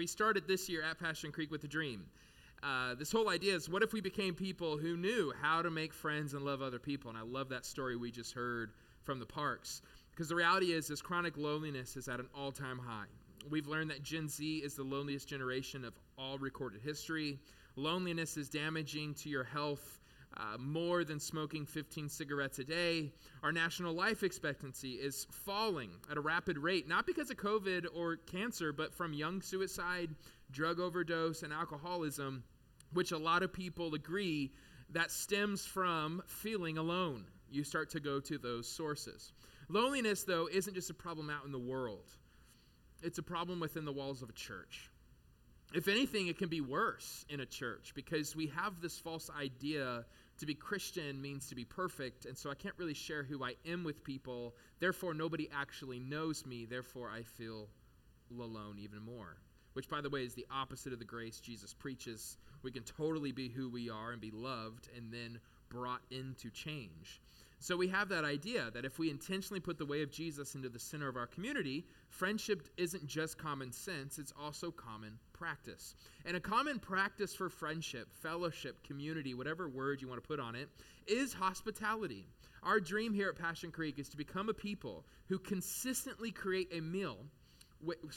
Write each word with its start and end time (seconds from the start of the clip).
We 0.00 0.06
started 0.06 0.48
this 0.48 0.66
year 0.70 0.82
at 0.82 0.98
Passion 0.98 1.30
Creek 1.30 1.50
with 1.50 1.62
a 1.64 1.68
dream. 1.68 2.06
Uh, 2.62 2.94
this 2.94 3.12
whole 3.12 3.28
idea 3.28 3.54
is 3.54 3.68
what 3.68 3.82
if 3.82 3.92
we 3.92 4.00
became 4.00 4.32
people 4.32 4.78
who 4.78 4.96
knew 4.96 5.30
how 5.42 5.60
to 5.60 5.70
make 5.70 5.92
friends 5.92 6.32
and 6.32 6.42
love 6.42 6.62
other 6.62 6.78
people? 6.78 7.10
And 7.10 7.18
I 7.18 7.22
love 7.22 7.50
that 7.50 7.66
story 7.66 7.96
we 7.96 8.10
just 8.10 8.32
heard 8.32 8.70
from 9.02 9.18
the 9.18 9.26
parks. 9.26 9.82
Because 10.10 10.30
the 10.30 10.36
reality 10.36 10.72
is, 10.72 10.88
is 10.88 11.02
chronic 11.02 11.36
loneliness 11.36 11.98
is 11.98 12.08
at 12.08 12.18
an 12.18 12.28
all-time 12.34 12.78
high. 12.78 13.08
We've 13.50 13.66
learned 13.66 13.90
that 13.90 14.02
Gen 14.02 14.26
Z 14.30 14.62
is 14.64 14.74
the 14.74 14.84
loneliest 14.84 15.28
generation 15.28 15.84
of 15.84 15.92
all 16.16 16.38
recorded 16.38 16.80
history. 16.80 17.38
Loneliness 17.76 18.38
is 18.38 18.48
damaging 18.48 19.12
to 19.16 19.28
your 19.28 19.44
health 19.44 20.00
uh, 20.36 20.56
more 20.58 21.04
than 21.04 21.18
smoking 21.18 21.66
15 21.66 22.08
cigarettes 22.08 22.58
a 22.58 22.64
day. 22.64 23.12
Our 23.42 23.52
national 23.52 23.94
life 23.94 24.22
expectancy 24.22 24.92
is 24.92 25.26
falling 25.30 25.90
at 26.10 26.16
a 26.16 26.20
rapid 26.20 26.58
rate, 26.58 26.88
not 26.88 27.06
because 27.06 27.30
of 27.30 27.36
COVID 27.36 27.86
or 27.94 28.16
cancer, 28.16 28.72
but 28.72 28.94
from 28.94 29.12
young 29.12 29.42
suicide, 29.42 30.10
drug 30.50 30.80
overdose, 30.80 31.42
and 31.42 31.52
alcoholism, 31.52 32.44
which 32.92 33.12
a 33.12 33.18
lot 33.18 33.42
of 33.42 33.52
people 33.52 33.94
agree 33.94 34.52
that 34.92 35.10
stems 35.10 35.64
from 35.64 36.22
feeling 36.26 36.78
alone. 36.78 37.24
You 37.50 37.64
start 37.64 37.90
to 37.90 38.00
go 38.00 38.20
to 38.20 38.38
those 38.38 38.68
sources. 38.68 39.32
Loneliness, 39.68 40.24
though, 40.24 40.48
isn't 40.50 40.74
just 40.74 40.90
a 40.90 40.94
problem 40.94 41.30
out 41.30 41.44
in 41.44 41.52
the 41.52 41.58
world, 41.58 42.06
it's 43.02 43.18
a 43.18 43.22
problem 43.22 43.60
within 43.60 43.84
the 43.84 43.92
walls 43.92 44.22
of 44.22 44.28
a 44.28 44.32
church. 44.32 44.90
If 45.72 45.86
anything, 45.86 46.26
it 46.26 46.36
can 46.36 46.48
be 46.48 46.60
worse 46.60 47.24
in 47.28 47.40
a 47.40 47.46
church 47.46 47.92
because 47.94 48.34
we 48.34 48.48
have 48.48 48.80
this 48.80 48.98
false 48.98 49.30
idea 49.30 50.04
to 50.40 50.46
be 50.46 50.54
Christian 50.54 51.20
means 51.20 51.48
to 51.48 51.54
be 51.54 51.64
perfect, 51.64 52.24
and 52.24 52.36
so 52.36 52.50
I 52.50 52.54
can't 52.54 52.74
really 52.78 52.94
share 52.94 53.22
who 53.22 53.44
I 53.44 53.54
am 53.66 53.84
with 53.84 54.02
people. 54.02 54.54
Therefore, 54.80 55.14
nobody 55.14 55.48
actually 55.54 56.00
knows 56.00 56.44
me. 56.44 56.64
Therefore, 56.64 57.10
I 57.10 57.22
feel 57.22 57.68
alone 58.38 58.78
even 58.78 59.00
more. 59.02 59.36
Which, 59.74 59.88
by 59.88 60.00
the 60.00 60.10
way, 60.10 60.24
is 60.24 60.34
the 60.34 60.46
opposite 60.50 60.92
of 60.92 60.98
the 60.98 61.04
grace 61.04 61.40
Jesus 61.40 61.72
preaches. 61.74 62.38
We 62.62 62.72
can 62.72 62.82
totally 62.82 63.32
be 63.32 63.48
who 63.48 63.68
we 63.68 63.88
are 63.88 64.12
and 64.12 64.20
be 64.20 64.30
loved 64.30 64.88
and 64.96 65.12
then 65.12 65.38
brought 65.68 66.02
into 66.10 66.50
change. 66.50 67.20
So 67.62 67.76
we 67.76 67.88
have 67.88 68.08
that 68.08 68.24
idea 68.24 68.70
that 68.72 68.86
if 68.86 68.98
we 68.98 69.10
intentionally 69.10 69.60
put 69.60 69.76
the 69.76 69.84
way 69.84 70.00
of 70.00 70.10
Jesus 70.10 70.54
into 70.54 70.70
the 70.70 70.78
center 70.78 71.08
of 71.08 71.16
our 71.16 71.26
community, 71.26 71.84
friendship 72.08 72.66
isn't 72.78 73.06
just 73.06 73.36
common 73.36 73.70
sense, 73.70 74.18
it's 74.18 74.32
also 74.40 74.70
common 74.70 75.18
practice. 75.34 75.94
And 76.24 76.38
a 76.38 76.40
common 76.40 76.78
practice 76.78 77.34
for 77.34 77.50
friendship, 77.50 78.08
fellowship, 78.22 78.82
community, 78.84 79.34
whatever 79.34 79.68
word 79.68 80.00
you 80.00 80.08
want 80.08 80.22
to 80.22 80.26
put 80.26 80.40
on 80.40 80.54
it, 80.54 80.70
is 81.06 81.34
hospitality. 81.34 82.24
Our 82.62 82.80
dream 82.80 83.12
here 83.12 83.28
at 83.28 83.36
Passion 83.36 83.70
Creek 83.70 83.98
is 83.98 84.08
to 84.08 84.16
become 84.16 84.48
a 84.48 84.54
people 84.54 85.04
who 85.28 85.38
consistently 85.38 86.30
create 86.30 86.68
a 86.72 86.80
meal, 86.80 87.18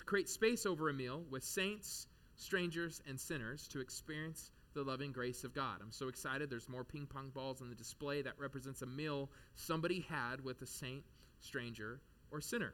create 0.05 0.30
space 0.30 0.66
over 0.66 0.88
a 0.88 0.94
meal 0.94 1.22
with 1.30 1.44
saints, 1.44 2.07
strangers, 2.38 3.02
and 3.09 3.19
sinners 3.19 3.67
to 3.73 3.81
experience 3.81 4.52
the 4.73 4.83
loving 4.83 5.11
grace 5.11 5.43
of 5.43 5.53
God. 5.53 5.79
I'm 5.81 5.91
so 5.91 6.07
excited. 6.07 6.49
There's 6.49 6.69
more 6.69 6.83
ping 6.83 7.05
pong 7.05 7.29
balls 7.33 7.61
on 7.61 7.69
the 7.69 7.75
display 7.75 8.21
that 8.21 8.33
represents 8.38 8.81
a 8.81 8.85
meal 8.85 9.29
somebody 9.55 10.05
had 10.09 10.43
with 10.43 10.61
a 10.61 10.67
saint, 10.67 11.03
stranger, 11.39 11.99
or 12.31 12.41
sinner. 12.41 12.73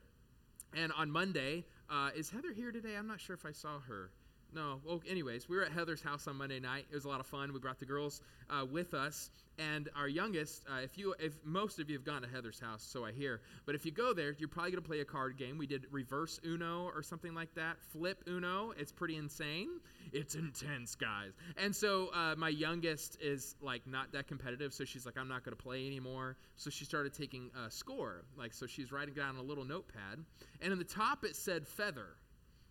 And 0.76 0.92
on 0.94 1.10
Monday, 1.10 1.66
uh, 1.90 2.12
is 2.16 2.30
Heather 2.30 2.54
here 2.54 2.72
today? 2.72 2.96
I'm 2.96 3.08
not 3.08 3.20
sure 3.20 3.34
if 3.36 3.46
I 3.46 3.52
saw 3.52 3.80
her. 3.88 4.12
No. 4.54 4.80
Well, 4.84 5.02
anyways, 5.08 5.48
we 5.48 5.58
were 5.58 5.64
at 5.64 5.72
Heather's 5.72 6.02
house 6.02 6.28
on 6.28 6.36
Monday 6.36 6.60
night. 6.60 6.86
It 6.92 6.96
was 6.96 7.06
a 7.06 7.08
lot 7.08 7.20
of 7.20 7.28
fun. 7.28 7.54
We 7.54 7.60
brought 7.60 7.80
the 7.80 7.86
girls 7.86 8.22
uh, 8.50 8.66
with 8.66 8.96
us, 8.96 9.30
and 9.60 9.90
our 9.96 10.08
youngest. 10.08 10.64
Uh, 10.68 10.80
if 10.82 10.98
you, 10.98 11.14
if 11.20 11.34
most 11.44 11.80
of 11.80 11.88
you 11.88 11.98
have 11.98 12.04
gone 12.04 12.24
to 12.24 12.28
Heather's 12.28 12.60
house, 12.60 12.82
so 12.82 13.06
I 13.06 13.12
hear. 13.12 13.42
But 13.68 13.76
if 13.76 13.86
you 13.86 13.92
go 13.92 14.12
there, 14.12 14.36
you're 14.40 14.50
probably 14.50 14.72
going 14.72 14.82
to 14.82 14.88
play 14.88 15.02
a 15.02 15.06
card 15.06 15.38
game. 15.38 15.60
We 15.60 15.68
did 15.68 15.86
reverse 15.92 16.40
Uno 16.44 16.90
or 16.96 17.04
something 17.04 17.36
like 17.36 17.54
that. 17.56 17.78
Flip 17.92 18.24
Uno. 18.28 18.74
It's 18.76 18.92
pretty 18.92 19.18
insane. 19.18 19.70
It's 20.12 20.34
intense, 20.34 20.96
guys. 20.96 21.34
And 21.58 21.76
so 21.76 22.10
uh, 22.16 22.34
my 22.36 22.50
youngest 22.50 23.18
is 23.22 23.56
like 23.62 23.86
not 23.86 24.12
that 24.14 24.28
competitive, 24.28 24.74
so 24.74 24.84
she's 24.84 25.06
like, 25.06 25.18
I'm 25.18 25.28
not 25.28 25.44
going 25.46 25.56
to 25.56 25.62
play 25.62 25.86
anymore. 25.86 26.38
So 26.56 26.72
she 26.72 26.86
started 26.86 27.14
taking 27.14 27.52
a 27.66 27.70
score, 27.70 28.24
like 28.36 28.54
so 28.54 28.66
she's 28.66 28.92
writing 28.92 29.14
down 29.14 29.36
a 29.36 29.44
little 29.44 29.66
notepad, 29.66 30.26
and 30.62 30.74
in 30.74 30.80
the 30.80 30.84
top 30.84 31.24
it 31.24 31.36
said 31.36 31.68
feather. 31.68 32.08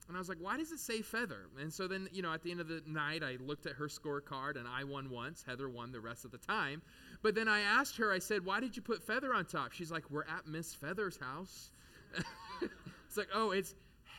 And 0.09 0.17
I 0.17 0.21
was 0.21 0.29
like, 0.29 0.39
why 0.41 0.57
does 0.57 0.73
it 0.73 0.81
say 0.81 1.03
feather? 1.03 1.51
And 1.61 1.73
so 1.73 1.87
then, 1.87 2.09
you 2.13 2.23
know, 2.23 2.33
at 2.33 2.43
the 2.43 2.51
end 2.51 2.61
of 2.61 2.69
the 2.69 2.83
night, 2.87 3.23
I 3.23 3.37
looked 3.41 3.67
at 3.67 3.73
her 3.75 3.89
scorecard 3.89 4.57
and 4.57 4.67
I 4.67 4.85
won 4.85 5.11
once. 5.11 5.45
Heather 5.47 5.69
won 5.69 5.93
the 5.93 6.01
rest 6.01 6.25
of 6.25 6.31
the 6.31 6.39
time. 6.39 6.81
But 7.23 7.35
then 7.35 7.47
I 7.47 7.61
asked 7.61 7.99
her, 7.99 8.11
I 8.11 8.19
said, 8.19 8.45
why 8.45 8.61
did 8.61 8.75
you 8.75 8.81
put 8.81 9.03
feather 9.03 9.35
on 9.35 9.45
top? 9.45 9.73
She's 9.73 9.91
like, 9.91 10.11
we're 10.11 10.23
at 10.23 10.47
Miss 10.47 10.75
Feather's 10.75 11.19
house. 11.19 11.71
it's 13.07 13.19
like, 13.19 13.29
oh, 13.35 13.51
it's 13.51 13.75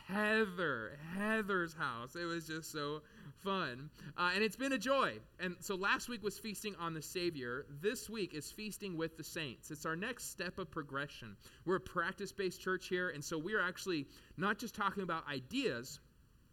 Heather, 0.06 0.96
Heather's 1.16 1.74
house. 1.74 2.14
It 2.14 2.24
was 2.24 2.46
just 2.46 2.70
so 2.70 3.02
fun. 3.42 3.90
Uh, 4.16 4.30
and 4.34 4.44
it's 4.44 4.56
been 4.56 4.72
a 4.72 4.78
joy. 4.78 5.14
And 5.38 5.56
so 5.60 5.74
last 5.74 6.08
week 6.08 6.22
was 6.22 6.38
feasting 6.38 6.74
on 6.78 6.94
the 6.94 7.02
Savior. 7.02 7.66
This 7.80 8.08
week 8.08 8.34
is 8.34 8.50
feasting 8.50 8.96
with 8.96 9.16
the 9.16 9.24
saints. 9.24 9.70
It's 9.70 9.86
our 9.86 9.96
next 9.96 10.30
step 10.30 10.58
of 10.58 10.70
progression. 10.70 11.36
We're 11.64 11.76
a 11.76 11.80
practice 11.80 12.32
based 12.32 12.60
church 12.60 12.88
here. 12.88 13.10
And 13.10 13.24
so 13.24 13.38
we 13.38 13.54
are 13.54 13.62
actually 13.62 14.06
not 14.36 14.58
just 14.58 14.74
talking 14.74 15.02
about 15.02 15.28
ideas, 15.28 16.00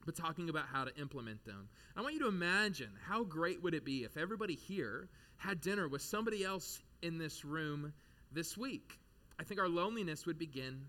but 0.06 0.16
talking 0.16 0.50
about 0.50 0.66
how 0.72 0.86
to 0.86 0.96
implement 1.00 1.44
them. 1.46 1.68
I 1.96 2.02
want 2.02 2.14
you 2.14 2.22
to 2.22 2.28
imagine 2.28 2.92
how 3.08 3.24
great 3.24 3.62
would 3.64 3.74
it 3.74 3.84
be 3.84 4.04
if 4.04 4.18
everybody 4.18 4.56
here 4.56 5.10
had 5.38 5.62
dinner 5.62 5.88
with 5.88 6.02
somebody 6.02 6.44
else 6.44 6.82
in 7.02 7.18
this 7.18 7.44
room 7.44 7.94
this 8.32 8.58
week. 8.58 8.98
I 9.40 9.44
think 9.44 9.60
our 9.60 9.70
loneliness 9.70 10.26
would 10.26 10.40
begin 10.40 10.86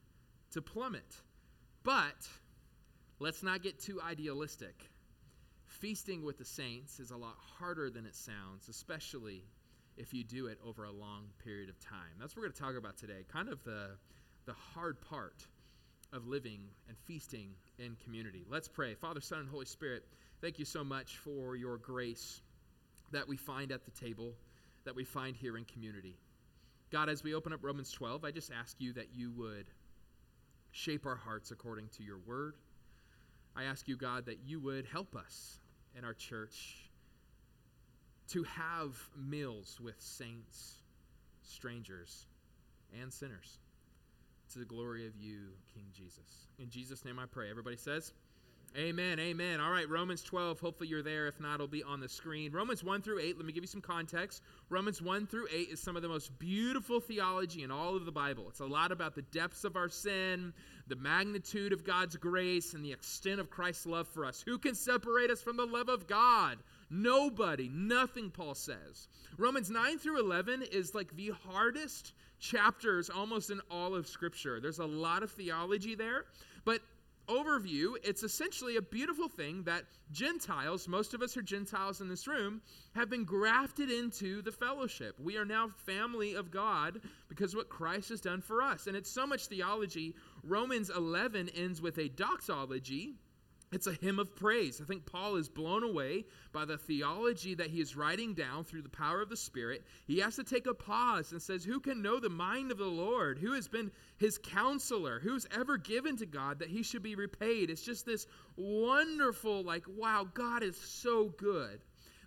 to 0.53 0.63
plummet. 0.63 1.17
But 1.83 2.29
let's 3.19 3.43
not 3.43 3.63
get 3.63 3.79
too 3.79 4.01
idealistic 4.01 4.75
feasting 5.79 6.25
with 6.25 6.39
the 6.39 6.45
saints 6.45 7.01
is 7.01 7.11
a 7.11 7.17
lot 7.17 7.37
harder 7.59 7.91
than 7.91 8.07
it 8.07 8.15
sounds, 8.15 8.69
especially 8.69 9.43
if 9.97 10.13
you 10.15 10.25
do 10.25 10.47
it 10.47 10.59
over 10.67 10.85
a 10.85 10.93
long 10.93 11.25
period 11.45 11.69
of 11.69 11.79
time. 11.81 12.19
That's 12.21 12.35
what 12.35 12.43
we're 12.43 12.49
going 12.49 12.55
to 12.55 12.63
talk 12.63 12.77
about 12.77 12.97
today. 12.97 13.25
Kind 13.33 13.49
of 13.49 13.63
the, 13.65 13.91
the 14.47 14.55
hard 14.75 15.01
part 15.01 15.47
of 16.13 16.27
living 16.27 16.61
and 16.89 16.97
feasting 17.07 17.51
in 17.79 17.97
community. 18.05 18.45
Let's 18.49 18.69
pray. 18.69 18.95
Father, 18.95 19.21
Son, 19.21 19.41
and 19.41 19.49
Holy 19.49 19.67
Spirit, 19.67 20.05
thank 20.41 20.59
you 20.59 20.65
so 20.65 20.83
much 20.83 21.19
for 21.19 21.57
your 21.57 21.77
grace 21.79 22.41
that 23.13 23.29
we 23.29 23.37
find 23.37 23.73
at 23.73 23.85
the 23.85 23.91
table, 23.91 24.33
that 24.85 24.95
we 24.95 25.05
find 25.05 25.37
here 25.37 25.57
in 25.57 25.65
community. 25.65 26.17
God, 26.91 27.09
as 27.09 27.23
we 27.23 27.35
open 27.35 27.53
up 27.53 27.61
Romans 27.63 27.93
12, 27.93 28.25
I 28.25 28.31
just 28.31 28.51
ask 28.53 28.77
you 28.79 28.95
that 28.95 29.09
you 29.15 29.31
would 29.33 29.67
shape 30.71 31.07
our 31.07 31.17
hearts 31.17 31.51
according 31.51 31.89
to 31.99 32.03
your 32.03 32.19
word. 32.27 32.55
I 33.55 33.65
ask 33.65 33.89
you, 33.89 33.97
God, 33.97 34.27
that 34.27 34.39
you 34.47 34.61
would 34.61 34.87
help 34.87 35.15
us 35.17 35.59
in 35.99 36.05
our 36.05 36.15
church 36.15 36.89
to 38.29 38.45
have 38.45 38.97
meals 39.17 39.79
with 39.83 39.97
saints, 39.99 40.77
strangers, 41.43 42.27
and 43.01 43.13
sinners 43.13 43.59
to 44.53 44.59
the 44.59 44.65
glory 44.65 45.07
of 45.07 45.17
you, 45.17 45.39
King 45.75 45.85
Jesus. 45.93 46.47
In 46.59 46.71
Jesus' 46.71 47.05
name 47.05 47.19
I 47.19 47.27
pray. 47.27 47.51
Everybody 47.51 47.77
says, 47.77 48.13
Amen. 48.77 49.19
Amen. 49.19 49.61
All 49.61 49.71
right, 49.71 49.89
Romans 49.89 50.23
12. 50.23 50.61
Hopefully 50.61 50.89
you're 50.89 51.03
there. 51.03 51.27
If 51.27 51.41
not, 51.41 51.55
it'll 51.55 51.67
be 51.67 51.83
on 51.83 52.01
the 52.01 52.09
screen. 52.09 52.53
Romans 52.53 52.85
1 52.85 53.03
through 53.03 53.19
8. 53.19 53.37
Let 53.37 53.47
me 53.47 53.53
give 53.53 53.65
you 53.65 53.69
some 53.69 53.81
context. 53.81 54.43
Romans 54.69 55.01
1 55.01 55.27
through 55.27 55.49
8 55.51 55.71
is 55.71 55.81
some 55.81 55.97
of 55.97 56.03
the 56.03 56.09
most 56.09 56.39
beautiful 56.39 57.01
theology 57.01 57.63
in 57.63 57.71
all 57.71 57.97
of 57.97 58.05
the 58.05 58.13
Bible. 58.13 58.45
It's 58.49 58.61
a 58.61 58.67
lot 58.67 58.93
about 58.93 59.15
the 59.15 59.23
depths 59.23 59.65
of 59.65 59.77
our 59.77 59.89
sin, 59.89 60.53
the 60.87 60.97
magnitude 60.97 61.73
of 61.73 61.85
God's 61.85 62.17
grace, 62.17 62.75
and 62.75 62.85
the 62.85 62.93
extent 62.93 63.41
of 63.41 63.51
Christ's 63.51 63.87
love 63.87 64.07
for 64.07 64.25
us. 64.25 64.45
Who 64.47 64.59
can 64.59 64.75
separate 64.75 65.31
us 65.31 65.43
from 65.43 65.57
the 65.57 65.67
love 65.67 65.89
of 65.89 66.07
God? 66.07 66.59
Nobody. 66.91 67.69
Nothing, 67.69 68.31
Paul 68.31 68.55
says. 68.55 69.09
Romans 69.39 69.71
9 69.71 69.99
through 69.99 70.21
11 70.21 70.63
is 70.71 70.95
like 70.95 71.15
the 71.17 71.33
hardest 71.49 72.13
chapters 72.39 73.11
almost 73.11 73.51
in 73.51 73.61
all 73.71 73.95
of 73.95 74.07
Scripture. 74.07 74.61
There's 74.61 74.79
a 74.79 74.87
lot 74.87 75.23
of 75.23 75.31
theology 75.33 75.95
there, 75.95 76.25
overview, 77.29 77.95
it's 78.03 78.23
essentially 78.23 78.77
a 78.77 78.83
beautiful 78.83 79.29
thing 79.29 79.63
that 79.65 79.85
Gentiles, 80.11 80.89
most 80.89 81.15
of 81.15 81.23
us 81.23 81.37
are 81.37 81.43
Gentiles 81.43 82.01
in 82.01 82.09
this 82.09 82.27
room, 82.27 82.63
have 82.95 83.11
been 83.11 83.25
grafted 83.25 83.91
into 83.91 84.43
the 84.43 84.53
fellowship. 84.53 85.19
We 85.21 85.37
are 85.37 85.45
now 85.45 85.69
family 85.87 86.35
of 86.35 86.51
God 86.51 87.01
because 87.29 87.55
what 87.55 87.69
Christ 87.69 88.09
has 88.09 88.21
done 88.21 88.41
for 88.41 88.63
us. 88.63 88.87
And 88.87 88.97
it's 88.97 89.11
so 89.11 89.27
much 89.27 89.47
theology. 89.47 90.15
Romans 90.43 90.91
11 90.91 91.51
ends 91.51 91.81
with 91.81 91.99
a 91.99 92.09
doxology 92.09 93.15
it's 93.71 93.87
a 93.87 93.93
hymn 93.93 94.19
of 94.19 94.35
praise. 94.35 94.81
I 94.81 94.85
think 94.85 95.05
Paul 95.05 95.37
is 95.37 95.49
blown 95.49 95.83
away 95.83 96.25
by 96.53 96.65
the 96.65 96.79
theology 96.79 97.55
that 97.55 97.69
he 97.69 97.81
is 97.81 97.97
writing 97.97 98.33
down 98.33 98.65
through 98.65 98.81
the 98.83 98.89
power 98.89 99.21
of 99.21 99.29
the 99.29 99.37
Spirit. 99.37 99.85
He 100.07 100.21
has 100.21 100.37
to 100.37 100.45
take 100.45 100.67
a 100.67 100.73
pause 100.73 101.33
and 101.33 101.43
says, 101.43 101.65
Who 101.65 101.79
can 101.79 102.01
know 102.01 102.19
the 102.19 102.31
mind 102.31 102.71
of 102.71 102.79
the 102.79 102.87
Lord? 102.87 103.39
Who 103.39 103.53
has 103.53 103.69
been 103.69 103.91
his 104.17 104.39
counselor? 104.39 105.21
Who's 105.21 105.47
ever 105.51 105.77
given 105.77 106.17
to 106.17 106.27
God 106.27 106.59
that 106.61 106.71
he 106.71 106.83
should 106.83 107.03
be 107.03 107.15
repaid? 107.15 107.69
It's 107.69 107.85
just 107.85 108.07
this 108.07 108.27
wonderful, 108.57 109.63
like, 109.63 109.85
wow, 109.87 110.27
God 110.33 110.63
is 110.63 110.77
so 110.79 111.29
good. 111.37 111.81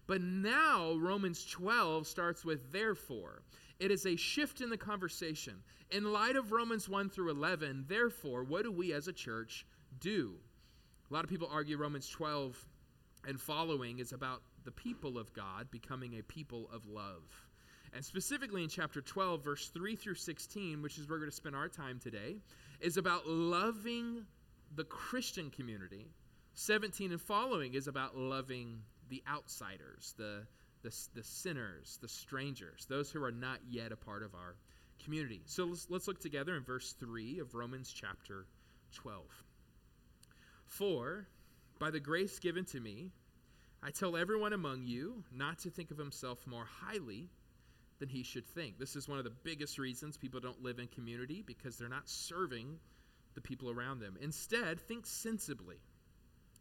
But 0.06 0.22
now 0.22 0.96
Romans 1.00 1.46
12 1.46 2.06
starts 2.06 2.46
with 2.46 2.72
therefore. 2.72 3.42
It 3.80 3.90
is 3.90 4.06
a 4.06 4.16
shift 4.16 4.62
in 4.62 4.70
the 4.70 4.78
conversation. 4.78 5.56
In 5.90 6.14
light 6.14 6.36
of 6.36 6.52
Romans 6.52 6.88
1 6.88 7.10
through 7.10 7.32
11, 7.32 7.86
therefore, 7.88 8.44
what 8.44 8.64
do 8.64 8.72
we 8.72 8.94
as 8.94 9.08
a 9.08 9.14
church 9.14 9.66
do? 10.00 10.36
A 11.12 11.14
lot 11.14 11.26
of 11.26 11.30
people 11.30 11.50
argue 11.52 11.76
Romans 11.76 12.08
12 12.08 12.58
and 13.28 13.40
following 13.40 14.00
is 14.00 14.14
about 14.14 14.42
the 14.64 14.72
people 14.72 15.18
of 15.18 15.34
God 15.34 15.70
becoming 15.70 16.18
a 16.18 16.24
people 16.24 16.70
of 16.74 16.88
love. 16.88 17.24
And 17.94 18.06
specifically 18.06 18.64
in 18.64 18.70
chapter 18.70 19.02
12, 19.02 19.44
verse 19.44 19.68
3 19.74 19.98
through 19.98 20.16
16, 20.16 20.82
which 20.82 20.98
is 20.98 21.10
where 21.10 21.16
we're 21.16 21.26
going 21.26 21.30
to 21.30 21.36
spend 21.36 21.54
our 21.54 21.68
time 21.68 22.00
today, 22.00 22.38
is 22.80 22.96
about 22.96 23.28
loving 23.28 24.26
the 24.74 24.86
Christian 24.86 25.50
community. 25.50 26.08
17 26.54 27.12
and 27.12 27.22
following 27.22 27.74
is 27.74 27.90
about 27.90 28.18
loving 28.18 28.80
the 29.10 29.22
outsiders, 29.30 30.14
the, 30.18 30.44
the, 30.82 30.96
the 31.14 31.24
sinners, 31.24 32.00
the 32.02 32.08
strangers, 32.08 32.86
those 32.90 33.12
who 33.12 33.22
are 33.22 33.34
not 33.34 33.60
yet 33.70 33.92
a 33.92 33.98
part 33.98 34.24
of 34.24 34.34
our 34.34 34.56
community. 35.04 35.42
So 35.46 35.66
let's, 35.66 35.88
let's 35.90 36.08
look 36.08 36.22
together 36.22 36.56
in 36.56 36.64
verse 36.64 36.94
3 37.02 37.40
of 37.40 37.54
Romans 37.54 37.92
chapter 37.94 38.46
12. 38.94 39.26
For 40.72 41.28
by 41.80 41.92
the 41.92 42.00
grace 42.00 42.40
given 42.40 42.64
to 42.66 42.80
me, 42.80 43.12
I 43.84 43.92
tell 43.92 44.16
everyone 44.16 44.54
among 44.54 44.86
you 44.86 45.26
not 45.30 45.60
to 45.60 45.70
think 45.70 45.92
of 45.92 45.98
himself 45.98 46.48
more 46.48 46.64
highly 46.64 47.28
than 48.00 48.08
he 48.08 48.24
should 48.24 48.48
think. 48.48 48.80
This 48.80 48.96
is 48.96 49.06
one 49.06 49.18
of 49.18 49.26
the 49.26 49.34
biggest 49.44 49.78
reasons 49.78 50.16
people 50.16 50.40
don't 50.40 50.64
live 50.64 50.80
in 50.80 50.88
community 50.88 51.44
because 51.46 51.78
they're 51.78 51.90
not 51.90 52.08
serving 52.08 52.80
the 53.34 53.42
people 53.42 53.70
around 53.70 54.00
them. 54.00 54.18
Instead, 54.22 54.80
think 54.80 55.06
sensibly, 55.06 55.76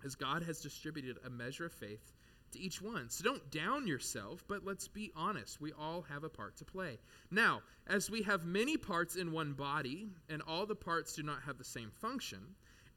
as 0.04 0.16
God 0.16 0.42
has 0.42 0.60
distributed 0.60 1.18
a 1.24 1.30
measure 1.30 1.66
of 1.66 1.72
faith 1.72 2.12
to 2.50 2.58
each 2.58 2.82
one. 2.82 3.10
So 3.10 3.22
don't 3.22 3.50
down 3.52 3.86
yourself, 3.86 4.42
but 4.48 4.64
let's 4.64 4.88
be 4.88 5.12
honest. 5.14 5.60
We 5.60 5.72
all 5.72 6.02
have 6.02 6.24
a 6.24 6.28
part 6.28 6.56
to 6.56 6.64
play. 6.64 6.98
Now, 7.30 7.62
as 7.86 8.10
we 8.10 8.22
have 8.22 8.44
many 8.44 8.76
parts 8.76 9.14
in 9.14 9.30
one 9.30 9.52
body, 9.52 10.08
and 10.28 10.42
all 10.42 10.66
the 10.66 10.74
parts 10.74 11.14
do 11.14 11.22
not 11.22 11.42
have 11.42 11.58
the 11.58 11.64
same 11.64 11.92
function, 12.00 12.40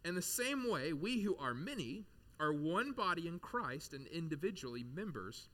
in 0.05 0.15
the 0.15 0.21
same 0.21 0.69
way, 0.69 0.93
we 0.93 1.21
who 1.21 1.35
are 1.37 1.53
many 1.53 2.05
are 2.39 2.53
one 2.53 2.91
body 2.91 3.27
in 3.27 3.39
Christ 3.39 3.93
and 3.93 4.07
individually 4.07 4.83
members 4.83 5.47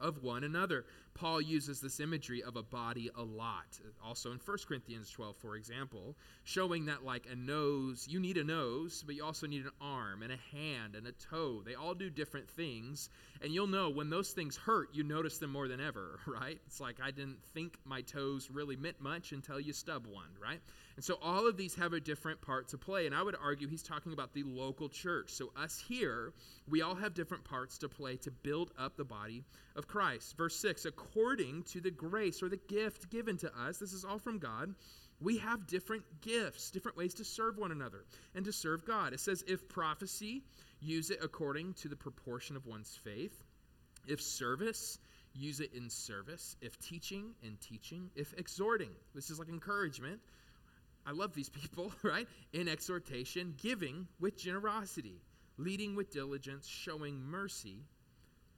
of 0.00 0.22
one 0.22 0.44
another. 0.44 0.84
Paul 1.16 1.40
uses 1.40 1.80
this 1.80 1.98
imagery 1.98 2.42
of 2.42 2.56
a 2.56 2.62
body 2.62 3.10
a 3.16 3.22
lot. 3.22 3.80
Also 4.04 4.32
in 4.32 4.38
1 4.38 4.58
Corinthians 4.68 5.10
12, 5.10 5.34
for 5.36 5.56
example, 5.56 6.14
showing 6.44 6.86
that, 6.86 7.04
like 7.04 7.26
a 7.30 7.34
nose, 7.34 8.06
you 8.08 8.20
need 8.20 8.36
a 8.36 8.44
nose, 8.44 9.02
but 9.06 9.14
you 9.14 9.24
also 9.24 9.46
need 9.46 9.64
an 9.64 9.70
arm 9.80 10.22
and 10.22 10.30
a 10.30 10.56
hand 10.56 10.94
and 10.94 11.06
a 11.06 11.12
toe. 11.12 11.62
They 11.64 11.74
all 11.74 11.94
do 11.94 12.10
different 12.10 12.50
things. 12.50 13.08
And 13.40 13.52
you'll 13.52 13.66
know 13.66 13.88
when 13.88 14.10
those 14.10 14.32
things 14.32 14.56
hurt, 14.56 14.90
you 14.92 15.04
notice 15.04 15.38
them 15.38 15.52
more 15.52 15.68
than 15.68 15.80
ever, 15.80 16.20
right? 16.26 16.60
It's 16.66 16.80
like 16.80 17.00
I 17.02 17.12
didn't 17.12 17.42
think 17.54 17.78
my 17.86 18.02
toes 18.02 18.50
really 18.52 18.76
meant 18.76 19.00
much 19.00 19.32
until 19.32 19.58
you 19.58 19.72
stub 19.72 20.06
one, 20.06 20.28
right? 20.40 20.60
And 20.96 21.04
so 21.04 21.18
all 21.22 21.46
of 21.46 21.56
these 21.56 21.74
have 21.76 21.92
a 21.92 22.00
different 22.00 22.40
part 22.42 22.68
to 22.68 22.78
play. 22.78 23.06
And 23.06 23.14
I 23.14 23.22
would 23.22 23.36
argue 23.42 23.68
he's 23.68 23.82
talking 23.82 24.12
about 24.12 24.34
the 24.34 24.42
local 24.42 24.88
church. 24.88 25.30
So, 25.30 25.52
us 25.56 25.78
here, 25.78 26.32
we 26.68 26.82
all 26.82 26.94
have 26.94 27.14
different 27.14 27.44
parts 27.44 27.78
to 27.78 27.88
play 27.88 28.16
to 28.18 28.30
build 28.30 28.70
up 28.78 28.96
the 28.96 29.04
body 29.04 29.44
of 29.76 29.86
Christ. 29.86 30.36
Verse 30.36 30.56
6 30.56 30.84
according 30.86 31.05
to 31.12 31.80
the 31.80 31.90
grace 31.90 32.42
or 32.42 32.48
the 32.48 32.60
gift 32.68 33.10
given 33.10 33.36
to 33.38 33.50
us, 33.58 33.78
this 33.78 33.92
is 33.92 34.04
all 34.04 34.18
from 34.18 34.38
God. 34.38 34.74
We 35.20 35.38
have 35.38 35.66
different 35.66 36.04
gifts, 36.20 36.70
different 36.70 36.96
ways 36.96 37.14
to 37.14 37.24
serve 37.24 37.56
one 37.56 37.72
another 37.72 38.04
and 38.34 38.44
to 38.44 38.52
serve 38.52 38.84
God. 38.84 39.12
It 39.12 39.20
says, 39.20 39.42
if 39.48 39.68
prophecy, 39.68 40.42
use 40.80 41.10
it 41.10 41.20
according 41.22 41.74
to 41.74 41.88
the 41.88 41.96
proportion 41.96 42.56
of 42.56 42.66
one's 42.66 42.98
faith. 43.02 43.42
If 44.06 44.20
service, 44.20 44.98
use 45.34 45.60
it 45.60 45.72
in 45.72 45.88
service. 45.88 46.56
If 46.60 46.78
teaching, 46.78 47.34
in 47.42 47.56
teaching. 47.56 48.10
If 48.14 48.34
exhorting, 48.34 48.90
this 49.14 49.30
is 49.30 49.38
like 49.38 49.48
encouragement 49.48 50.20
I 51.06 51.12
love 51.12 51.34
these 51.34 51.48
people, 51.48 51.92
right? 52.02 52.26
In 52.52 52.68
exhortation, 52.68 53.54
giving 53.58 54.08
with 54.18 54.36
generosity, 54.36 55.22
leading 55.56 55.94
with 55.94 56.10
diligence, 56.10 56.66
showing 56.66 57.20
mercy 57.20 57.84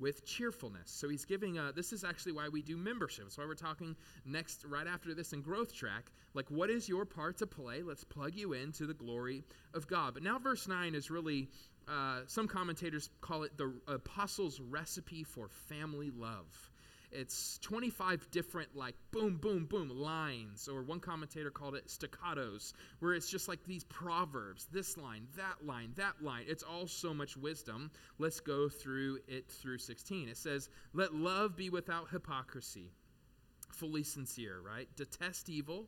with 0.01 0.25
cheerfulness. 0.25 0.91
So 0.91 1.09
he's 1.09 1.25
giving, 1.25 1.59
a, 1.59 1.73
this 1.73 1.93
is 1.93 2.05
actually 2.05 2.33
why 2.33 2.49
we 2.49 2.63
do 2.63 2.77
membership. 2.77 3.25
That's 3.25 3.39
why 3.39 3.45
we're 3.45 3.55
talking 3.55 3.97
next, 4.25 4.65
right 4.65 4.87
after 4.87 5.15
this 5.15 5.33
in 5.33 5.43
Growth 5.43 5.75
Track. 5.75 6.11
Like, 6.35 6.51
what 6.51 6.71
is 6.71 6.89
your 6.89 7.05
part 7.05 7.39
to 7.39 7.47
play? 7.47 7.83
Let's 7.83 8.05
plug 8.05 8.35
you 8.35 8.53
into 8.53 8.87
the 8.87 8.95
glory 8.95 9.45
of 9.75 9.87
God. 9.87 10.15
But 10.15 10.23
now, 10.23 10.39
verse 10.39 10.69
9 10.69 10.95
is 10.95 11.11
really, 11.11 11.49
uh, 11.89 12.21
some 12.27 12.49
commentators 12.49 13.11
call 13.21 13.43
it 13.43 13.57
the 13.57 13.73
apostles' 13.87 14.61
recipe 14.61 15.25
for 15.25 15.49
family 15.49 16.11
love 16.11 16.71
it's 17.11 17.59
25 17.59 18.31
different 18.31 18.77
like 18.77 18.95
boom 19.11 19.37
boom 19.37 19.65
boom 19.65 19.89
lines 19.89 20.69
or 20.69 20.83
one 20.83 21.01
commentator 21.01 21.51
called 21.51 21.75
it 21.75 21.89
staccatos 21.89 22.73
where 22.99 23.15
it's 23.15 23.31
just 23.31 23.49
like 23.49 23.65
these 23.65 23.85
proverbs 23.85 24.67
this 24.73 24.97
line 24.97 25.27
that 25.37 25.65
line 25.65 25.93
that 25.97 26.23
line. 26.23 26.45
It's 26.47 26.63
all 26.63 26.87
so 26.87 27.15
much 27.15 27.37
wisdom. 27.37 27.91
Let's 28.19 28.41
go 28.41 28.69
through 28.69 29.21
it 29.27 29.49
through 29.51 29.79
16 29.79 30.29
it 30.29 30.37
says 30.37 30.69
let 30.93 31.15
love 31.15 31.57
be 31.57 31.71
without 31.71 32.09
hypocrisy 32.11 32.93
fully 33.73 34.03
sincere 34.03 34.61
right? 34.61 34.89
Detest 34.97 35.49
evil 35.49 35.87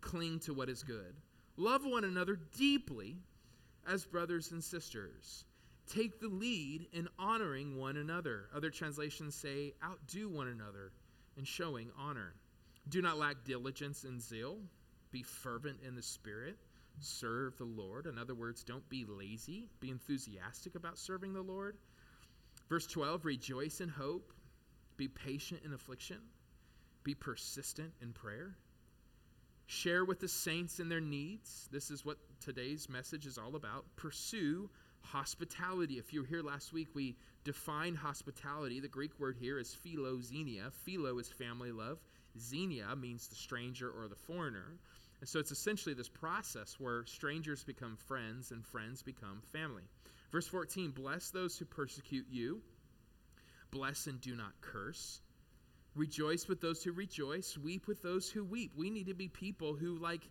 cling 0.00 0.40
to 0.40 0.54
what 0.54 0.68
is 0.68 0.82
good. 0.82 1.14
Love 1.56 1.84
one 1.84 2.04
another 2.04 2.38
deeply 2.56 3.16
as 3.86 4.04
brothers 4.04 4.52
and 4.52 4.62
sisters 4.62 5.44
Take 5.92 6.20
the 6.20 6.28
lead 6.28 6.86
in 6.92 7.08
honoring 7.18 7.76
one 7.76 7.96
another. 7.96 8.48
Other 8.54 8.70
translations 8.70 9.34
say, 9.34 9.74
outdo 9.82 10.28
one 10.28 10.46
another 10.46 10.92
in 11.36 11.44
showing 11.44 11.90
honor. 11.98 12.34
Do 12.88 13.02
not 13.02 13.18
lack 13.18 13.44
diligence 13.44 14.04
and 14.04 14.22
zeal. 14.22 14.58
Be 15.10 15.24
fervent 15.24 15.78
in 15.84 15.96
the 15.96 16.02
Spirit. 16.02 16.56
Serve 17.00 17.56
the 17.56 17.64
Lord. 17.64 18.06
In 18.06 18.18
other 18.18 18.36
words, 18.36 18.62
don't 18.62 18.88
be 18.88 19.04
lazy. 19.04 19.66
Be 19.80 19.90
enthusiastic 19.90 20.76
about 20.76 20.96
serving 20.96 21.32
the 21.32 21.42
Lord. 21.42 21.76
Verse 22.68 22.86
12 22.86 23.24
Rejoice 23.24 23.80
in 23.80 23.88
hope. 23.88 24.32
Be 24.96 25.08
patient 25.08 25.62
in 25.64 25.72
affliction. 25.72 26.18
Be 27.02 27.14
persistent 27.14 27.92
in 28.00 28.12
prayer. 28.12 28.54
Share 29.66 30.04
with 30.04 30.20
the 30.20 30.28
saints 30.28 30.78
in 30.78 30.88
their 30.88 31.00
needs. 31.00 31.68
This 31.72 31.90
is 31.90 32.04
what 32.04 32.18
today's 32.40 32.88
message 32.88 33.26
is 33.26 33.38
all 33.38 33.56
about. 33.56 33.84
Pursue 33.96 34.68
hospitality. 35.02 35.98
If 35.98 36.12
you 36.12 36.22
were 36.22 36.26
here 36.26 36.42
last 36.42 36.72
week, 36.72 36.88
we 36.94 37.16
define 37.44 37.94
hospitality. 37.94 38.80
The 38.80 38.88
Greek 38.88 39.18
word 39.18 39.36
here 39.38 39.58
is 39.58 39.76
philoxenia. 39.84 40.72
Philo 40.72 41.18
is 41.18 41.28
family 41.28 41.72
love. 41.72 41.98
Xenia 42.38 42.94
means 42.96 43.26
the 43.28 43.34
stranger 43.34 43.90
or 43.90 44.08
the 44.08 44.16
foreigner. 44.16 44.78
And 45.20 45.28
so 45.28 45.38
it's 45.38 45.50
essentially 45.50 45.94
this 45.94 46.08
process 46.08 46.76
where 46.78 47.04
strangers 47.06 47.62
become 47.64 47.96
friends 47.96 48.52
and 48.52 48.64
friends 48.64 49.02
become 49.02 49.42
family. 49.52 49.82
Verse 50.32 50.46
14 50.46 50.92
Bless 50.92 51.30
those 51.30 51.58
who 51.58 51.64
persecute 51.64 52.26
you, 52.30 52.62
bless 53.70 54.06
and 54.06 54.20
do 54.20 54.34
not 54.34 54.52
curse. 54.60 55.20
Rejoice 55.96 56.46
with 56.46 56.60
those 56.60 56.84
who 56.84 56.92
rejoice, 56.92 57.58
weep 57.58 57.88
with 57.88 58.00
those 58.00 58.30
who 58.30 58.44
weep. 58.44 58.72
We 58.76 58.90
need 58.90 59.08
to 59.08 59.14
be 59.14 59.26
people 59.26 59.74
who, 59.74 59.98
like, 59.98 60.22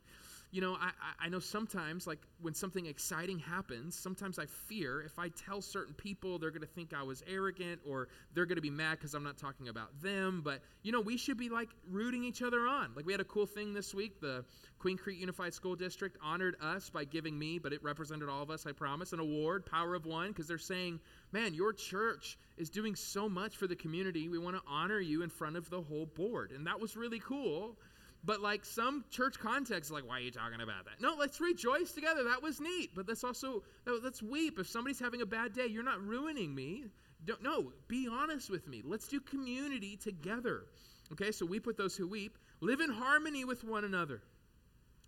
you 0.51 0.61
know, 0.61 0.75
I, 0.79 0.91
I 1.19 1.29
know 1.29 1.39
sometimes, 1.39 2.07
like 2.07 2.19
when 2.41 2.55
something 2.55 2.87
exciting 2.87 3.37
happens, 3.37 3.95
sometimes 3.95 4.39
I 4.39 4.47
fear 4.47 5.01
if 5.01 5.19
I 5.19 5.29
tell 5.29 5.61
certain 5.61 5.93
people, 5.93 6.39
they're 6.39 6.49
going 6.49 6.61
to 6.61 6.67
think 6.67 6.93
I 6.93 7.03
was 7.03 7.23
arrogant 7.27 7.81
or 7.87 8.07
they're 8.33 8.47
going 8.47 8.55
to 8.55 8.61
be 8.61 8.71
mad 8.71 8.97
because 8.97 9.13
I'm 9.13 9.23
not 9.23 9.37
talking 9.37 9.67
about 9.67 10.01
them. 10.01 10.41
But, 10.43 10.61
you 10.81 10.91
know, 10.91 11.01
we 11.01 11.17
should 11.17 11.37
be 11.37 11.49
like 11.49 11.69
rooting 11.87 12.23
each 12.23 12.41
other 12.41 12.61
on. 12.67 12.93
Like 12.95 13.05
we 13.05 13.13
had 13.13 13.21
a 13.21 13.25
cool 13.25 13.45
thing 13.45 13.73
this 13.73 13.93
week. 13.93 14.19
The 14.21 14.43
Queen 14.79 14.97
Creek 14.97 15.19
Unified 15.19 15.53
School 15.53 15.75
District 15.75 16.17
honored 16.23 16.55
us 16.61 16.89
by 16.89 17.03
giving 17.03 17.37
me, 17.37 17.59
but 17.59 17.71
it 17.71 17.83
represented 17.83 18.27
all 18.27 18.41
of 18.41 18.49
us, 18.49 18.65
I 18.65 18.71
promise, 18.71 19.13
an 19.13 19.19
award, 19.19 19.67
Power 19.67 19.93
of 19.93 20.07
One, 20.07 20.29
because 20.29 20.47
they're 20.47 20.57
saying, 20.57 20.99
man, 21.31 21.53
your 21.53 21.73
church 21.73 22.39
is 22.57 22.71
doing 22.71 22.95
so 22.95 23.29
much 23.29 23.57
for 23.57 23.67
the 23.67 23.75
community. 23.75 24.29
We 24.29 24.39
want 24.39 24.55
to 24.55 24.63
honor 24.67 24.99
you 24.99 25.21
in 25.21 25.29
front 25.29 25.57
of 25.57 25.69
the 25.69 25.81
whole 25.81 26.07
board. 26.07 26.51
And 26.51 26.65
that 26.65 26.79
was 26.79 26.95
really 26.97 27.19
cool. 27.19 27.77
But 28.23 28.41
like 28.41 28.65
some 28.65 29.05
church 29.09 29.39
context, 29.39 29.91
like, 29.91 30.05
why 30.05 30.17
are 30.17 30.21
you 30.21 30.31
talking 30.31 30.61
about 30.61 30.85
that? 30.85 31.01
No, 31.01 31.15
let's 31.17 31.39
rejoice 31.39 31.91
together. 31.91 32.23
That 32.25 32.43
was 32.43 32.59
neat. 32.59 32.91
But 32.93 33.07
let's 33.07 33.23
also 33.23 33.63
let's 33.85 34.21
weep. 34.21 34.59
If 34.59 34.67
somebody's 34.67 34.99
having 34.99 35.21
a 35.21 35.25
bad 35.25 35.53
day, 35.53 35.67
you're 35.67 35.83
not 35.83 36.01
ruining 36.01 36.53
me. 36.53 36.85
Don't 37.25 37.41
no, 37.41 37.71
be 37.87 38.07
honest 38.11 38.49
with 38.49 38.67
me. 38.67 38.81
Let's 38.83 39.07
do 39.07 39.19
community 39.19 39.95
together. 39.95 40.65
Okay, 41.11 41.31
so 41.31 41.45
weep 41.45 41.65
with 41.65 41.77
those 41.77 41.95
who 41.95 42.07
weep. 42.07 42.37
Live 42.61 42.81
in 42.81 42.89
harmony 42.89 43.45
with 43.45 43.63
one 43.63 43.85
another. 43.85 44.21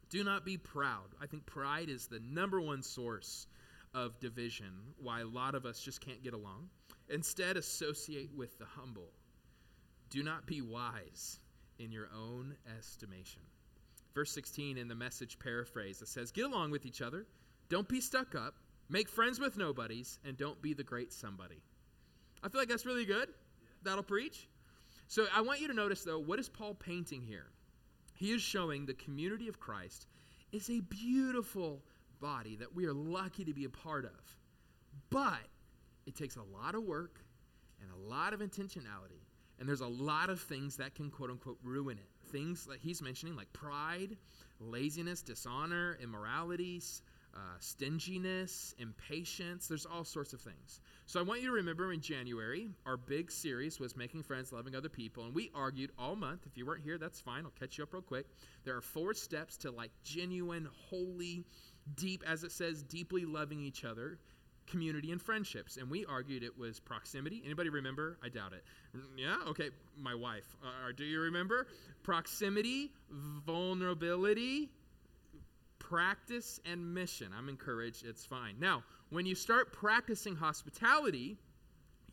Do 0.09 0.23
not 0.23 0.45
be 0.45 0.57
proud. 0.57 1.09
I 1.21 1.25
think 1.25 1.45
pride 1.45 1.89
is 1.89 2.07
the 2.07 2.19
number 2.19 2.59
one 2.59 2.81
source 2.81 3.47
of 3.93 4.19
division, 4.19 4.71
why 5.01 5.21
a 5.21 5.25
lot 5.25 5.55
of 5.55 5.65
us 5.65 5.79
just 5.79 6.01
can't 6.01 6.23
get 6.23 6.33
along. 6.33 6.69
Instead, 7.09 7.57
associate 7.57 8.29
with 8.35 8.57
the 8.57 8.65
humble. 8.65 9.09
Do 10.09 10.23
not 10.23 10.45
be 10.45 10.61
wise 10.61 11.39
in 11.83 11.91
your 11.91 12.07
own 12.15 12.55
estimation. 12.77 13.41
Verse 14.13 14.31
16 14.31 14.77
in 14.77 14.87
the 14.87 14.95
message 14.95 15.39
paraphrase, 15.39 16.01
it 16.01 16.07
says, 16.07 16.31
Get 16.31 16.45
along 16.45 16.71
with 16.71 16.85
each 16.85 17.01
other, 17.01 17.25
don't 17.69 17.87
be 17.87 18.01
stuck 18.01 18.35
up, 18.35 18.55
make 18.89 19.09
friends 19.09 19.39
with 19.39 19.57
nobodies, 19.57 20.19
and 20.25 20.37
don't 20.37 20.61
be 20.61 20.73
the 20.73 20.83
great 20.83 21.13
somebody. 21.13 21.61
I 22.43 22.49
feel 22.49 22.59
like 22.59 22.67
that's 22.67 22.85
really 22.85 23.05
good. 23.05 23.29
That'll 23.83 24.03
preach. 24.03 24.47
So 25.07 25.25
I 25.33 25.41
want 25.41 25.61
you 25.61 25.67
to 25.67 25.73
notice, 25.73 26.03
though, 26.03 26.19
what 26.19 26.39
is 26.39 26.49
Paul 26.49 26.73
painting 26.73 27.21
here? 27.21 27.47
He 28.15 28.31
is 28.31 28.41
showing 28.41 28.85
the 28.85 28.93
community 28.93 29.47
of 29.47 29.59
Christ 29.59 30.07
is 30.51 30.69
a 30.69 30.79
beautiful 30.81 31.81
body 32.19 32.55
that 32.57 32.75
we 32.75 32.85
are 32.85 32.93
lucky 32.93 33.45
to 33.45 33.53
be 33.53 33.65
a 33.65 33.69
part 33.69 34.05
of. 34.05 34.37
But 35.09 35.39
it 36.05 36.15
takes 36.15 36.35
a 36.35 36.43
lot 36.43 36.75
of 36.75 36.83
work 36.83 37.19
and 37.81 37.89
a 37.91 38.09
lot 38.09 38.33
of 38.33 38.41
intentionality. 38.41 39.20
And 39.61 39.69
there's 39.69 39.81
a 39.81 39.87
lot 39.87 40.31
of 40.31 40.41
things 40.41 40.77
that 40.77 40.95
can, 40.95 41.11
quote 41.11 41.29
unquote, 41.29 41.59
ruin 41.63 41.99
it. 41.99 42.31
Things 42.31 42.65
that 42.65 42.79
he's 42.79 42.99
mentioning, 42.99 43.35
like 43.35 43.53
pride, 43.53 44.17
laziness, 44.59 45.21
dishonor, 45.21 45.99
immoralities, 46.01 47.03
uh, 47.35 47.57
stinginess, 47.59 48.73
impatience. 48.79 49.67
There's 49.67 49.85
all 49.85 50.03
sorts 50.03 50.33
of 50.33 50.41
things. 50.41 50.79
So 51.05 51.19
I 51.19 51.23
want 51.23 51.41
you 51.41 51.47
to 51.49 51.53
remember 51.53 51.93
in 51.93 52.01
January, 52.01 52.69
our 52.87 52.97
big 52.97 53.29
series 53.29 53.79
was 53.79 53.95
Making 53.95 54.23
Friends, 54.23 54.51
Loving 54.51 54.75
Other 54.75 54.89
People. 54.89 55.25
And 55.25 55.35
we 55.35 55.51
argued 55.53 55.91
all 55.95 56.15
month. 56.15 56.47
If 56.47 56.57
you 56.57 56.65
weren't 56.65 56.81
here, 56.81 56.97
that's 56.97 57.21
fine. 57.21 57.45
I'll 57.45 57.53
catch 57.59 57.77
you 57.77 57.83
up 57.83 57.93
real 57.93 58.01
quick. 58.01 58.25
There 58.65 58.75
are 58.75 58.81
four 58.81 59.13
steps 59.13 59.57
to 59.57 59.69
like 59.69 59.91
genuine, 60.03 60.69
holy, 60.89 61.45
deep, 61.93 62.23
as 62.25 62.43
it 62.43 62.51
says, 62.51 62.81
deeply 62.81 63.25
loving 63.25 63.61
each 63.61 63.85
other 63.85 64.17
community 64.71 65.11
and 65.11 65.21
friendships 65.21 65.77
and 65.77 65.89
we 65.89 66.05
argued 66.05 66.43
it 66.43 66.57
was 66.57 66.79
proximity 66.79 67.41
anybody 67.45 67.69
remember 67.69 68.17
i 68.23 68.29
doubt 68.29 68.53
it 68.53 68.63
yeah 69.17 69.35
okay 69.47 69.69
my 69.99 70.15
wife 70.15 70.55
uh, 70.63 70.91
do 70.95 71.03
you 71.03 71.19
remember 71.19 71.67
proximity 72.03 72.91
vulnerability 73.45 74.69
practice 75.91 76.61
and 76.65 76.93
mission. 76.93 77.33
I'm 77.37 77.49
encouraged, 77.49 78.05
it's 78.05 78.25
fine. 78.25 78.55
Now, 78.59 78.81
when 79.09 79.25
you 79.25 79.35
start 79.35 79.73
practicing 79.73 80.37
hospitality, 80.37 81.37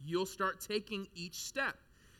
you'll 0.04 0.26
start 0.26 0.60
taking 0.60 1.06
each 1.14 1.44
step. 1.44 1.76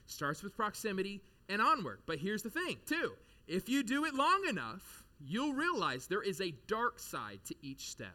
Starts 0.06 0.44
with 0.44 0.54
proximity 0.54 1.20
and 1.48 1.60
onward. 1.60 1.98
But 2.06 2.18
here's 2.18 2.44
the 2.44 2.50
thing, 2.50 2.76
too. 2.86 3.12
If 3.48 3.68
you 3.68 3.82
do 3.82 4.04
it 4.04 4.14
long 4.14 4.44
enough, 4.48 5.02
you'll 5.18 5.52
realize 5.52 6.06
there 6.06 6.22
is 6.22 6.40
a 6.40 6.54
dark 6.68 7.00
side 7.00 7.40
to 7.46 7.56
each 7.60 7.90
step. 7.90 8.14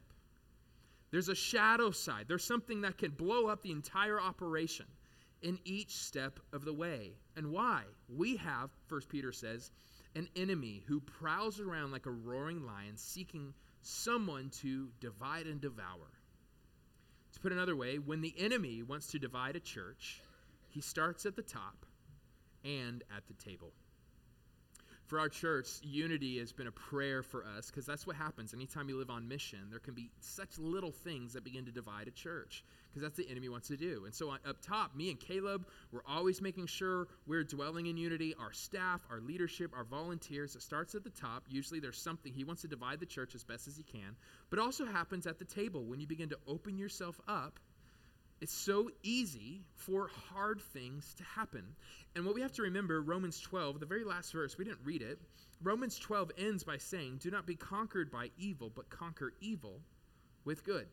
There's 1.14 1.30
a 1.30 1.36
shadow 1.36 1.92
side. 1.92 2.26
There's 2.28 2.44
something 2.44 2.82
that 2.82 2.98
can 2.98 3.12
blow 3.12 3.46
up 3.46 3.62
the 3.62 3.70
entire 3.70 4.20
operation 4.20 4.88
in 5.44 5.60
each 5.64 5.96
step 5.96 6.40
of 6.52 6.66
the 6.66 6.74
way. 6.74 7.12
And 7.38 7.52
why? 7.52 7.84
We 8.10 8.36
have, 8.38 8.72
First 8.88 9.10
Peter 9.10 9.32
says, 9.32 9.70
an 10.16 10.28
enemy 10.36 10.82
who 10.88 11.00
prowls 11.00 11.60
around 11.60 11.92
like 11.92 12.08
a 12.08 12.12
roaring 12.12 12.66
lion 12.66 12.98
seeking 12.98 13.54
someone 13.84 14.50
to 14.62 14.90
divide 15.00 15.46
and 15.46 15.62
devour. 15.62 16.10
To 17.34 17.40
put 17.40 17.52
another 17.52 17.76
way, 17.76 18.00
when 18.00 18.22
the 18.22 18.34
enemy 18.36 18.82
wants 18.82 19.06
to 19.12 19.20
divide 19.20 19.56
a 19.56 19.60
church, 19.60 20.20
he 20.70 20.82
starts 20.82 21.28
at 21.28 21.36
the 21.36 21.44
top 21.44 21.86
and 22.66 23.04
at 23.16 23.28
the 23.28 23.36
table 23.36 23.72
for 25.06 25.20
our 25.20 25.30
church, 25.30 25.68
unity 25.82 26.40
has 26.40 26.52
been 26.52 26.68
a 26.68 26.72
prayer 26.72 27.24
for 27.24 27.46
us 27.58 27.68
because 27.70 27.86
that's 27.86 28.08
what 28.08 28.16
happens. 28.16 28.54
Anytime 28.54 28.90
you 28.90 28.98
live 28.98 29.10
on 29.10 29.28
mission, 29.28 29.60
there 29.70 29.80
can 29.80 29.94
be 29.94 30.10
such 30.22 30.58
little 30.58 30.92
things 30.92 31.34
that 31.34 31.44
begin 31.44 31.66
to 31.66 31.72
divide 31.72 32.08
a 32.08 32.12
church 32.12 32.64
because 32.90 33.02
that's 33.02 33.18
the 33.18 33.30
enemy 33.30 33.50
wants 33.50 33.68
to 33.68 33.78
do. 33.78 34.04
And 34.06 34.14
so 34.14 34.30
on, 34.30 34.40
up 34.48 34.58
top, 34.62 34.96
me 34.96 35.10
and 35.10 35.20
Caleb, 35.20 35.68
we're 35.92 36.06
always 36.08 36.42
making 36.42 36.68
sure 36.68 37.08
we're 37.28 37.44
dwelling 37.44 37.88
in 37.88 37.98
unity. 37.98 38.34
Our 38.40 38.54
staff, 38.54 39.02
our 39.10 39.20
leadership, 39.20 39.72
our 39.76 39.84
volunteers, 39.84 40.56
it 40.56 40.62
starts 40.62 40.96
at 40.96 41.04
the 41.04 41.10
top. 41.10 41.44
Usually 41.50 41.80
there's 41.80 41.98
something, 41.98 42.32
he 42.32 42.44
wants 42.44 42.62
to 42.62 42.68
divide 42.68 43.00
the 43.00 43.06
church 43.06 43.36
as 43.36 43.44
best 43.44 43.68
as 43.68 43.76
he 43.76 43.84
can. 43.84 44.16
But 44.50 44.60
also 44.60 44.86
happens 44.86 45.28
at 45.28 45.40
the 45.40 45.46
table 45.46 45.84
when 45.84 46.00
you 46.00 46.08
begin 46.08 46.30
to 46.30 46.38
open 46.48 46.78
yourself 46.78 47.20
up 47.28 47.60
it's 48.44 48.54
so 48.54 48.90
easy 49.04 49.62
for 49.74 50.10
hard 50.34 50.60
things 50.74 51.14
to 51.14 51.24
happen. 51.24 51.64
And 52.14 52.26
what 52.26 52.36
we 52.36 52.42
have 52.42 52.52
to 52.54 52.64
remember, 52.64 53.02
Romans 53.02 53.40
12, 53.40 53.80
the 53.80 53.86
very 53.86 54.04
last 54.04 54.34
verse, 54.34 54.58
we 54.58 54.66
didn't 54.66 54.82
read 54.84 55.02
it. 55.02 55.18
Romans 55.62 55.98
12 55.98 56.34
ends 56.38 56.66
by 56.66 56.76
saying, 56.76 57.20
Do 57.22 57.32
not 57.32 57.48
be 57.48 57.56
conquered 57.56 58.12
by 58.12 58.32
evil, 58.38 58.70
but 58.70 58.90
conquer 58.90 59.32
evil 59.40 59.80
with 60.44 60.66
good. 60.66 60.86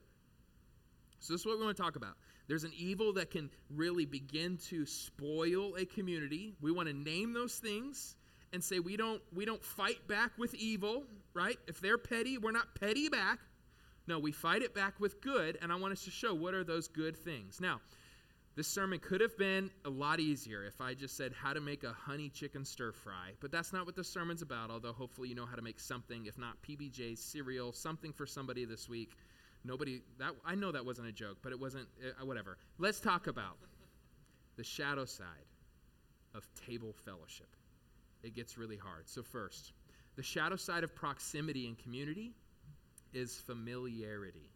So, 1.19 1.35
this 1.35 1.41
is 1.41 1.47
what 1.47 1.59
we 1.59 1.65
want 1.65 1.77
to 1.77 1.83
talk 1.83 1.97
about. 1.97 2.15
There's 2.47 2.63
an 2.63 2.73
evil 2.79 3.15
that 3.15 3.33
can 3.33 3.51
really 3.69 4.07
begin 4.07 4.59
to 4.69 4.87
spoil 4.87 5.75
a 5.75 5.85
community. 5.85 6.55
We 6.61 6.71
want 6.71 6.87
to 6.87 6.95
name 6.95 7.33
those 7.33 7.57
things 7.57 8.15
and 8.53 8.63
say 8.63 8.79
we 8.79 8.97
don't 8.97 9.21
we 9.35 9.45
don't 9.45 9.65
fight 9.65 10.07
back 10.07 10.31
with 10.39 10.55
evil, 10.55 11.03
right? 11.35 11.59
If 11.67 11.81
they're 11.81 11.99
petty, 11.99 12.39
we're 12.39 12.53
not 12.53 12.77
petty 12.77 13.09
back. 13.09 13.41
No, 14.11 14.19
we 14.19 14.33
fight 14.33 14.63
it 14.63 14.75
back 14.75 14.99
with 14.99 15.21
good, 15.21 15.57
and 15.63 15.71
I 15.71 15.77
want 15.77 15.93
us 15.93 16.03
to 16.03 16.11
show 16.11 16.35
what 16.35 16.53
are 16.53 16.65
those 16.65 16.89
good 16.89 17.17
things. 17.17 17.61
Now, 17.61 17.81
this 18.57 18.67
sermon 18.67 18.99
could 18.99 19.21
have 19.21 19.39
been 19.39 19.71
a 19.85 19.89
lot 19.89 20.19
easier 20.19 20.65
if 20.65 20.81
I 20.81 20.95
just 20.95 21.17
said 21.17 21.33
how 21.33 21.53
to 21.53 21.61
make 21.61 21.85
a 21.85 21.93
honey 21.93 22.29
chicken 22.29 22.65
stir 22.65 22.91
fry, 22.91 23.35
but 23.39 23.53
that's 23.53 23.73
not 23.73 23.87
what 23.87 23.95
the 23.95 24.03
sermon's 24.03 24.43
about, 24.43 24.69
although 24.69 24.93
hopefully 24.93 25.29
you 25.29 25.37
know 25.37 25.47
how 25.47 25.55
to 25.55 25.63
make 25.63 25.79
something, 25.79 26.27
if 26.27 26.39
not 26.39 26.61
PBJ's 26.61 27.21
cereal, 27.21 27.73
something 27.73 28.13
for 28.13 28.27
somebody 28.27 28.65
this 28.65 28.89
week. 28.89 29.13
Nobody, 29.63 30.03
that 30.19 30.33
I 30.45 30.57
know 30.57 30.73
that 30.73 30.85
wasn't 30.85 31.07
a 31.07 31.13
joke, 31.13 31.39
but 31.41 31.53
it 31.53 31.61
wasn't, 31.61 31.87
uh, 32.05 32.27
whatever. 32.27 32.59
Let's 32.79 32.99
talk 32.99 33.29
about 33.29 33.59
the 34.57 34.65
shadow 34.65 35.05
side 35.05 35.47
of 36.35 36.45
table 36.67 36.93
fellowship. 37.05 37.55
It 38.25 38.35
gets 38.35 38.59
really 38.59 38.77
hard. 38.77 39.09
So, 39.09 39.23
first, 39.23 39.73
the 40.17 40.23
shadow 40.25 40.57
side 40.57 40.83
of 40.83 40.97
proximity 40.97 41.69
and 41.69 41.79
community 41.79 42.35
is 43.13 43.39
familiarity. 43.39 44.51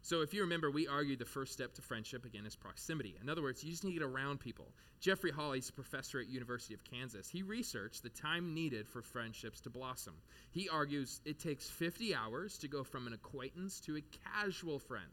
So, 0.00 0.22
if 0.22 0.32
you 0.32 0.42
remember, 0.42 0.70
we 0.70 0.86
argued 0.86 1.18
the 1.18 1.24
first 1.24 1.52
step 1.52 1.74
to 1.74 1.82
friendship, 1.82 2.24
again, 2.24 2.46
is 2.46 2.56
proximity. 2.56 3.16
In 3.20 3.28
other 3.28 3.42
words, 3.42 3.62
you 3.62 3.70
just 3.70 3.84
need 3.84 3.94
to 3.94 3.98
get 3.98 4.06
around 4.06 4.38
people. 4.38 4.72
Jeffrey 5.00 5.30
Hall, 5.30 5.52
he's 5.52 5.68
a 5.68 5.72
professor 5.72 6.20
at 6.20 6.28
University 6.28 6.72
of 6.72 6.84
Kansas. 6.84 7.28
He 7.28 7.42
researched 7.42 8.02
the 8.02 8.08
time 8.08 8.54
needed 8.54 8.88
for 8.88 9.02
friendships 9.02 9.60
to 9.62 9.70
blossom. 9.70 10.14
He 10.50 10.68
argues 10.68 11.20
it 11.24 11.38
takes 11.40 11.68
50 11.68 12.14
hours 12.14 12.58
to 12.58 12.68
go 12.68 12.84
from 12.84 13.06
an 13.06 13.12
acquaintance 13.12 13.80
to 13.80 13.96
a 13.96 14.02
casual 14.24 14.78
friend. 14.78 15.04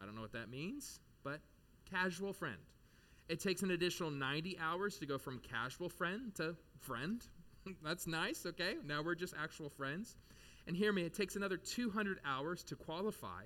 I 0.00 0.06
don't 0.06 0.14
know 0.14 0.22
what 0.22 0.32
that 0.32 0.50
means, 0.50 1.00
but 1.22 1.40
casual 1.90 2.32
friend. 2.32 2.58
It 3.28 3.40
takes 3.40 3.62
an 3.62 3.70
additional 3.70 4.10
90 4.10 4.58
hours 4.58 4.98
to 4.98 5.06
go 5.06 5.18
from 5.18 5.38
casual 5.40 5.90
friend 5.90 6.34
to 6.36 6.56
friend. 6.80 7.22
That's 7.84 8.06
nice, 8.06 8.46
okay? 8.46 8.76
Now 8.84 9.02
we're 9.02 9.14
just 9.14 9.34
actual 9.38 9.68
friends. 9.68 10.16
And 10.68 10.76
hear 10.76 10.92
me, 10.92 11.02
it 11.02 11.14
takes 11.14 11.34
another 11.34 11.56
200 11.56 12.20
hours 12.26 12.62
to 12.64 12.76
qualify 12.76 13.42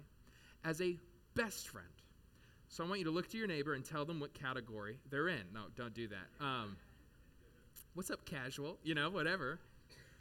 as 0.64 0.80
a 0.80 0.96
best 1.34 1.68
friend. 1.68 1.86
So 2.68 2.82
I 2.84 2.88
want 2.88 2.98
you 2.98 3.04
to 3.04 3.12
look 3.12 3.28
to 3.30 3.38
your 3.38 3.46
neighbor 3.46 3.74
and 3.74 3.84
tell 3.84 4.04
them 4.04 4.18
what 4.18 4.34
category 4.34 4.98
they're 5.08 5.28
in. 5.28 5.42
No, 5.54 5.60
don't 5.76 5.94
do 5.94 6.08
that. 6.08 6.44
Um, 6.44 6.76
what's 7.94 8.10
up, 8.10 8.24
casual? 8.26 8.76
You 8.82 8.94
know, 8.94 9.08
whatever. 9.08 9.60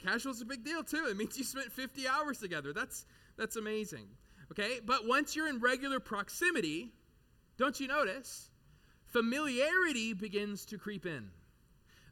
Casual's 0.04 0.40
a 0.42 0.44
big 0.44 0.64
deal 0.64 0.84
too. 0.84 1.06
It 1.08 1.16
means 1.16 1.36
you 1.36 1.44
spent 1.44 1.72
50 1.72 2.06
hours 2.06 2.38
together. 2.38 2.72
That's 2.72 3.04
that's 3.36 3.56
amazing. 3.56 4.06
Okay? 4.52 4.80
But 4.84 5.06
once 5.06 5.34
you're 5.34 5.48
in 5.48 5.58
regular 5.58 5.98
proximity, 5.98 6.92
don't 7.58 7.78
you 7.80 7.88
notice? 7.88 8.48
Familiarity 9.06 10.12
begins 10.12 10.66
to 10.66 10.78
creep 10.78 11.04
in. 11.04 11.30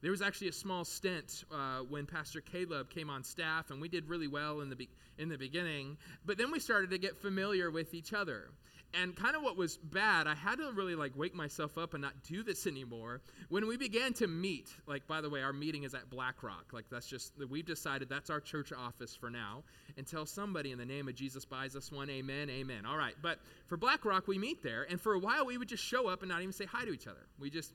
There 0.03 0.11
was 0.11 0.23
actually 0.23 0.49
a 0.49 0.53
small 0.53 0.85
stint 0.85 1.45
uh, 1.53 1.81
when 1.89 2.07
Pastor 2.07 2.41
Caleb 2.41 2.91
came 2.91 3.11
on 3.11 3.23
staff, 3.23 3.71
and 3.71 3.81
we 3.81 3.89
did 3.89 4.09
really 4.09 4.29
well 4.29 4.61
in 4.61 4.71
the, 4.71 4.77
be- 4.77 4.89
in 5.19 5.29
the 5.29 5.37
beginning. 5.37 5.99
But 6.25 6.39
then 6.39 6.51
we 6.51 6.59
started 6.59 6.91
to 6.91 6.99
get 6.99 7.19
familiar 7.19 7.71
with 7.71 7.93
each 7.93 8.13
other. 8.13 8.49
And 8.93 9.15
kind 9.15 9.37
of 9.37 9.43
what 9.43 9.57
was 9.57 9.77
bad, 9.77 10.27
I 10.27 10.35
had 10.35 10.57
to 10.57 10.73
really 10.73 10.97
like 10.97 11.13
wake 11.17 11.35
myself 11.35 11.79
up 11.79 11.95
and 11.95 12.03
not 12.03 12.25
do 12.25 12.43
this 12.43 12.67
anymore. 12.67 13.21
When 13.49 13.69
we 13.69 13.77
began 13.77 14.15
to 14.15 14.27
meet, 14.27 14.69
like 14.87 15.07
by 15.07 15.21
the 15.21 15.31
way, 15.31 15.43
our 15.43 15.53
meeting 15.53 15.85
is 15.85 15.95
at 15.95 16.11
Black 16.11 16.43
Rock. 16.43 16.73
Like 16.73 16.87
that's 16.91 17.07
just 17.07 17.33
we've 17.49 17.67
decided 17.67 18.09
that's 18.09 18.31
our 18.31 18.41
church 18.41 18.73
office 18.73 19.15
for 19.15 19.31
now. 19.31 19.63
Until 19.97 20.27
somebody 20.27 20.73
in 20.73 20.79
the 20.79 20.85
name 20.85 21.07
of 21.07 21.15
Jesus 21.15 21.45
buys 21.45 21.77
us 21.77 21.93
one, 21.93 22.11
amen, 22.11 22.51
amen. 22.51 22.85
All 22.85 22.97
right, 22.97 23.15
but 23.23 23.39
for 23.69 23.77
Black 23.77 24.05
Rock 24.05 24.27
we 24.27 24.39
meet 24.39 24.63
there, 24.65 24.85
and 24.91 25.01
for 25.01 25.15
a 25.15 25.21
while 25.21 25.47
we 25.47 25.57
would 25.57 25.69
just 25.69 25.85
show 25.85 26.09
up 26.09 26.23
and 26.23 26.29
not 26.29 26.41
even 26.41 26.53
say 26.53 26.65
hi 26.65 26.85
to 26.85 26.93
each 26.93 27.07
other. 27.07 27.27
We 27.39 27.49
just 27.49 27.73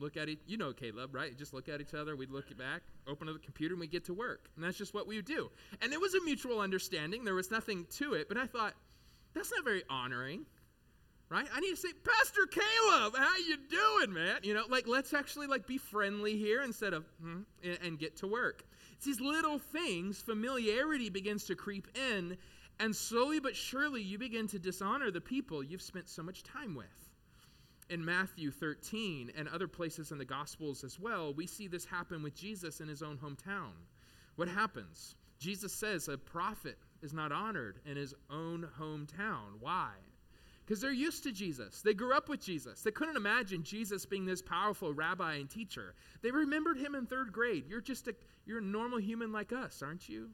look 0.00 0.16
at 0.16 0.28
it. 0.28 0.38
You 0.46 0.56
know 0.56 0.72
Caleb, 0.72 1.14
right? 1.14 1.36
Just 1.36 1.52
look 1.52 1.68
at 1.68 1.80
each 1.80 1.94
other. 1.94 2.16
We'd 2.16 2.30
look 2.30 2.56
back, 2.56 2.82
open 3.06 3.28
up 3.28 3.34
the 3.34 3.40
computer, 3.40 3.74
and 3.74 3.80
we 3.80 3.86
get 3.86 4.04
to 4.06 4.14
work. 4.14 4.48
And 4.56 4.64
that's 4.64 4.78
just 4.78 4.94
what 4.94 5.06
we 5.06 5.16
would 5.16 5.24
do. 5.24 5.50
And 5.82 5.92
it 5.92 6.00
was 6.00 6.14
a 6.14 6.20
mutual 6.22 6.60
understanding. 6.60 7.24
There 7.24 7.34
was 7.34 7.50
nothing 7.50 7.86
to 7.98 8.14
it. 8.14 8.28
But 8.28 8.38
I 8.38 8.46
thought, 8.46 8.74
that's 9.34 9.50
not 9.50 9.64
very 9.64 9.82
honoring, 9.90 10.46
right? 11.28 11.46
I 11.54 11.60
need 11.60 11.70
to 11.70 11.76
say, 11.76 11.88
Pastor 12.04 12.46
Caleb, 12.46 13.14
how 13.16 13.36
you 13.36 13.56
doing, 13.68 14.14
man? 14.14 14.38
You 14.42 14.54
know, 14.54 14.64
like 14.68 14.86
let's 14.86 15.12
actually 15.12 15.46
like 15.46 15.66
be 15.66 15.78
friendly 15.78 16.36
here 16.36 16.62
instead 16.62 16.92
of 16.94 17.04
hmm, 17.20 17.40
and, 17.62 17.78
and 17.82 17.98
get 17.98 18.16
to 18.18 18.26
work. 18.26 18.64
It's 18.92 19.04
these 19.04 19.20
little 19.20 19.58
things. 19.58 20.20
Familiarity 20.20 21.10
begins 21.10 21.44
to 21.44 21.54
creep 21.54 21.88
in, 21.94 22.38
and 22.80 22.96
slowly 22.96 23.40
but 23.40 23.54
surely 23.54 24.02
you 24.02 24.18
begin 24.18 24.46
to 24.48 24.58
dishonor 24.58 25.10
the 25.10 25.20
people 25.20 25.62
you've 25.62 25.82
spent 25.82 26.08
so 26.08 26.22
much 26.22 26.42
time 26.42 26.74
with 26.74 27.05
in 27.88 28.04
Matthew 28.04 28.50
13 28.50 29.32
and 29.36 29.48
other 29.48 29.68
places 29.68 30.12
in 30.12 30.18
the 30.18 30.24
Gospels 30.24 30.84
as 30.84 30.98
well, 30.98 31.32
we 31.34 31.46
see 31.46 31.68
this 31.68 31.84
happen 31.84 32.22
with 32.22 32.34
Jesus 32.34 32.80
in 32.80 32.88
his 32.88 33.02
own 33.02 33.18
hometown. 33.18 33.72
What 34.36 34.48
happens? 34.48 35.14
Jesus 35.38 35.72
says 35.72 36.08
a 36.08 36.18
prophet 36.18 36.78
is 37.02 37.12
not 37.12 37.32
honored 37.32 37.78
in 37.86 37.96
his 37.96 38.14
own 38.30 38.68
hometown. 38.78 39.60
Why? 39.60 39.90
Because 40.64 40.80
they're 40.80 40.90
used 40.90 41.22
to 41.24 41.32
Jesus. 41.32 41.82
They 41.82 41.94
grew 41.94 42.12
up 42.12 42.28
with 42.28 42.42
Jesus. 42.42 42.82
They 42.82 42.90
couldn't 42.90 43.16
imagine 43.16 43.62
Jesus 43.62 44.04
being 44.04 44.26
this 44.26 44.42
powerful 44.42 44.92
rabbi 44.92 45.34
and 45.34 45.48
teacher. 45.48 45.94
They 46.22 46.32
remembered 46.32 46.76
him 46.76 46.96
in 46.96 47.06
third 47.06 47.32
grade. 47.32 47.66
You're 47.68 47.80
just 47.80 48.08
a 48.08 48.14
you're 48.46 48.58
a 48.58 48.62
normal 48.62 48.98
human 48.98 49.30
like 49.32 49.52
us, 49.52 49.82
aren't 49.82 50.08
you? 50.08 50.30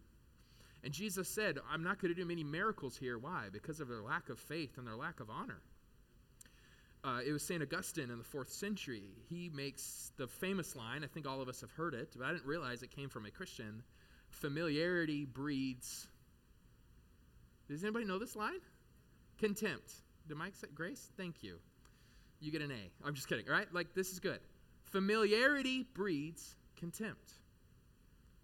And 0.84 0.92
Jesus 0.92 1.28
said, 1.28 1.58
I'm 1.70 1.82
not 1.82 2.00
going 2.00 2.14
to 2.14 2.20
do 2.20 2.26
many 2.26 2.44
miracles 2.44 2.96
here. 2.96 3.18
Why? 3.18 3.48
Because 3.52 3.80
of 3.80 3.88
their 3.88 4.02
lack 4.02 4.30
of 4.30 4.38
faith 4.38 4.78
and 4.78 4.86
their 4.86 4.96
lack 4.96 5.20
of 5.20 5.30
honor. 5.30 5.60
Uh, 7.04 7.18
it 7.26 7.32
was 7.32 7.42
St. 7.42 7.60
Augustine 7.60 8.10
in 8.10 8.18
the 8.18 8.24
fourth 8.24 8.50
century. 8.50 9.02
He 9.28 9.50
makes 9.52 10.12
the 10.16 10.28
famous 10.28 10.76
line, 10.76 11.02
I 11.02 11.08
think 11.08 11.26
all 11.26 11.40
of 11.40 11.48
us 11.48 11.60
have 11.62 11.72
heard 11.72 11.94
it, 11.94 12.14
but 12.16 12.24
I 12.24 12.30
didn't 12.30 12.46
realize 12.46 12.82
it 12.82 12.94
came 12.94 13.08
from 13.08 13.26
a 13.26 13.30
Christian 13.30 13.82
familiarity 14.30 15.24
breeds. 15.24 16.06
Does 17.68 17.82
anybody 17.82 18.04
know 18.04 18.18
this 18.18 18.36
line? 18.36 18.60
Contempt. 19.38 19.92
Did 20.28 20.36
Mike 20.36 20.54
say 20.54 20.68
grace? 20.74 21.10
Thank 21.16 21.42
you. 21.42 21.58
You 22.40 22.52
get 22.52 22.62
an 22.62 22.70
A. 22.70 23.06
I'm 23.06 23.14
just 23.14 23.28
kidding, 23.28 23.46
right? 23.46 23.66
Like, 23.72 23.94
this 23.94 24.12
is 24.12 24.20
good. 24.20 24.38
Familiarity 24.84 25.86
breeds 25.94 26.54
contempt. 26.76 27.32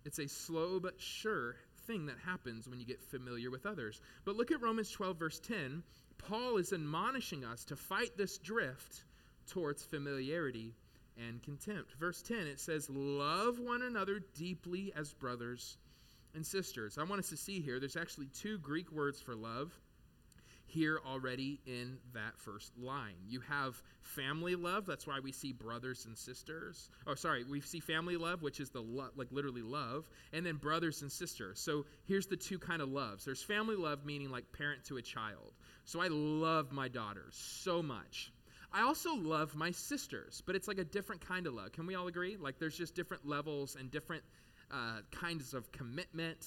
It's 0.05 0.19
a 0.19 0.29
slow 0.29 0.81
but 0.81 1.01
sure 1.01 1.57
thing 1.87 2.07
that 2.07 2.17
happens 2.25 2.69
when 2.69 2.81
you 2.81 2.87
get 2.87 3.03
familiar 3.03 3.51
with 3.51 3.67
others. 3.67 4.01
But 4.25 4.37
look 4.37 4.51
at 4.51 4.61
Romans 4.61 4.91
12, 4.91 5.17
verse 5.17 5.41
10. 5.41 5.83
Paul 6.19 6.59
is 6.59 6.73
admonishing 6.73 7.45
us 7.45 7.65
to 7.67 7.77
fight 7.77 8.17
this 8.17 8.39
drift 8.39 9.05
towards 9.49 9.85
familiarity 9.85 10.75
and 11.17 11.43
contempt. 11.43 11.95
Verse 11.99 12.23
10, 12.23 12.47
it 12.47 12.61
says, 12.61 12.89
Love 12.91 13.59
one 13.59 13.83
another 13.83 14.21
deeply 14.35 14.93
as 14.95 15.13
brothers 15.15 15.79
and 16.35 16.47
sisters. 16.47 16.99
I 16.99 17.05
want 17.05 17.21
us 17.21 17.31
to 17.31 17.37
see 17.37 17.61
here, 17.61 17.81
there's 17.81 17.97
actually 17.97 18.27
two 18.27 18.59
Greek 18.59 18.93
words 18.93 19.21
for 19.21 19.35
love 19.35 19.73
here 20.69 21.01
already 21.07 21.61
in 21.67 21.99
that 22.15 22.39
first 22.39 22.73
line. 22.79 23.15
You 23.27 23.41
have 23.41 23.81
family 24.03 24.55
love, 24.55 24.87
that's 24.87 25.07
why 25.07 25.21
we 25.21 25.33
see 25.33 25.53
brothers 25.53 26.07
and 26.07 26.17
sisters. 26.17 26.91
Oh, 27.07 27.15
sorry, 27.15 27.45
we 27.45 27.61
see 27.61 27.81
family 27.81 28.17
love, 28.17 28.43
which 28.43 28.61
is 28.61 28.71
the 28.71 28.81
lo- 28.81 29.11
like 29.17 29.29
literally 29.31 29.63
love, 29.63 30.09
and 30.33 30.45
then 30.47 30.57
brothers 30.57 31.03
and 31.03 31.11
sisters. 31.11 31.59
So 31.61 31.87
here's 32.07 32.27
the 32.27 32.37
two 32.37 32.59
kind 32.59 32.83
of 32.83 32.89
loves. 32.89 33.25
There's 33.25 33.43
family 33.43 33.77
love 33.77 34.05
meaning 34.05 34.31
like 34.31 34.53
parent 34.53 34.85
to 34.85 34.97
a 34.97 35.03
child. 35.03 35.53
So 35.85 36.01
I 36.01 36.09
love 36.09 36.71
my 36.73 36.89
daughters 36.89 37.35
so 37.35 37.83
much. 37.83 38.33
I 38.73 38.83
also 38.83 39.15
love 39.15 39.55
my 39.55 39.71
sisters, 39.71 40.43
but 40.45 40.55
it's 40.55 40.69
like 40.69 40.79
a 40.79 40.85
different 40.85 41.27
kind 41.27 41.47
of 41.47 41.55
love. 41.55 41.73
Can 41.73 41.87
we 41.87 41.95
all 41.95 42.07
agree? 42.07 42.37
Like 42.37 42.59
there's 42.59 42.77
just 42.77 42.95
different 42.95 43.27
levels 43.27 43.77
and 43.77 43.91
different 43.91 44.23
uh, 44.71 45.01
kinds 45.13 45.55
of 45.55 45.73
commitment. 45.73 46.45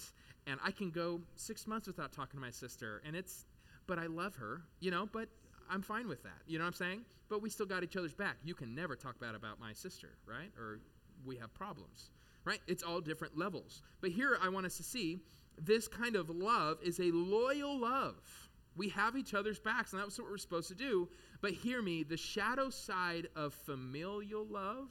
And 0.47 0.59
I 0.63 0.71
can 0.71 0.91
go 0.91 1.21
six 1.35 1.67
months 1.67 1.87
without 1.87 2.13
talking 2.13 2.39
to 2.39 2.45
my 2.45 2.51
sister, 2.51 3.01
and 3.05 3.15
it's 3.15 3.45
but 3.87 3.99
I 3.99 4.07
love 4.07 4.35
her, 4.35 4.61
you 4.79 4.91
know, 4.91 5.07
but 5.11 5.29
I'm 5.69 5.81
fine 5.81 6.07
with 6.07 6.23
that. 6.23 6.41
You 6.47 6.57
know 6.57 6.65
what 6.65 6.69
I'm 6.69 6.73
saying? 6.73 7.01
But 7.29 7.41
we 7.41 7.49
still 7.49 7.65
got 7.65 7.83
each 7.83 7.95
other's 7.95 8.13
back. 8.13 8.37
You 8.43 8.53
can 8.53 8.75
never 8.75 8.95
talk 8.95 9.19
bad 9.19 9.35
about 9.35 9.59
my 9.59 9.73
sister, 9.73 10.09
right? 10.25 10.51
Or 10.57 10.79
we 11.25 11.37
have 11.37 11.53
problems, 11.53 12.11
right? 12.43 12.59
It's 12.67 12.83
all 12.83 12.99
different 12.99 13.37
levels. 13.37 13.81
But 14.01 14.11
here 14.11 14.37
I 14.41 14.49
want 14.49 14.65
us 14.65 14.77
to 14.77 14.83
see 14.83 15.21
this 15.57 15.87
kind 15.87 16.15
of 16.15 16.29
love 16.29 16.79
is 16.83 16.99
a 16.99 17.11
loyal 17.11 17.79
love. 17.79 18.49
We 18.75 18.89
have 18.89 19.17
each 19.17 19.33
other's 19.33 19.59
backs, 19.59 19.93
and 19.93 20.01
that's 20.01 20.17
what 20.17 20.29
we're 20.29 20.37
supposed 20.37 20.69
to 20.69 20.75
do. 20.75 21.09
But 21.41 21.51
hear 21.51 21.81
me 21.81 22.03
the 22.03 22.17
shadow 22.17 22.69
side 22.69 23.27
of 23.35 23.53
familial 23.53 24.45
love 24.45 24.89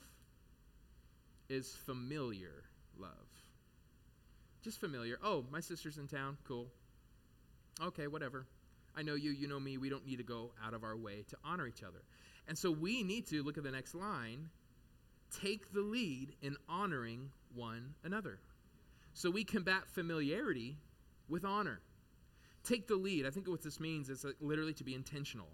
is 1.49 1.75
familiar 1.87 2.64
love. 2.99 3.11
Just 4.62 4.78
familiar. 4.78 5.18
Oh, 5.23 5.44
my 5.50 5.61
sister's 5.61 5.97
in 5.97 6.06
town. 6.06 6.37
Cool. 6.47 6.68
Okay, 7.82 8.06
whatever. 8.06 8.47
I 8.97 9.02
know 9.02 9.14
you, 9.14 9.30
you 9.30 9.49
know 9.49 9.61
me. 9.61 9.78
We 9.78 9.88
don't 9.88 10.06
need 10.06 10.16
to 10.16 10.25
go 10.25 10.52
out 10.64 10.75
of 10.75 10.85
our 10.85 10.97
way 10.97 11.25
to 11.28 11.37
honor 11.44 11.66
each 11.66 11.82
other. 11.82 12.02
And 12.49 12.59
so 12.59 12.70
we 12.70 13.02
need 13.02 13.28
to 13.28 13.42
look 13.42 13.59
at 13.59 13.64
the 13.64 13.70
next 13.70 13.94
line 13.94 14.50
take 15.42 15.73
the 15.73 15.80
lead 15.80 16.35
in 16.42 16.56
honoring 16.68 17.30
one 17.54 17.94
another. 18.04 18.38
So 19.14 19.30
we 19.30 19.44
combat 19.44 19.88
familiarity 19.94 20.76
with 21.28 21.44
honor. 21.44 21.80
Take 22.64 22.88
the 22.88 22.97
lead. 22.97 23.26
I 23.26 23.30
think 23.30 23.49
what 23.49 23.62
this 23.62 23.80
means 23.80 24.09
is 24.09 24.25
literally 24.40 24.75
to 24.75 24.85
be 24.85 24.94
intentional. 24.94 25.49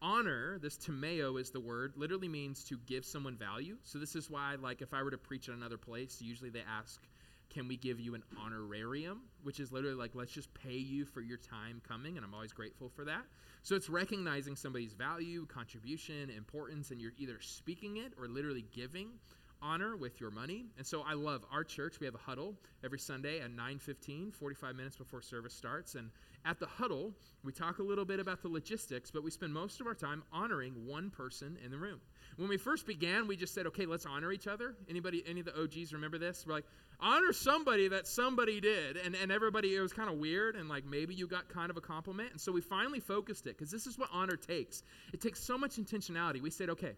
Honor, 0.00 0.58
this 0.60 0.76
timeo 0.76 1.36
is 1.36 1.50
the 1.50 1.60
word, 1.60 1.92
literally 1.96 2.28
means 2.28 2.64
to 2.64 2.76
give 2.86 3.04
someone 3.04 3.36
value. 3.36 3.76
So 3.84 3.98
this 3.98 4.16
is 4.16 4.28
why, 4.28 4.56
like, 4.60 4.82
if 4.82 4.92
I 4.92 5.02
were 5.02 5.12
to 5.12 5.18
preach 5.18 5.48
at 5.48 5.54
another 5.54 5.78
place, 5.78 6.20
usually 6.20 6.50
they 6.50 6.62
ask, 6.68 7.00
can 7.52 7.68
we 7.68 7.76
give 7.76 8.00
you 8.00 8.14
an 8.14 8.22
honorarium, 8.40 9.20
which 9.42 9.60
is 9.60 9.72
literally 9.72 9.96
like, 9.96 10.12
let's 10.14 10.32
just 10.32 10.52
pay 10.54 10.76
you 10.76 11.04
for 11.04 11.20
your 11.20 11.38
time 11.38 11.82
coming, 11.86 12.16
and 12.16 12.24
I'm 12.24 12.34
always 12.34 12.52
grateful 12.52 12.88
for 12.88 13.04
that. 13.04 13.22
So 13.62 13.76
it's 13.76 13.88
recognizing 13.88 14.56
somebody's 14.56 14.94
value, 14.94 15.46
contribution, 15.46 16.30
importance, 16.30 16.90
and 16.90 17.00
you're 17.00 17.12
either 17.18 17.38
speaking 17.40 17.98
it 17.98 18.12
or 18.18 18.26
literally 18.26 18.64
giving 18.74 19.08
honor 19.62 19.96
with 19.96 20.20
your 20.20 20.30
money. 20.30 20.66
And 20.76 20.86
so 20.86 21.02
I 21.02 21.14
love 21.14 21.44
our 21.50 21.64
church. 21.64 22.00
We 22.00 22.06
have 22.06 22.14
a 22.14 22.18
huddle 22.18 22.56
every 22.84 22.98
Sunday 22.98 23.40
at 23.40 23.50
9:15, 23.50 24.32
45 24.32 24.76
minutes 24.76 24.96
before 24.96 25.22
service 25.22 25.54
starts, 25.54 25.94
and 25.94 26.10
at 26.44 26.58
the 26.58 26.66
huddle, 26.66 27.14
we 27.44 27.52
talk 27.52 27.78
a 27.78 27.82
little 27.82 28.04
bit 28.04 28.18
about 28.18 28.42
the 28.42 28.48
logistics, 28.48 29.10
but 29.10 29.22
we 29.22 29.30
spend 29.30 29.54
most 29.54 29.80
of 29.80 29.86
our 29.86 29.94
time 29.94 30.24
honoring 30.32 30.86
one 30.86 31.10
person 31.10 31.56
in 31.64 31.70
the 31.70 31.78
room. 31.78 32.00
When 32.36 32.48
we 32.48 32.56
first 32.56 32.86
began, 32.86 33.28
we 33.28 33.36
just 33.36 33.54
said, 33.54 33.66
"Okay, 33.68 33.86
let's 33.86 34.06
honor 34.06 34.32
each 34.32 34.48
other." 34.48 34.76
Anybody 34.88 35.22
any 35.24 35.40
of 35.40 35.46
the 35.46 35.56
OGs 35.56 35.92
remember 35.92 36.18
this? 36.18 36.44
We're 36.44 36.54
like, 36.54 36.66
"Honor 36.98 37.32
somebody 37.32 37.88
that 37.88 38.08
somebody 38.08 38.60
did." 38.60 38.96
And 38.96 39.14
and 39.14 39.30
everybody 39.30 39.74
it 39.74 39.80
was 39.80 39.92
kind 39.92 40.10
of 40.10 40.18
weird 40.18 40.56
and 40.56 40.68
like 40.68 40.84
maybe 40.84 41.14
you 41.14 41.28
got 41.28 41.48
kind 41.48 41.70
of 41.70 41.76
a 41.76 41.80
compliment. 41.80 42.32
And 42.32 42.40
so 42.40 42.50
we 42.50 42.60
finally 42.60 43.00
focused 43.00 43.46
it 43.46 43.56
cuz 43.56 43.70
this 43.70 43.86
is 43.86 43.96
what 43.96 44.08
honor 44.12 44.36
takes. 44.36 44.82
It 45.12 45.20
takes 45.20 45.40
so 45.40 45.56
much 45.56 45.76
intentionality. 45.76 46.40
We 46.40 46.50
said, 46.50 46.70
"Okay, 46.70 46.96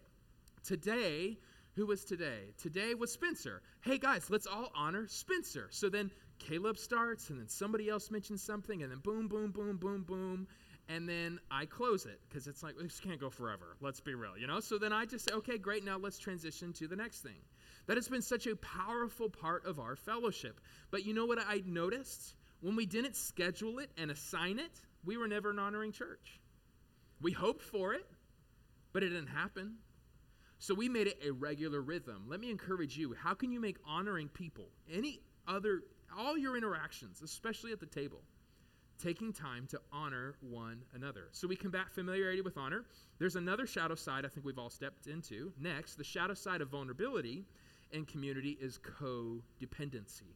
today 0.62 1.38
who 1.74 1.86
was 1.86 2.04
today? 2.04 2.52
Today 2.58 2.94
was 2.94 3.12
Spencer. 3.12 3.62
Hey 3.80 3.98
guys, 3.98 4.30
let's 4.30 4.46
all 4.46 4.70
honor 4.74 5.06
Spencer. 5.08 5.68
So 5.70 5.88
then 5.88 6.10
Caleb 6.38 6.78
starts, 6.78 7.30
and 7.30 7.38
then 7.38 7.48
somebody 7.48 7.88
else 7.88 8.10
mentions 8.10 8.42
something, 8.42 8.82
and 8.82 8.90
then 8.90 8.98
boom, 8.98 9.28
boom, 9.28 9.50
boom, 9.50 9.76
boom, 9.76 10.02
boom. 10.02 10.46
And 10.88 11.08
then 11.08 11.40
I 11.50 11.64
close 11.64 12.04
it 12.04 12.20
because 12.28 12.46
it's 12.46 12.62
like, 12.62 12.74
this 12.78 13.00
can't 13.00 13.18
go 13.18 13.30
forever. 13.30 13.76
Let's 13.80 14.00
be 14.00 14.14
real, 14.14 14.36
you 14.36 14.46
know? 14.46 14.60
So 14.60 14.78
then 14.78 14.92
I 14.92 15.06
just 15.06 15.28
say, 15.28 15.34
okay, 15.34 15.56
great, 15.56 15.84
now 15.84 15.96
let's 15.96 16.18
transition 16.18 16.72
to 16.74 16.86
the 16.86 16.96
next 16.96 17.22
thing. 17.22 17.40
That 17.86 17.96
has 17.96 18.08
been 18.08 18.22
such 18.22 18.46
a 18.46 18.56
powerful 18.56 19.30
part 19.30 19.64
of 19.66 19.78
our 19.78 19.96
fellowship. 19.96 20.60
But 20.90 21.06
you 21.06 21.14
know 21.14 21.26
what 21.26 21.38
I 21.38 21.62
noticed? 21.64 22.34
When 22.60 22.76
we 22.76 22.86
didn't 22.86 23.16
schedule 23.16 23.78
it 23.78 23.90
and 23.96 24.10
assign 24.10 24.58
it, 24.58 24.72
we 25.04 25.16
were 25.16 25.28
never 25.28 25.50
an 25.50 25.58
honoring 25.58 25.92
church. 25.92 26.40
We 27.20 27.32
hoped 27.32 27.62
for 27.62 27.94
it, 27.94 28.06
but 28.92 29.02
it 29.02 29.08
didn't 29.08 29.28
happen. 29.28 29.76
So 30.64 30.72
we 30.72 30.88
made 30.88 31.08
it 31.08 31.18
a 31.22 31.30
regular 31.30 31.82
rhythm. 31.82 32.24
Let 32.26 32.40
me 32.40 32.50
encourage 32.50 32.96
you. 32.96 33.12
How 33.12 33.34
can 33.34 33.52
you 33.52 33.60
make 33.60 33.76
honoring 33.86 34.28
people, 34.28 34.70
any 34.90 35.20
other, 35.46 35.82
all 36.16 36.38
your 36.38 36.56
interactions, 36.56 37.20
especially 37.20 37.72
at 37.72 37.80
the 37.80 37.86
table, 37.86 38.22
taking 38.98 39.30
time 39.30 39.66
to 39.72 39.80
honor 39.92 40.36
one 40.40 40.80
another? 40.94 41.28
So 41.32 41.46
we 41.46 41.54
combat 41.54 41.92
familiarity 41.92 42.40
with 42.40 42.56
honor. 42.56 42.86
There's 43.18 43.36
another 43.36 43.66
shadow 43.66 43.94
side 43.94 44.24
I 44.24 44.28
think 44.28 44.46
we've 44.46 44.58
all 44.58 44.70
stepped 44.70 45.06
into. 45.06 45.52
Next, 45.60 45.96
the 45.96 46.04
shadow 46.04 46.32
side 46.32 46.62
of 46.62 46.70
vulnerability 46.70 47.44
in 47.92 48.06
community 48.06 48.56
is 48.58 48.78
codependency. 48.78 50.32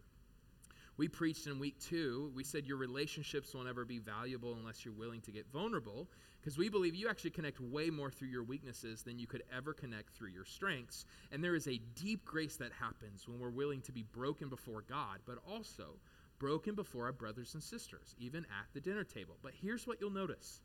We 0.99 1.07
preached 1.07 1.47
in 1.47 1.61
week 1.61 1.79
two, 1.79 2.33
we 2.35 2.43
said 2.43 2.67
your 2.67 2.77
relationships 2.77 3.55
will 3.55 3.63
never 3.63 3.85
be 3.85 4.01
valuable 4.01 4.57
unless 4.59 4.85
you're 4.85 4.93
willing 4.93 5.21
to 5.23 5.31
get 5.31 5.47
vulnerable, 5.53 6.09
because 6.41 6.59
we 6.59 6.69
believe 6.69 6.97
you 6.97 7.09
actually 7.09 7.31
connect 7.31 7.61
way 7.61 7.89
more 7.89 8.11
through 8.11 8.29
your 8.29 8.43
weaknesses 8.43 9.05
than 9.05 9.17
you 9.17 9.29
could 9.29 9.45
ever 9.57 9.73
connect 9.73 10.11
through 10.11 10.31
your 10.31 10.45
strengths. 10.45 11.05
And 11.31 11.43
there 11.43 11.55
is 11.55 11.69
a 11.69 11.81
deep 11.95 12.25
grace 12.25 12.57
that 12.57 12.73
happens 12.73 13.29
when 13.29 13.39
we're 13.39 13.49
willing 13.49 13.81
to 13.83 13.93
be 13.93 14.03
broken 14.03 14.49
before 14.49 14.83
God, 14.89 15.21
but 15.25 15.39
also 15.49 16.01
broken 16.41 16.75
before 16.75 17.05
our 17.05 17.13
brothers 17.13 17.55
and 17.55 17.63
sisters, 17.63 18.17
even 18.19 18.45
at 18.47 18.67
the 18.75 18.81
dinner 18.81 19.05
table. 19.05 19.37
But 19.41 19.53
here's 19.55 19.87
what 19.87 20.01
you'll 20.01 20.11
notice 20.11 20.61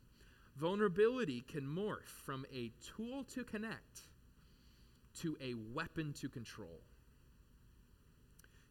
vulnerability 0.56 1.42
can 1.42 1.62
morph 1.64 2.08
from 2.24 2.44
a 2.52 2.72
tool 2.96 3.22
to 3.34 3.44
connect 3.44 4.08
to 5.20 5.36
a 5.40 5.54
weapon 5.72 6.12
to 6.14 6.28
control. 6.28 6.80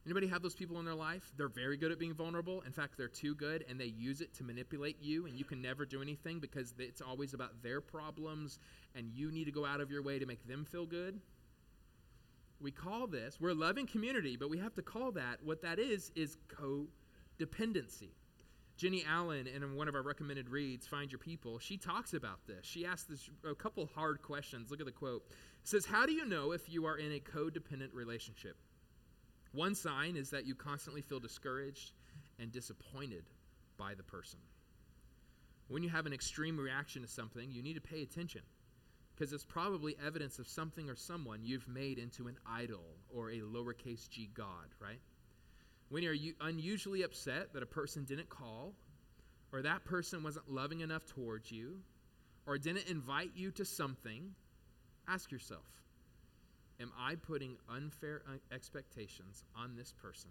Anybody 0.05 0.27
have 0.27 0.41
those 0.41 0.55
people 0.55 0.79
in 0.79 0.85
their 0.85 0.95
life? 0.95 1.31
They're 1.37 1.47
very 1.47 1.77
good 1.77 1.91
at 1.91 1.97
being 1.97 2.13
vulnerable. 2.13 2.61
In 2.65 2.73
fact, 2.73 2.97
they're 2.97 3.07
too 3.07 3.35
good 3.35 3.63
and 3.69 3.79
they 3.79 3.85
use 3.85 4.19
it 4.19 4.33
to 4.35 4.43
manipulate 4.43 4.97
you, 5.01 5.25
and 5.25 5.37
you 5.37 5.45
can 5.45 5.61
never 5.61 5.85
do 5.85 6.01
anything 6.01 6.39
because 6.39 6.73
it's 6.77 7.01
always 7.01 7.33
about 7.33 7.63
their 7.63 7.79
problems 7.79 8.59
and 8.95 9.09
you 9.13 9.31
need 9.31 9.45
to 9.45 9.51
go 9.51 9.65
out 9.65 9.79
of 9.79 9.89
your 9.89 10.01
way 10.01 10.19
to 10.19 10.25
make 10.25 10.45
them 10.45 10.65
feel 10.65 10.85
good. 10.85 11.19
We 12.59 12.71
call 12.71 13.07
this, 13.07 13.39
we're 13.39 13.49
a 13.49 13.55
loving 13.55 13.87
community, 13.87 14.35
but 14.37 14.49
we 14.49 14.57
have 14.57 14.73
to 14.75 14.81
call 14.81 15.11
that, 15.13 15.39
what 15.43 15.61
that 15.63 15.79
is, 15.79 16.11
is 16.15 16.37
codependency. 16.47 18.09
Jennie 18.75 19.05
Allen, 19.07 19.47
in 19.47 19.75
one 19.75 19.87
of 19.87 19.95
our 19.95 20.01
recommended 20.01 20.49
reads, 20.49 20.87
Find 20.87 21.11
Your 21.11 21.19
People, 21.19 21.59
she 21.59 21.77
talks 21.77 22.13
about 22.13 22.39
this. 22.47 22.65
She 22.65 22.85
asks 22.85 23.03
this, 23.03 23.29
a 23.49 23.53
couple 23.53 23.89
hard 23.93 24.21
questions. 24.21 24.71
Look 24.71 24.79
at 24.79 24.85
the 24.85 24.91
quote. 24.91 25.23
It 25.61 25.67
says, 25.67 25.85
How 25.85 26.05
do 26.05 26.11
you 26.11 26.25
know 26.25 26.51
if 26.51 26.69
you 26.69 26.85
are 26.85 26.97
in 26.97 27.11
a 27.11 27.19
codependent 27.19 27.93
relationship? 27.93 28.57
One 29.53 29.75
sign 29.75 30.15
is 30.15 30.31
that 30.31 30.45
you 30.45 30.55
constantly 30.55 31.01
feel 31.01 31.19
discouraged 31.19 31.91
and 32.39 32.51
disappointed 32.51 33.23
by 33.77 33.93
the 33.93 34.03
person. 34.03 34.39
When 35.67 35.83
you 35.83 35.89
have 35.89 36.05
an 36.05 36.13
extreme 36.13 36.59
reaction 36.59 37.03
to 37.03 37.07
something, 37.07 37.51
you 37.51 37.61
need 37.61 37.75
to 37.75 37.81
pay 37.81 38.01
attention 38.01 38.41
because 39.15 39.31
it's 39.31 39.43
probably 39.43 39.95
evidence 40.03 40.39
of 40.39 40.47
something 40.47 40.89
or 40.89 40.95
someone 40.95 41.39
you've 41.43 41.67
made 41.67 41.99
into 41.99 42.27
an 42.27 42.37
idol 42.49 42.83
or 43.15 43.29
a 43.29 43.39
lowercase 43.39 44.09
g 44.09 44.29
God, 44.33 44.73
right? 44.79 44.99
When 45.89 46.01
you're 46.01 46.15
unusually 46.41 47.03
upset 47.03 47.53
that 47.53 47.61
a 47.61 47.67
person 47.67 48.05
didn't 48.05 48.29
call, 48.29 48.73
or 49.51 49.61
that 49.61 49.85
person 49.85 50.23
wasn't 50.23 50.51
loving 50.51 50.81
enough 50.81 51.05
towards 51.05 51.51
you, 51.51 51.77
or 52.47 52.57
didn't 52.57 52.87
invite 52.87 53.31
you 53.35 53.51
to 53.51 53.65
something, 53.65 54.33
ask 55.07 55.31
yourself 55.31 55.82
Am 56.83 56.91
I 56.99 57.15
putting 57.15 57.55
unfair 57.73 58.21
uh, 58.27 58.33
expectations 58.53 59.45
on 59.55 59.75
this 59.77 59.93
person 59.93 60.29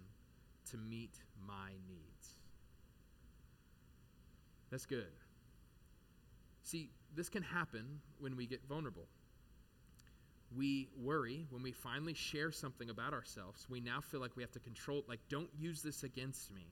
to 0.70 0.76
meet 0.76 1.14
my 1.48 1.70
needs? 1.88 2.36
That's 4.70 4.84
good. 4.84 5.12
See, 6.62 6.90
this 7.16 7.30
can 7.30 7.42
happen 7.42 8.00
when 8.20 8.36
we 8.36 8.46
get 8.46 8.60
vulnerable. 8.68 9.06
We 10.54 10.90
worry 11.02 11.46
when 11.48 11.62
we 11.62 11.72
finally 11.72 12.12
share 12.12 12.52
something 12.52 12.90
about 12.90 13.14
ourselves. 13.14 13.66
We 13.70 13.80
now 13.80 14.02
feel 14.02 14.20
like 14.20 14.36
we 14.36 14.42
have 14.42 14.52
to 14.52 14.60
control, 14.60 15.04
like, 15.08 15.20
don't 15.30 15.48
use 15.58 15.80
this 15.80 16.02
against 16.02 16.52
me 16.52 16.66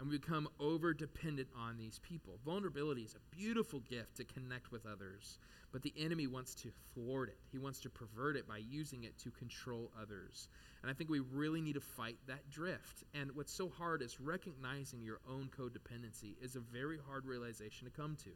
and 0.00 0.08
we 0.08 0.16
become 0.16 0.48
over 0.58 0.94
dependent 0.94 1.48
on 1.54 1.76
these 1.76 1.98
people. 1.98 2.38
Vulnerability 2.42 3.02
is 3.02 3.14
a 3.14 3.36
beautiful 3.36 3.80
gift 3.80 4.16
to 4.16 4.24
connect 4.24 4.72
with 4.72 4.86
others, 4.86 5.38
but 5.72 5.82
the 5.82 5.92
enemy 5.98 6.26
wants 6.26 6.54
to 6.54 6.70
thwart 6.94 7.28
it. 7.28 7.36
He 7.52 7.58
wants 7.58 7.80
to 7.80 7.90
pervert 7.90 8.36
it 8.36 8.48
by 8.48 8.56
using 8.56 9.04
it 9.04 9.18
to 9.18 9.30
control 9.30 9.92
others. 10.00 10.48
And 10.80 10.90
I 10.90 10.94
think 10.94 11.10
we 11.10 11.20
really 11.20 11.60
need 11.60 11.74
to 11.74 11.80
fight 11.80 12.16
that 12.28 12.48
drift. 12.50 13.04
And 13.12 13.30
what's 13.36 13.52
so 13.52 13.68
hard 13.68 14.00
is 14.00 14.18
recognizing 14.18 15.02
your 15.02 15.20
own 15.28 15.50
codependency 15.54 16.34
is 16.42 16.56
a 16.56 16.60
very 16.60 16.98
hard 17.06 17.26
realization 17.26 17.86
to 17.86 17.92
come 17.92 18.16
to. 18.24 18.30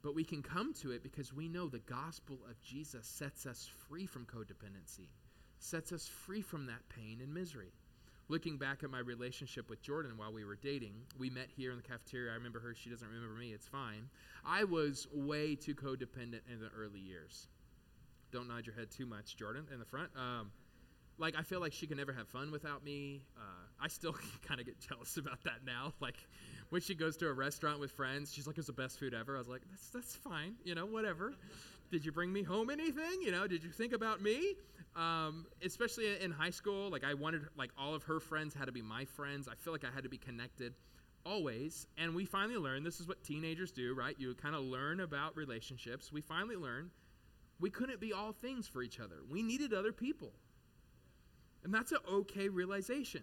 But 0.00 0.14
we 0.14 0.22
can 0.22 0.42
come 0.42 0.74
to 0.74 0.92
it 0.92 1.02
because 1.02 1.32
we 1.32 1.48
know 1.48 1.68
the 1.68 1.80
gospel 1.80 2.38
of 2.48 2.62
Jesus 2.62 3.04
sets 3.04 3.46
us 3.46 3.68
free 3.88 4.06
from 4.06 4.26
codependency, 4.26 5.08
sets 5.58 5.90
us 5.90 6.06
free 6.06 6.42
from 6.42 6.66
that 6.66 6.88
pain 6.88 7.18
and 7.20 7.34
misery 7.34 7.72
looking 8.28 8.56
back 8.56 8.82
at 8.82 8.90
my 8.90 9.00
relationship 9.00 9.68
with 9.68 9.82
Jordan 9.82 10.12
while 10.16 10.32
we 10.32 10.44
were 10.44 10.56
dating, 10.56 10.94
we 11.18 11.30
met 11.30 11.48
here 11.56 11.70
in 11.70 11.76
the 11.76 11.82
cafeteria. 11.82 12.32
I 12.32 12.34
remember 12.34 12.60
her. 12.60 12.74
She 12.74 12.90
doesn't 12.90 13.06
remember 13.06 13.34
me. 13.34 13.52
It's 13.52 13.66
fine. 13.66 14.08
I 14.44 14.64
was 14.64 15.06
way 15.12 15.54
too 15.54 15.74
codependent 15.74 16.40
in 16.50 16.60
the 16.60 16.70
early 16.76 17.00
years. 17.00 17.48
Don't 18.32 18.48
nod 18.48 18.66
your 18.66 18.74
head 18.74 18.90
too 18.90 19.06
much, 19.06 19.36
Jordan, 19.36 19.66
in 19.72 19.78
the 19.78 19.84
front. 19.84 20.10
Um, 20.16 20.50
like, 21.18 21.36
I 21.36 21.42
feel 21.42 21.60
like 21.60 21.72
she 21.72 21.86
can 21.86 21.96
never 21.96 22.12
have 22.12 22.26
fun 22.28 22.50
without 22.50 22.84
me. 22.84 23.22
Uh, 23.36 23.40
I 23.80 23.88
still 23.88 24.16
kind 24.46 24.58
of 24.58 24.66
get 24.66 24.80
jealous 24.80 25.16
about 25.16 25.42
that 25.44 25.64
now. 25.64 25.92
Like, 26.00 26.16
when 26.70 26.80
she 26.80 26.94
goes 26.94 27.16
to 27.18 27.28
a 27.28 27.32
restaurant 27.32 27.78
with 27.78 27.92
friends, 27.92 28.32
she's 28.32 28.46
like, 28.46 28.58
it's 28.58 28.66
the 28.66 28.72
best 28.72 28.98
food 28.98 29.14
ever. 29.14 29.36
I 29.36 29.38
was 29.38 29.48
like, 29.48 29.62
that's, 29.70 29.90
that's 29.90 30.16
fine, 30.16 30.56
you 30.64 30.74
know, 30.74 30.86
whatever. 30.86 31.34
Did 31.94 32.04
you 32.04 32.10
bring 32.12 32.32
me 32.32 32.42
home 32.42 32.70
anything? 32.70 33.22
You 33.22 33.30
know, 33.30 33.46
did 33.46 33.62
you 33.62 33.70
think 33.70 33.92
about 33.92 34.20
me? 34.20 34.56
um, 34.96 35.46
especially 35.64 36.20
in 36.20 36.30
high 36.30 36.50
school, 36.50 36.90
like 36.90 37.04
I 37.04 37.14
wanted, 37.14 37.42
like 37.56 37.70
all 37.76 37.94
of 37.94 38.04
her 38.04 38.20
friends 38.20 38.54
had 38.54 38.66
to 38.66 38.72
be 38.72 38.82
my 38.82 39.04
friends. 39.04 39.48
I 39.48 39.54
feel 39.56 39.72
like 39.72 39.84
I 39.84 39.90
had 39.92 40.04
to 40.04 40.08
be 40.08 40.18
connected 40.18 40.74
always. 41.26 41.86
And 41.98 42.14
we 42.14 42.24
finally 42.24 42.56
learned 42.56 42.86
this 42.86 43.00
is 43.00 43.08
what 43.08 43.24
teenagers 43.24 43.72
do, 43.72 43.94
right? 43.94 44.14
You 44.18 44.34
kind 44.34 44.54
of 44.54 44.62
learn 44.62 45.00
about 45.00 45.36
relationships. 45.36 46.12
We 46.12 46.20
finally 46.20 46.56
learned 46.56 46.90
we 47.58 47.70
couldn't 47.70 48.00
be 48.00 48.12
all 48.12 48.32
things 48.32 48.68
for 48.68 48.82
each 48.82 49.00
other. 49.00 49.16
We 49.28 49.42
needed 49.42 49.72
other 49.72 49.92
people. 49.92 50.32
And 51.64 51.72
that's 51.72 51.92
an 51.92 51.98
okay 52.10 52.48
realization. 52.48 53.22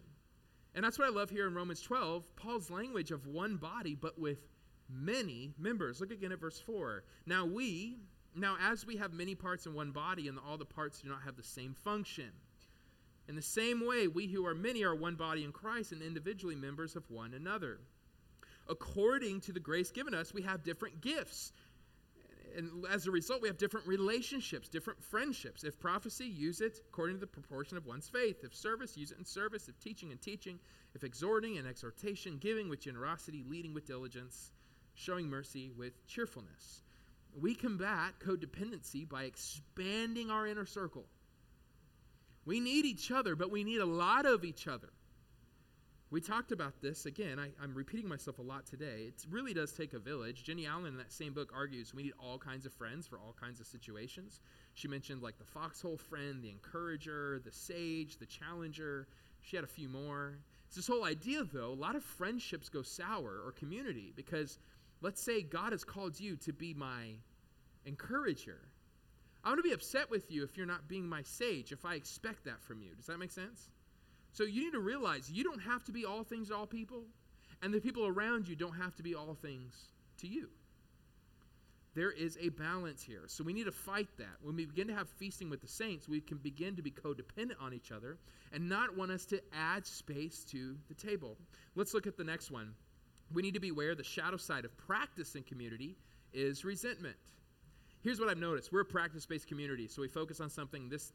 And 0.73 0.83
that's 0.83 0.97
what 0.97 1.07
I 1.07 1.11
love 1.11 1.29
here 1.29 1.47
in 1.47 1.53
Romans 1.53 1.81
12, 1.81 2.35
Paul's 2.35 2.69
language 2.69 3.11
of 3.11 3.27
one 3.27 3.57
body, 3.57 3.93
but 3.93 4.17
with 4.19 4.39
many 4.89 5.53
members. 5.57 6.01
Look 6.01 6.11
again 6.11 6.31
at 6.31 6.39
verse 6.39 6.59
4. 6.59 7.03
Now 7.25 7.45
we, 7.45 7.99
now, 8.35 8.57
as 8.61 8.85
we 8.85 8.97
have 8.97 9.13
many 9.13 9.35
parts 9.35 9.65
in 9.65 9.73
one 9.73 9.91
body, 9.91 10.27
and 10.27 10.39
all 10.39 10.57
the 10.57 10.65
parts 10.65 11.01
do 11.01 11.09
not 11.09 11.23
have 11.23 11.35
the 11.35 11.43
same 11.43 11.73
function, 11.73 12.31
in 13.27 13.35
the 13.35 13.41
same 13.41 13.85
way, 13.85 14.07
we 14.07 14.27
who 14.27 14.45
are 14.45 14.55
many 14.55 14.83
are 14.83 14.95
one 14.95 15.15
body 15.15 15.43
in 15.43 15.51
Christ 15.51 15.91
and 15.91 16.01
individually 16.01 16.55
members 16.55 16.95
of 16.95 17.09
one 17.09 17.33
another. 17.33 17.79
According 18.67 19.41
to 19.41 19.53
the 19.53 19.59
grace 19.59 19.91
given 19.91 20.13
us, 20.13 20.33
we 20.33 20.41
have 20.41 20.63
different 20.63 21.01
gifts. 21.01 21.53
And 22.55 22.85
as 22.89 23.07
a 23.07 23.11
result, 23.11 23.41
we 23.41 23.47
have 23.47 23.57
different 23.57 23.87
relationships, 23.87 24.67
different 24.67 25.01
friendships. 25.01 25.63
If 25.63 25.79
prophecy, 25.79 26.25
use 26.25 26.59
it 26.59 26.81
according 26.89 27.15
to 27.15 27.21
the 27.21 27.27
proportion 27.27 27.77
of 27.77 27.85
one's 27.85 28.09
faith. 28.09 28.43
If 28.43 28.53
service, 28.53 28.97
use 28.97 29.11
it 29.11 29.17
in 29.17 29.25
service. 29.25 29.69
If 29.69 29.79
teaching, 29.79 30.11
in 30.11 30.17
teaching. 30.17 30.59
If 30.93 31.03
exhorting 31.03 31.57
and 31.57 31.67
exhortation, 31.67 32.37
giving 32.37 32.67
with 32.67 32.81
generosity, 32.81 33.45
leading 33.47 33.73
with 33.73 33.85
diligence, 33.85 34.51
showing 34.93 35.29
mercy 35.29 35.71
with 35.77 36.05
cheerfulness. 36.07 36.83
We 37.39 37.55
combat 37.55 38.13
codependency 38.19 39.07
by 39.07 39.23
expanding 39.23 40.29
our 40.29 40.45
inner 40.45 40.65
circle. 40.65 41.05
We 42.45 42.59
need 42.59 42.85
each 42.85 43.11
other, 43.11 43.35
but 43.35 43.51
we 43.51 43.63
need 43.63 43.79
a 43.79 43.85
lot 43.85 44.25
of 44.25 44.43
each 44.43 44.67
other. 44.67 44.89
We 46.09 46.19
talked 46.19 46.51
about 46.51 46.81
this 46.81 47.05
again. 47.05 47.39
I, 47.39 47.51
am 47.63 47.73
repeating 47.73 48.09
myself 48.09 48.39
a 48.39 48.41
lot 48.41 48.65
today. 48.65 49.05
It 49.07 49.25
really 49.29 49.53
does 49.53 49.71
take 49.71 49.93
a 49.93 49.99
village. 49.99 50.43
Jennie 50.43 50.65
Allen 50.65 50.87
in 50.87 50.97
that 50.97 51.13
same 51.13 51.33
book 51.33 51.53
argues 51.55 51.93
we 51.93 52.03
need 52.03 52.13
all 52.19 52.37
kinds 52.37 52.65
of 52.65 52.73
friends 52.73 53.07
for 53.07 53.17
all 53.17 53.33
kinds 53.39 53.61
of 53.61 53.67
situations. 53.67 54.41
She 54.73 54.89
mentioned 54.89 55.21
like 55.21 55.37
the 55.37 55.45
foxhole 55.45 55.95
friend, 55.95 56.43
the 56.43 56.49
encourager, 56.49 57.39
the 57.45 57.51
sage, 57.53 58.17
the 58.17 58.25
challenger. 58.25 59.07
She 59.39 59.55
had 59.55 59.63
a 59.63 59.69
few 59.69 59.87
more. 59.87 60.37
It's 60.67 60.75
this 60.75 60.87
whole 60.87 61.05
idea, 61.05 61.45
though, 61.45 61.71
a 61.71 61.73
lot 61.73 61.95
of 61.95 62.03
friendships 62.03 62.67
go 62.67 62.81
sour 62.81 63.41
or 63.45 63.53
community 63.53 64.11
because 64.13 64.59
Let's 65.01 65.21
say 65.21 65.41
God 65.41 65.71
has 65.71 65.83
called 65.83 66.19
you 66.19 66.35
to 66.37 66.53
be 66.53 66.73
my 66.73 67.15
encourager. 67.85 68.59
I'm 69.43 69.53
going 69.53 69.63
to 69.63 69.67
be 69.67 69.73
upset 69.73 70.11
with 70.11 70.29
you 70.31 70.43
if 70.43 70.55
you're 70.55 70.67
not 70.67 70.87
being 70.87 71.07
my 71.07 71.23
sage, 71.23 71.71
if 71.71 71.83
I 71.85 71.95
expect 71.95 72.45
that 72.45 72.61
from 72.61 72.81
you. 72.81 72.93
Does 72.95 73.07
that 73.07 73.17
make 73.17 73.31
sense? 73.31 73.69
So 74.33 74.43
you 74.43 74.65
need 74.65 74.73
to 74.73 74.79
realize 74.79 75.31
you 75.31 75.43
don't 75.43 75.61
have 75.61 75.83
to 75.85 75.91
be 75.91 76.05
all 76.05 76.23
things 76.23 76.49
to 76.49 76.55
all 76.55 76.67
people, 76.67 77.03
and 77.61 77.73
the 77.73 77.79
people 77.79 78.05
around 78.05 78.47
you 78.47 78.55
don't 78.55 78.75
have 78.75 78.95
to 78.97 79.03
be 79.03 79.15
all 79.15 79.35
things 79.41 79.73
to 80.19 80.27
you. 80.27 80.49
There 81.93 82.11
is 82.11 82.37
a 82.39 82.49
balance 82.49 83.03
here. 83.03 83.23
So 83.27 83.43
we 83.43 83.51
need 83.51 83.65
to 83.65 83.71
fight 83.71 84.07
that. 84.17 84.37
When 84.41 84.55
we 84.55 84.65
begin 84.65 84.87
to 84.87 84.93
have 84.93 85.09
feasting 85.09 85.49
with 85.49 85.61
the 85.61 85.67
saints, 85.67 86.07
we 86.07 86.21
can 86.21 86.37
begin 86.37 86.77
to 86.77 86.81
be 86.81 86.91
codependent 86.91 87.59
on 87.59 87.73
each 87.73 87.91
other 87.91 88.17
and 88.53 88.69
not 88.69 88.95
want 88.95 89.11
us 89.11 89.25
to 89.25 89.41
add 89.53 89.85
space 89.85 90.45
to 90.51 90.77
the 90.87 90.93
table. 90.93 91.37
Let's 91.75 91.93
look 91.93 92.07
at 92.07 92.15
the 92.15 92.23
next 92.23 92.49
one 92.49 92.73
we 93.33 93.41
need 93.41 93.53
to 93.53 93.59
be 93.59 93.69
aware 93.69 93.95
the 93.95 94.03
shadow 94.03 94.37
side 94.37 94.65
of 94.65 94.75
practice 94.77 95.35
in 95.35 95.43
community 95.43 95.95
is 96.33 96.63
resentment. 96.63 97.15
Here's 98.01 98.19
what 98.19 98.29
I've 98.29 98.39
noticed. 98.39 98.71
We're 98.71 98.81
a 98.81 98.85
practice 98.85 99.25
based 99.25 99.47
community, 99.47 99.87
so 99.87 100.01
we 100.01 100.07
focus 100.07 100.41
on 100.41 100.49
something 100.49 100.89
this 100.89 101.13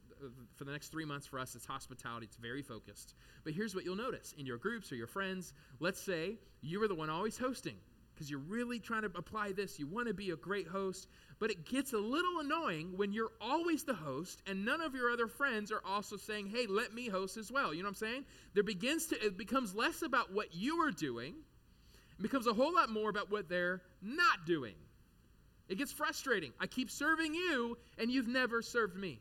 for 0.57 0.65
the 0.65 0.73
next 0.73 0.89
three 0.89 1.05
months 1.05 1.27
for 1.27 1.39
us, 1.39 1.55
it's 1.55 1.67
hospitality. 1.67 2.27
It's 2.27 2.37
very 2.37 2.63
focused. 2.63 3.15
But 3.45 3.55
here's 3.55 3.75
what 3.75 3.85
you'll 3.85 3.97
notice 3.97 4.35
in 4.39 4.47
your 4.47 4.57
groups 4.57 4.93
or 4.93 4.97
your 4.97 5.09
friends. 5.09 5.53
Let's 5.81 6.01
say 6.01 6.39
you 6.63 6.81
were 6.81 6.89
the 6.89 6.95
one 6.95 7.11
always 7.11 7.37
hosting 7.37 7.77
because 8.15 8.31
you're 8.31 8.41
really 8.41 8.79
trying 8.79 9.03
to 9.03 9.11
apply 9.15 9.53
this. 9.53 9.79
You 9.79 9.87
want 9.87 10.09
to 10.09 10.15
be 10.15 10.31
a 10.31 10.37
great 10.37 10.67
host, 10.67 11.09
but 11.39 11.51
it 11.51 11.67
gets 11.67 11.93
a 11.93 11.99
little 11.99 12.41
annoying 12.41 12.93
when 12.97 13.13
you're 13.13 13.33
always 13.41 13.85
the 13.85 13.95
host 13.95 14.41
and 14.47 14.65
none 14.65 14.81
of 14.81 14.95
your 14.95 15.11
other 15.11 15.27
friends 15.27 15.71
are 15.71 15.83
also 15.85 16.17
saying, 16.17 16.47
hey, 16.47 16.67
let 16.67 16.95
me 16.95 17.09
host 17.09 17.37
as 17.37 17.53
well. 17.53 17.75
You 17.75 17.83
know 17.83 17.89
what 17.89 18.01
I'm 18.03 18.09
saying? 18.09 18.25
There 18.55 18.63
begins 18.63 19.07
to, 19.09 19.23
it 19.23 19.37
becomes 19.37 19.75
less 19.75 20.03
about 20.03 20.33
what 20.33 20.55
you 20.55 20.83
are 20.83 20.93
doing 20.93 21.35
becomes 22.23 22.47
a 22.47 22.55
whole 22.55 22.75
lot 22.75 22.91
more 22.91 23.11
about 23.11 23.31
what 23.31 23.49
they're 23.49 23.83
not 24.03 24.47
doing. 24.47 24.75
It 25.69 25.79
gets 25.79 25.93
frustrating. 25.93 26.53
I 26.61 26.67
keep 26.67 26.91
serving 26.91 27.35
you, 27.35 27.77
and 27.99 28.11
you've 28.11 28.29
never 28.29 28.63
served 28.63 28.97
me. 28.97 29.21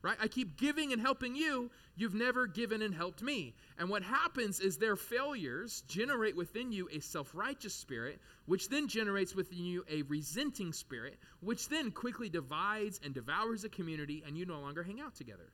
Right? 0.00 0.16
I 0.20 0.28
keep 0.28 0.56
giving 0.56 0.92
and 0.92 1.02
helping 1.02 1.34
you, 1.34 1.72
you've 1.96 2.14
never 2.14 2.46
given 2.46 2.82
and 2.82 2.94
helped 2.94 3.20
me. 3.20 3.54
And 3.78 3.88
what 3.88 4.04
happens 4.04 4.60
is 4.60 4.76
their 4.76 4.94
failures 4.94 5.82
generate 5.88 6.36
within 6.36 6.70
you 6.70 6.88
a 6.92 7.00
self 7.00 7.34
righteous 7.34 7.74
spirit, 7.74 8.20
which 8.46 8.68
then 8.68 8.86
generates 8.86 9.34
within 9.34 9.64
you 9.64 9.84
a 9.90 10.02
resenting 10.02 10.72
spirit, 10.72 11.18
which 11.40 11.68
then 11.68 11.90
quickly 11.90 12.28
divides 12.28 13.00
and 13.02 13.12
devours 13.12 13.64
a 13.64 13.68
community, 13.68 14.22
and 14.24 14.38
you 14.38 14.46
no 14.46 14.60
longer 14.60 14.84
hang 14.84 15.00
out 15.00 15.16
together. 15.16 15.50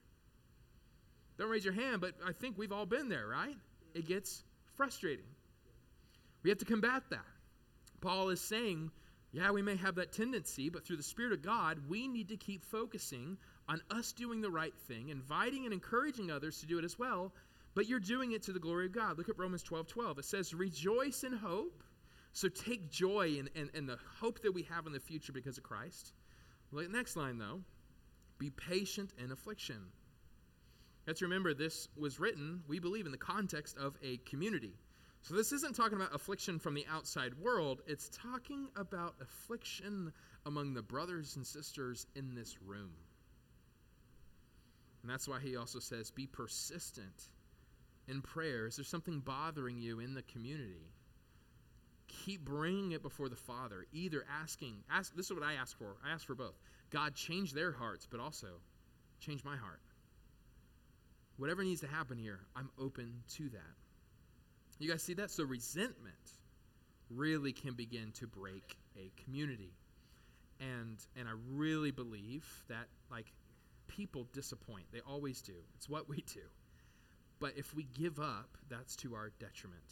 Don't 1.39 1.49
raise 1.49 1.65
your 1.65 1.73
hand, 1.73 1.99
but 1.99 2.13
I 2.25 2.31
think 2.31 2.55
we've 2.55 2.71
all 2.71 2.85
been 2.85 3.09
there, 3.09 3.27
right? 3.27 3.57
It 3.95 4.07
gets 4.07 4.43
frustrating. 4.75 5.25
We 6.45 6.49
have 6.49 6.59
to 6.59 6.65
combat 6.65 7.01
that. 7.09 7.25
Paul 8.01 8.29
is 8.29 8.39
saying, 8.39 8.91
yeah, 9.31 9.49
we 9.49 9.63
may 9.63 9.75
have 9.77 9.95
that 9.95 10.13
tendency, 10.13 10.69
but 10.69 10.85
through 10.85 10.97
the 10.97 11.01
Spirit 11.01 11.33
of 11.33 11.41
God, 11.41 11.79
we 11.89 12.07
need 12.07 12.29
to 12.29 12.37
keep 12.37 12.63
focusing 12.63 13.35
on 13.67 13.81
us 13.89 14.11
doing 14.11 14.41
the 14.41 14.51
right 14.51 14.77
thing, 14.87 15.09
inviting 15.09 15.65
and 15.65 15.73
encouraging 15.73 16.29
others 16.29 16.59
to 16.59 16.67
do 16.67 16.77
it 16.77 16.85
as 16.85 16.99
well, 16.99 17.33
but 17.73 17.87
you're 17.87 17.99
doing 17.99 18.33
it 18.33 18.43
to 18.43 18.53
the 18.53 18.59
glory 18.59 18.85
of 18.85 18.91
God. 18.91 19.17
Look 19.17 19.27
at 19.27 19.39
Romans 19.39 19.63
12 19.63 19.87
12. 19.87 20.19
It 20.19 20.25
says, 20.25 20.53
Rejoice 20.53 21.23
in 21.23 21.33
hope. 21.33 21.83
So 22.31 22.47
take 22.47 22.91
joy 22.91 23.37
in, 23.39 23.49
in, 23.55 23.71
in 23.73 23.87
the 23.87 23.97
hope 24.19 24.43
that 24.43 24.53
we 24.53 24.61
have 24.69 24.85
in 24.85 24.93
the 24.93 24.99
future 24.99 25.33
because 25.33 25.57
of 25.57 25.63
Christ. 25.63 26.13
Look 26.71 26.85
at 26.85 26.91
next 26.91 27.15
line, 27.15 27.39
though 27.39 27.61
be 28.37 28.51
patient 28.51 29.13
in 29.17 29.31
affliction. 29.31 29.81
Let's 31.07 31.23
remember 31.23 31.55
this 31.55 31.87
was 31.97 32.19
written, 32.19 32.61
we 32.67 32.77
believe, 32.77 33.07
in 33.07 33.11
the 33.11 33.17
context 33.17 33.77
of 33.77 33.95
a 34.03 34.17
community. 34.17 34.73
So, 35.25 35.33
this 35.33 35.51
isn't 35.53 35.75
talking 35.75 35.97
about 35.97 36.13
affliction 36.13 36.59
from 36.59 36.75
the 36.75 36.85
outside 36.87 37.33
world, 37.41 37.81
it's 37.87 38.09
talking 38.09 38.67
about 38.75 39.15
affliction 39.19 40.13
among 40.45 40.75
the 40.75 40.83
brothers 40.83 41.35
and 41.35 41.43
sisters 41.43 42.05
in 42.15 42.35
this 42.35 42.61
room. 42.61 42.91
And 45.01 45.11
that's 45.11 45.27
why 45.27 45.39
he 45.39 45.55
also 45.57 45.79
says, 45.79 46.11
be 46.11 46.27
persistent 46.27 47.29
in 48.07 48.21
prayer? 48.21 48.67
Is 48.67 48.75
there 48.75 48.85
something 48.85 49.19
bothering 49.19 49.79
you 49.79 49.99
in 49.99 50.13
the 50.13 50.21
community? 50.21 50.93
Keep 52.07 52.45
bringing 52.45 52.91
it 52.91 53.01
before 53.01 53.27
the 53.27 53.35
Father, 53.35 53.87
either 53.93 54.23
asking, 54.43 54.75
ask, 54.91 55.15
this 55.15 55.25
is 55.25 55.33
what 55.33 55.41
I 55.41 55.53
ask 55.53 55.75
for. 55.75 55.95
I 56.05 56.11
ask 56.11 56.27
for 56.27 56.35
both. 56.35 56.59
God, 56.91 57.15
change 57.15 57.51
their 57.51 57.71
hearts, 57.71 58.07
but 58.09 58.19
also 58.19 58.47
change 59.19 59.43
my 59.43 59.57
heart. 59.57 59.81
Whatever 61.37 61.63
needs 61.63 61.81
to 61.81 61.87
happen 61.87 62.19
here, 62.19 62.41
I'm 62.55 62.69
open 62.79 63.23
to 63.37 63.49
that. 63.49 63.84
You 64.79 64.89
guys 64.89 65.03
see 65.03 65.13
that? 65.15 65.31
So 65.31 65.43
resentment 65.43 66.15
really 67.09 67.53
can 67.53 67.73
begin 67.73 68.11
to 68.19 68.27
break 68.27 68.77
a 68.97 69.11
community. 69.23 69.73
And 70.59 70.97
and 71.17 71.27
I 71.27 71.33
really 71.53 71.91
believe 71.91 72.45
that 72.69 72.87
like 73.11 73.31
people 73.87 74.27
disappoint. 74.33 74.85
They 74.91 75.01
always 75.01 75.41
do. 75.41 75.53
It's 75.75 75.89
what 75.89 76.09
we 76.09 76.17
do. 76.33 76.41
But 77.39 77.53
if 77.57 77.73
we 77.73 77.83
give 77.83 78.19
up, 78.19 78.57
that's 78.69 78.95
to 78.97 79.15
our 79.15 79.31
detriment. 79.39 79.83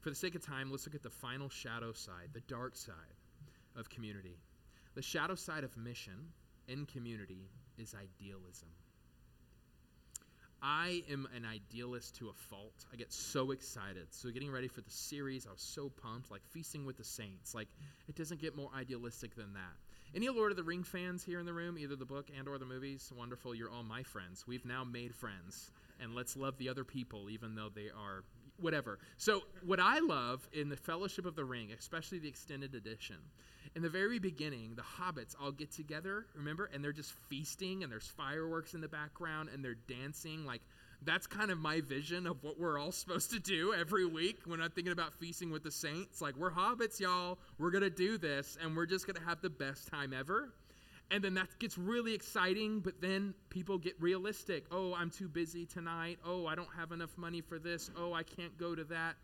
For 0.00 0.10
the 0.10 0.16
sake 0.16 0.34
of 0.34 0.44
time, 0.44 0.70
let's 0.70 0.86
look 0.86 0.94
at 0.94 1.02
the 1.02 1.10
final 1.10 1.48
shadow 1.48 1.92
side, 1.92 2.28
the 2.32 2.40
dark 2.40 2.76
side 2.76 2.94
of 3.76 3.88
community. 3.88 4.38
The 4.94 5.02
shadow 5.02 5.34
side 5.34 5.64
of 5.64 5.76
mission 5.76 6.32
in 6.68 6.86
community 6.86 7.48
is 7.78 7.94
idealism. 7.94 8.68
I 10.62 11.02
am 11.10 11.28
an 11.36 11.44
idealist 11.44 12.16
to 12.16 12.28
a 12.28 12.32
fault. 12.32 12.84
I 12.92 12.96
get 12.96 13.12
so 13.12 13.52
excited. 13.52 14.06
So 14.10 14.30
getting 14.30 14.50
ready 14.50 14.68
for 14.68 14.80
the 14.80 14.90
series, 14.90 15.46
I 15.46 15.52
was 15.52 15.60
so 15.60 15.88
pumped, 15.88 16.30
like 16.30 16.42
feasting 16.50 16.84
with 16.84 16.96
the 16.96 17.04
saints. 17.04 17.54
Like 17.54 17.68
it 18.08 18.16
doesn't 18.16 18.40
get 18.40 18.56
more 18.56 18.70
idealistic 18.76 19.36
than 19.36 19.52
that. 19.54 19.76
Any 20.14 20.28
Lord 20.30 20.50
of 20.50 20.56
the 20.56 20.62
Ring 20.62 20.82
fans 20.84 21.22
here 21.22 21.38
in 21.38 21.46
the 21.46 21.52
room, 21.52 21.78
either 21.78 21.94
the 21.94 22.06
book 22.06 22.28
and 22.36 22.48
or 22.48 22.58
the 22.58 22.64
movies? 22.64 23.12
Wonderful, 23.16 23.54
you're 23.54 23.70
all 23.70 23.82
my 23.82 24.02
friends. 24.02 24.46
We've 24.46 24.64
now 24.64 24.82
made 24.82 25.14
friends, 25.14 25.70
and 26.00 26.14
let's 26.14 26.34
love 26.34 26.56
the 26.56 26.70
other 26.70 26.84
people, 26.84 27.28
even 27.28 27.54
though 27.54 27.68
they 27.68 27.90
are 27.90 28.24
whatever. 28.58 28.98
So 29.18 29.42
what 29.64 29.80
I 29.80 29.98
love 29.98 30.48
in 30.52 30.70
the 30.70 30.76
Fellowship 30.76 31.26
of 31.26 31.36
the 31.36 31.44
Ring, 31.44 31.72
especially 31.78 32.18
the 32.18 32.28
extended 32.28 32.74
edition, 32.74 33.16
in 33.78 33.82
the 33.84 33.88
very 33.88 34.18
beginning, 34.18 34.74
the 34.74 34.82
hobbits 34.82 35.36
all 35.40 35.52
get 35.52 35.70
together, 35.70 36.26
remember, 36.34 36.68
and 36.74 36.82
they're 36.82 36.90
just 36.90 37.12
feasting, 37.28 37.84
and 37.84 37.92
there's 37.92 38.08
fireworks 38.08 38.74
in 38.74 38.80
the 38.80 38.88
background, 38.88 39.50
and 39.54 39.64
they're 39.64 39.76
dancing 39.86 40.44
like 40.44 40.62
that's 41.04 41.28
kind 41.28 41.52
of 41.52 41.58
my 41.58 41.80
vision 41.82 42.26
of 42.26 42.42
what 42.42 42.58
we're 42.58 42.76
all 42.76 42.90
supposed 43.02 43.30
to 43.30 43.38
do 43.38 43.72
every 43.72 44.04
week 44.04 44.40
when 44.46 44.60
I'm 44.60 44.70
thinking 44.70 44.92
about 44.92 45.14
feasting 45.20 45.52
with 45.52 45.62
the 45.62 45.70
saints. 45.70 46.20
Like, 46.20 46.36
we're 46.36 46.50
hobbits, 46.50 46.98
y'all. 46.98 47.38
We're 47.56 47.70
going 47.70 47.84
to 47.84 47.88
do 47.90 48.18
this, 48.18 48.58
and 48.60 48.76
we're 48.76 48.86
just 48.86 49.06
going 49.06 49.14
to 49.14 49.22
have 49.28 49.40
the 49.42 49.50
best 49.50 49.86
time 49.86 50.12
ever. 50.12 50.52
And 51.12 51.22
then 51.22 51.34
that 51.34 51.46
gets 51.60 51.78
really 51.78 52.14
exciting, 52.14 52.80
but 52.80 53.00
then 53.00 53.32
people 53.48 53.78
get 53.78 53.94
realistic. 54.00 54.64
Oh, 54.72 54.92
I'm 54.92 55.10
too 55.10 55.28
busy 55.28 55.66
tonight. 55.66 56.18
Oh, 56.26 56.48
I 56.48 56.56
don't 56.56 56.74
have 56.76 56.90
enough 56.90 57.16
money 57.16 57.42
for 57.42 57.60
this. 57.60 57.92
Oh, 57.96 58.12
I 58.12 58.24
can't 58.24 58.58
go 58.58 58.74
to 58.74 58.82
that. 58.86 59.14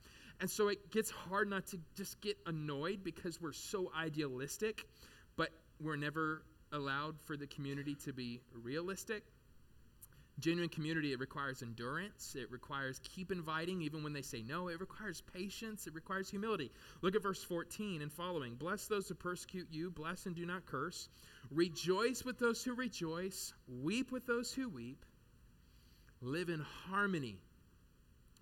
And 0.41 0.51
so 0.51 0.69
it 0.69 0.91
gets 0.91 1.11
hard 1.11 1.49
not 1.49 1.67
to 1.69 1.79
just 1.97 2.21
get 2.21 2.37
annoyed 2.47 3.05
because 3.05 3.41
we're 3.41 3.53
so 3.53 3.91
idealistic, 3.97 4.87
but 5.37 5.51
we're 5.81 5.97
never 5.97 6.43
allowed 6.73 7.15
for 7.25 7.37
the 7.37 7.47
community 7.47 7.95
to 8.05 8.13
be 8.13 8.41
realistic. 8.53 9.23
Genuine 10.41 10.69
community, 10.69 11.13
it 11.13 11.21
requires 11.21 11.63
endurance. 11.63 12.35
It 12.37 12.51
requires 12.51 13.01
keep 13.05 13.31
inviting 13.31 13.83
even 13.83 14.03
when 14.03 14.13
they 14.13 14.23
say 14.23 14.43
no. 14.43 14.67
It 14.67 14.81
requires 14.81 15.23
patience. 15.33 15.87
It 15.87 15.95
requires 15.95 16.29
humility. 16.29 16.73
Look 17.03 17.15
at 17.15 17.23
verse 17.23 17.43
14 17.45 18.03
and 18.03 18.13
following. 18.13 18.57
Bless 18.57 18.87
those 18.87 19.09
who 19.09 19.15
persecute 19.15 19.69
you, 19.71 19.91
bless 19.91 20.27
and 20.27 20.35
do 20.35 20.45
not 20.45 20.67
curse. 20.67 21.09
Rejoice 21.53 22.25
with 22.25 22.41
those 22.41 22.65
who 22.65 22.75
rejoice, 22.75 23.53
weep 23.69 24.11
with 24.11 24.27
those 24.27 24.53
who 24.53 24.69
weep. 24.69 25.05
Live 26.21 26.49
in 26.49 26.65
harmony 26.91 27.39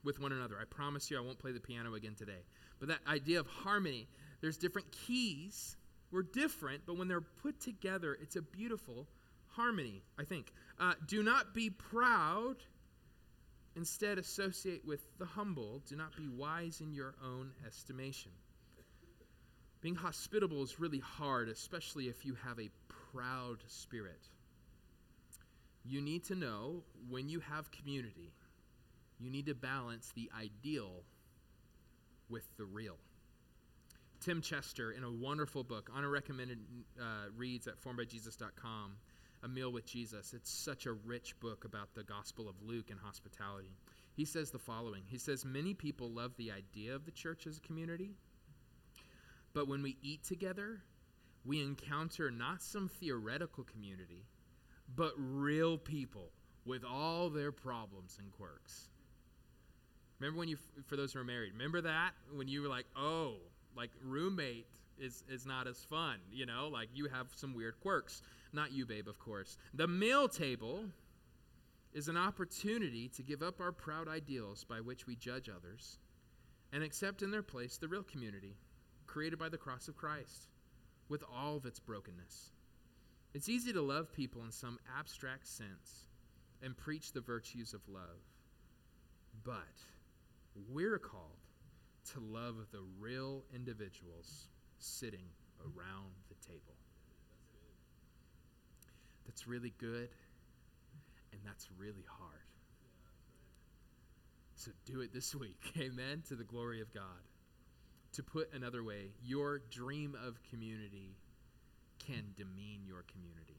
with 0.04 0.20
one 0.20 0.32
another. 0.32 0.56
I 0.60 0.64
promise 0.64 1.10
you 1.10 1.18
I 1.18 1.20
won't 1.20 1.38
play 1.38 1.52
the 1.52 1.60
piano 1.60 1.94
again 1.94 2.14
today. 2.14 2.42
But 2.78 2.88
that 2.88 3.00
idea 3.06 3.40
of 3.40 3.46
harmony, 3.46 4.08
there's 4.40 4.56
different 4.56 4.90
keys. 4.90 5.76
We're 6.10 6.22
different, 6.22 6.82
but 6.86 6.98
when 6.98 7.08
they're 7.08 7.20
put 7.20 7.60
together, 7.60 8.18
it's 8.20 8.36
a 8.36 8.42
beautiful 8.42 9.06
harmony, 9.48 10.02
I 10.18 10.24
think. 10.24 10.52
Uh, 10.78 10.94
do 11.06 11.22
not 11.22 11.54
be 11.54 11.70
proud. 11.70 12.56
Instead, 13.76 14.18
associate 14.18 14.84
with 14.84 15.00
the 15.18 15.24
humble. 15.24 15.80
Do 15.88 15.96
not 15.96 16.14
be 16.16 16.28
wise 16.28 16.80
in 16.80 16.92
your 16.92 17.14
own 17.24 17.52
estimation. 17.66 18.32
Being 19.80 19.94
hospitable 19.94 20.62
is 20.62 20.78
really 20.78 21.00
hard, 21.00 21.48
especially 21.48 22.08
if 22.08 22.24
you 22.24 22.36
have 22.44 22.60
a 22.60 22.70
proud 23.12 23.58
spirit. 23.66 24.28
You 25.84 26.00
need 26.00 26.24
to 26.24 26.34
know 26.34 26.82
when 27.08 27.28
you 27.28 27.40
have 27.40 27.70
community, 27.72 28.32
you 29.22 29.30
need 29.30 29.46
to 29.46 29.54
balance 29.54 30.12
the 30.14 30.30
ideal 30.38 31.04
with 32.28 32.44
the 32.56 32.64
real. 32.64 32.96
Tim 34.20 34.40
Chester, 34.40 34.92
in 34.92 35.04
a 35.04 35.10
wonderful 35.10 35.64
book, 35.64 35.90
on 35.94 36.04
a 36.04 36.08
recommended 36.08 36.58
uh, 37.00 37.30
reads 37.36 37.66
at 37.66 37.80
formedbyjesus.com, 37.80 38.96
A 39.42 39.48
Meal 39.48 39.72
with 39.72 39.84
Jesus. 39.84 40.32
It's 40.32 40.50
such 40.50 40.86
a 40.86 40.92
rich 40.92 41.38
book 41.40 41.64
about 41.64 41.94
the 41.94 42.04
Gospel 42.04 42.48
of 42.48 42.54
Luke 42.62 42.90
and 42.90 43.00
hospitality. 43.00 43.76
He 44.14 44.24
says 44.24 44.50
the 44.50 44.58
following 44.58 45.02
He 45.06 45.18
says, 45.18 45.44
Many 45.44 45.74
people 45.74 46.10
love 46.10 46.36
the 46.36 46.52
idea 46.52 46.94
of 46.94 47.04
the 47.04 47.10
church 47.10 47.46
as 47.46 47.58
a 47.58 47.60
community, 47.60 48.12
but 49.54 49.68
when 49.68 49.82
we 49.82 49.96
eat 50.02 50.22
together, 50.24 50.80
we 51.44 51.60
encounter 51.60 52.30
not 52.30 52.62
some 52.62 52.88
theoretical 52.88 53.64
community, 53.64 54.24
but 54.94 55.12
real 55.16 55.76
people 55.76 56.30
with 56.64 56.84
all 56.84 57.28
their 57.28 57.50
problems 57.50 58.18
and 58.20 58.30
quirks. 58.30 58.88
Remember 60.22 60.38
when 60.38 60.48
you, 60.48 60.56
for 60.86 60.94
those 60.94 61.12
who 61.12 61.18
are 61.18 61.24
married, 61.24 61.52
remember 61.54 61.80
that 61.80 62.12
when 62.32 62.46
you 62.46 62.62
were 62.62 62.68
like, 62.68 62.86
oh, 62.96 63.38
like 63.76 63.90
roommate 64.04 64.66
is 64.96 65.24
is 65.28 65.44
not 65.44 65.66
as 65.66 65.82
fun, 65.90 66.18
you 66.32 66.46
know, 66.46 66.68
like 66.68 66.88
you 66.94 67.08
have 67.08 67.26
some 67.34 67.54
weird 67.54 67.74
quirks. 67.80 68.22
Not 68.52 68.70
you, 68.70 68.86
babe, 68.86 69.08
of 69.08 69.18
course. 69.18 69.58
The 69.74 69.88
meal 69.88 70.28
table 70.28 70.84
is 71.92 72.06
an 72.06 72.16
opportunity 72.16 73.08
to 73.16 73.22
give 73.24 73.42
up 73.42 73.60
our 73.60 73.72
proud 73.72 74.06
ideals 74.06 74.62
by 74.62 74.80
which 74.80 75.08
we 75.08 75.16
judge 75.16 75.48
others 75.48 75.98
and 76.72 76.84
accept 76.84 77.22
in 77.22 77.32
their 77.32 77.42
place 77.42 77.78
the 77.78 77.88
real 77.88 78.04
community 78.04 78.54
created 79.08 79.40
by 79.40 79.48
the 79.48 79.58
cross 79.58 79.88
of 79.88 79.96
Christ 79.96 80.50
with 81.08 81.24
all 81.34 81.56
of 81.56 81.66
its 81.66 81.80
brokenness. 81.80 82.52
It's 83.34 83.48
easy 83.48 83.72
to 83.72 83.82
love 83.82 84.12
people 84.12 84.44
in 84.44 84.52
some 84.52 84.78
abstract 84.96 85.48
sense 85.48 86.06
and 86.62 86.76
preach 86.76 87.10
the 87.10 87.20
virtues 87.20 87.74
of 87.74 87.80
love. 87.88 88.22
But 89.44 89.66
we're 90.70 90.98
called 90.98 91.38
to 92.12 92.20
love 92.20 92.56
the 92.72 92.82
real 92.98 93.44
individuals 93.54 94.48
sitting 94.78 95.26
around 95.60 96.12
the 96.28 96.34
table. 96.46 96.74
That's 99.26 99.46
really 99.46 99.72
good, 99.78 100.08
and 101.32 101.40
that's 101.44 101.68
really 101.78 102.04
hard. 102.08 102.42
So 104.56 104.70
do 104.84 105.00
it 105.00 105.12
this 105.12 105.34
week. 105.34 105.72
Amen. 105.78 106.22
To 106.28 106.36
the 106.36 106.44
glory 106.44 106.80
of 106.80 106.92
God. 106.92 107.02
To 108.14 108.22
put 108.22 108.52
another 108.52 108.84
way, 108.84 109.10
your 109.24 109.60
dream 109.70 110.16
of 110.26 110.38
community 110.50 111.16
can 111.98 112.24
demean 112.36 112.80
your 112.86 113.04
community. 113.10 113.58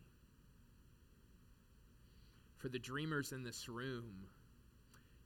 For 2.58 2.70
the 2.70 2.80
dreamers 2.80 3.32
in 3.32 3.44
this 3.44 3.68
room, 3.68 4.28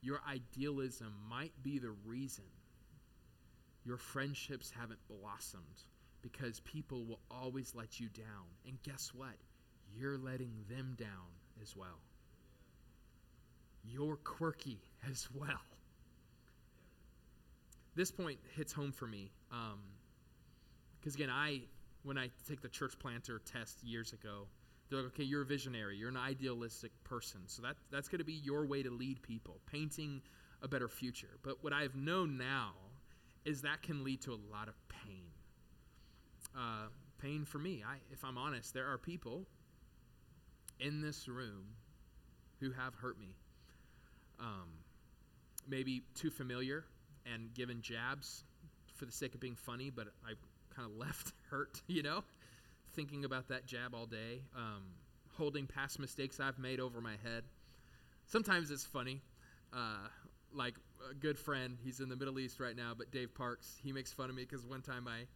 your 0.07 0.21
idealism 0.25 1.13
might 1.29 1.51
be 1.63 1.79
the 1.79 1.91
reason 2.05 2.45
your 3.85 3.97
friendships 3.97 4.71
haven't 4.71 4.99
blossomed 5.09 5.83
because 6.21 6.61
people 6.61 7.03
will 7.05 7.19
always 7.29 7.75
let 7.75 7.99
you 7.99 8.07
down. 8.07 8.45
And 8.65 8.81
guess 8.83 9.11
what? 9.13 9.35
You're 9.93 10.17
letting 10.17 10.53
them 10.69 10.95
down 10.97 11.27
as 11.61 11.75
well. 11.75 11.99
You're 13.83 14.15
quirky 14.15 14.79
as 15.11 15.27
well. 15.35 15.59
This 17.95 18.09
point 18.09 18.39
hits 18.55 18.71
home 18.71 18.93
for 18.93 19.07
me. 19.07 19.29
Because 19.49 21.15
um, 21.15 21.21
again, 21.21 21.29
I, 21.29 21.63
when 22.03 22.17
I 22.17 22.29
take 22.47 22.61
the 22.61 22.69
church 22.69 22.93
planter 22.97 23.41
test 23.51 23.83
years 23.83 24.13
ago, 24.13 24.47
they're 24.89 24.99
like, 24.99 25.07
okay, 25.13 25.23
you're 25.23 25.41
a 25.41 25.45
visionary. 25.45 25.97
You're 25.97 26.09
an 26.09 26.17
idealistic 26.17 26.91
person. 27.03 27.41
So 27.47 27.61
that, 27.61 27.75
that's 27.91 28.07
going 28.07 28.19
to 28.19 28.25
be 28.25 28.33
your 28.33 28.65
way 28.65 28.83
to 28.83 28.89
lead 28.89 29.21
people, 29.21 29.59
painting 29.69 30.21
a 30.61 30.67
better 30.67 30.87
future. 30.87 31.37
But 31.43 31.63
what 31.63 31.73
I've 31.73 31.95
known 31.95 32.37
now 32.37 32.71
is 33.45 33.61
that 33.61 33.81
can 33.81 34.03
lead 34.03 34.21
to 34.21 34.31
a 34.31 34.39
lot 34.51 34.67
of 34.67 34.75
pain. 34.89 35.25
Uh, 36.55 36.87
pain 37.21 37.45
for 37.45 37.59
me. 37.59 37.83
I, 37.85 37.97
if 38.11 38.23
I'm 38.23 38.37
honest, 38.37 38.73
there 38.73 38.87
are 38.87 38.97
people 38.97 39.45
in 40.79 41.01
this 41.01 41.27
room 41.27 41.65
who 42.59 42.71
have 42.71 42.93
hurt 42.95 43.19
me. 43.19 43.35
Um, 44.39 44.69
maybe 45.67 46.03
too 46.15 46.29
familiar 46.29 46.85
and 47.31 47.53
given 47.53 47.81
jabs 47.81 48.43
for 48.95 49.05
the 49.05 49.11
sake 49.11 49.33
of 49.33 49.39
being 49.39 49.55
funny, 49.55 49.89
but 49.89 50.07
I 50.25 50.33
kind 50.75 50.89
of 50.89 50.97
left 50.97 51.33
hurt, 51.49 51.81
you 51.87 52.03
know? 52.03 52.23
Thinking 52.97 53.25
about 53.25 53.47
that 53.49 53.67
jab 53.67 53.93
all 53.93 54.07
day, 54.07 54.41
um, 54.55 54.81
holding 55.37 55.67
past 55.67 55.99
mistakes 55.99 56.39
I've 56.39 56.57
made 56.57 56.79
over 56.79 56.99
my 56.99 57.15
head. 57.23 57.43
Sometimes 58.25 58.71
it's 58.71 58.83
funny. 58.83 59.21
Uh, 59.71 60.07
like 60.51 60.73
a 61.11 61.13
good 61.13 61.37
friend. 61.37 61.77
He's 61.83 61.99
in 61.99 62.09
the 62.09 62.15
Middle 62.15 62.39
East 62.39 62.59
right 62.59 62.75
now, 62.75 62.93
but 62.97 63.11
Dave 63.11 63.35
Parks, 63.35 63.77
he 63.83 63.93
makes 63.93 64.11
fun 64.11 64.31
of 64.31 64.35
me 64.35 64.47
because 64.49 64.65
one 64.65 64.81
time 64.81 65.07
I, 65.07 65.27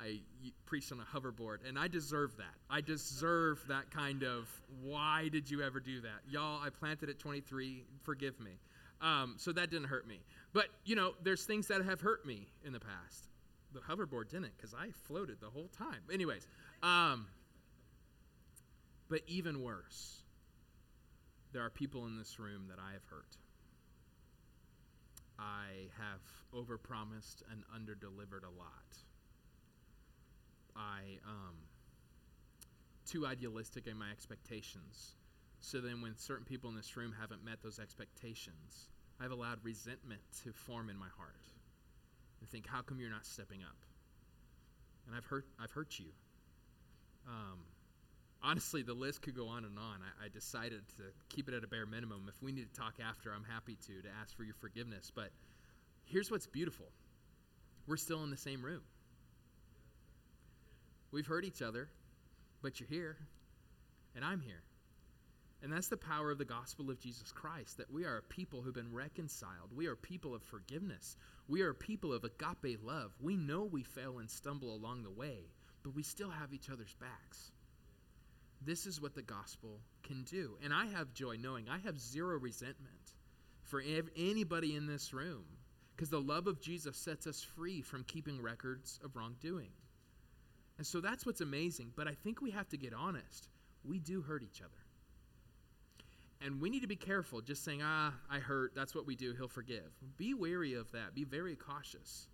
I 0.00 0.20
preached 0.66 0.92
on 0.92 1.00
a 1.00 1.18
hoverboard, 1.18 1.68
and 1.68 1.76
I 1.76 1.88
deserve 1.88 2.36
that. 2.36 2.54
I 2.70 2.80
deserve 2.80 3.60
that 3.68 3.90
kind 3.90 4.22
of, 4.22 4.48
why 4.80 5.28
did 5.32 5.50
you 5.50 5.62
ever 5.62 5.80
do 5.80 6.00
that? 6.02 6.20
Y'all, 6.30 6.62
I 6.62 6.70
planted 6.70 7.10
at 7.10 7.18
23, 7.18 7.82
forgive 8.04 8.38
me. 8.38 8.52
Um, 9.00 9.34
so 9.38 9.50
that 9.50 9.68
didn't 9.68 9.88
hurt 9.88 10.06
me. 10.06 10.20
But, 10.52 10.66
you 10.84 10.94
know, 10.94 11.14
there's 11.24 11.44
things 11.44 11.66
that 11.68 11.84
have 11.84 12.00
hurt 12.00 12.24
me 12.24 12.46
in 12.64 12.72
the 12.72 12.80
past. 12.80 13.26
The 13.74 13.80
hoverboard 13.80 14.30
didn't 14.30 14.56
because 14.56 14.72
I 14.72 14.90
floated 15.06 15.40
the 15.40 15.50
whole 15.50 15.68
time. 15.76 16.00
Anyways, 16.12 16.46
um, 16.82 17.26
but 19.08 19.20
even 19.26 19.62
worse, 19.62 20.22
there 21.52 21.62
are 21.62 21.70
people 21.70 22.06
in 22.06 22.16
this 22.16 22.38
room 22.38 22.66
that 22.70 22.78
I 22.78 22.92
have 22.92 23.04
hurt. 23.10 23.36
I 25.38 25.90
have 25.98 26.20
overpromised 26.54 27.42
and 27.50 27.64
underdelivered 27.74 28.44
a 28.44 28.58
lot. 28.58 28.96
I 30.76 31.18
um, 31.26 31.56
too 33.06 33.26
idealistic 33.26 33.88
in 33.88 33.96
my 33.96 34.10
expectations. 34.10 35.14
So 35.60 35.80
then, 35.80 36.00
when 36.00 36.16
certain 36.16 36.44
people 36.44 36.70
in 36.70 36.76
this 36.76 36.96
room 36.96 37.12
haven't 37.18 37.44
met 37.44 37.62
those 37.62 37.80
expectations, 37.80 38.88
I've 39.20 39.32
allowed 39.32 39.58
resentment 39.64 40.20
to 40.44 40.52
form 40.52 40.90
in 40.90 40.96
my 40.96 41.08
heart 41.16 41.34
and 42.44 42.50
think, 42.50 42.66
"How 42.66 42.82
come 42.82 43.00
you're 43.00 43.08
not 43.08 43.24
stepping 43.24 43.62
up?" 43.62 43.76
And 45.06 45.16
I've 45.16 45.24
hurt. 45.24 45.46
I've 45.58 45.70
hurt 45.70 45.98
you. 45.98 46.12
Um, 47.26 47.64
honestly, 48.42 48.82
the 48.82 48.92
list 48.92 49.22
could 49.22 49.34
go 49.34 49.48
on 49.48 49.64
and 49.64 49.78
on. 49.78 50.00
I, 50.02 50.26
I, 50.26 50.28
decided 50.28 50.82
to 50.98 51.04
keep 51.34 51.48
it 51.48 51.54
at 51.54 51.64
a 51.64 51.66
bare 51.66 51.86
minimum. 51.86 52.26
If 52.28 52.42
we 52.42 52.52
need 52.52 52.70
to 52.70 52.78
talk 52.78 52.96
after, 53.00 53.32
I'm 53.32 53.44
happy 53.44 53.78
to 53.86 54.02
to 54.02 54.08
ask 54.20 54.36
for 54.36 54.44
your 54.44 54.56
forgiveness. 54.60 55.10
But 55.14 55.30
here's 56.04 56.30
what's 56.30 56.46
beautiful: 56.46 56.86
we're 57.86 57.96
still 57.96 58.22
in 58.24 58.30
the 58.30 58.36
same 58.36 58.62
room. 58.62 58.82
We've 61.12 61.26
hurt 61.26 61.46
each 61.46 61.62
other, 61.62 61.88
but 62.60 62.78
you're 62.78 62.88
here, 62.90 63.16
and 64.14 64.22
I'm 64.22 64.40
here. 64.40 64.62
And 65.64 65.72
that's 65.72 65.88
the 65.88 65.96
power 65.96 66.30
of 66.30 66.36
the 66.36 66.44
gospel 66.44 66.90
of 66.90 67.00
Jesus 67.00 67.32
Christ 67.32 67.78
that 67.78 67.90
we 67.90 68.04
are 68.04 68.18
a 68.18 68.22
people 68.22 68.60
who've 68.60 68.74
been 68.74 68.92
reconciled. 68.92 69.70
We 69.74 69.86
are 69.86 69.96
people 69.96 70.34
of 70.34 70.42
forgiveness. 70.42 71.16
We 71.48 71.62
are 71.62 71.72
people 71.72 72.12
of 72.12 72.22
agape 72.22 72.84
love. 72.84 73.12
We 73.18 73.38
know 73.38 73.64
we 73.64 73.82
fail 73.82 74.18
and 74.18 74.28
stumble 74.28 74.74
along 74.74 75.04
the 75.04 75.10
way, 75.10 75.38
but 75.82 75.94
we 75.94 76.02
still 76.02 76.28
have 76.28 76.52
each 76.52 76.68
other's 76.68 76.94
backs. 77.00 77.50
This 78.60 78.84
is 78.84 79.00
what 79.00 79.14
the 79.14 79.22
gospel 79.22 79.80
can 80.02 80.24
do. 80.24 80.58
And 80.62 80.74
I 80.74 80.84
have 80.84 81.14
joy 81.14 81.36
knowing 81.36 81.66
I 81.70 81.78
have 81.78 81.98
zero 81.98 82.38
resentment 82.38 83.14
for 83.62 83.82
anybody 84.18 84.76
in 84.76 84.86
this 84.86 85.14
room 85.14 85.46
because 85.96 86.10
the 86.10 86.20
love 86.20 86.46
of 86.46 86.60
Jesus 86.60 86.98
sets 86.98 87.26
us 87.26 87.42
free 87.42 87.80
from 87.80 88.04
keeping 88.04 88.42
records 88.42 89.00
of 89.02 89.16
wrongdoing. 89.16 89.70
And 90.76 90.86
so 90.86 91.00
that's 91.00 91.24
what's 91.24 91.40
amazing. 91.40 91.92
But 91.96 92.06
I 92.06 92.12
think 92.22 92.42
we 92.42 92.50
have 92.50 92.68
to 92.68 92.76
get 92.76 92.92
honest. 92.92 93.48
We 93.82 93.98
do 93.98 94.20
hurt 94.20 94.42
each 94.42 94.60
other. 94.60 94.83
And 96.44 96.60
we 96.60 96.68
need 96.68 96.82
to 96.82 96.86
be 96.86 96.96
careful 96.96 97.40
just 97.40 97.64
saying, 97.64 97.80
ah, 97.82 98.12
I 98.30 98.38
hurt. 98.38 98.72
That's 98.74 98.94
what 98.94 99.06
we 99.06 99.16
do. 99.16 99.32
He'll 99.34 99.48
forgive. 99.48 99.90
Be 100.18 100.34
wary 100.34 100.74
of 100.74 100.92
that. 100.92 101.14
Be 101.14 101.24
very 101.24 101.56
cautious. 101.56 102.28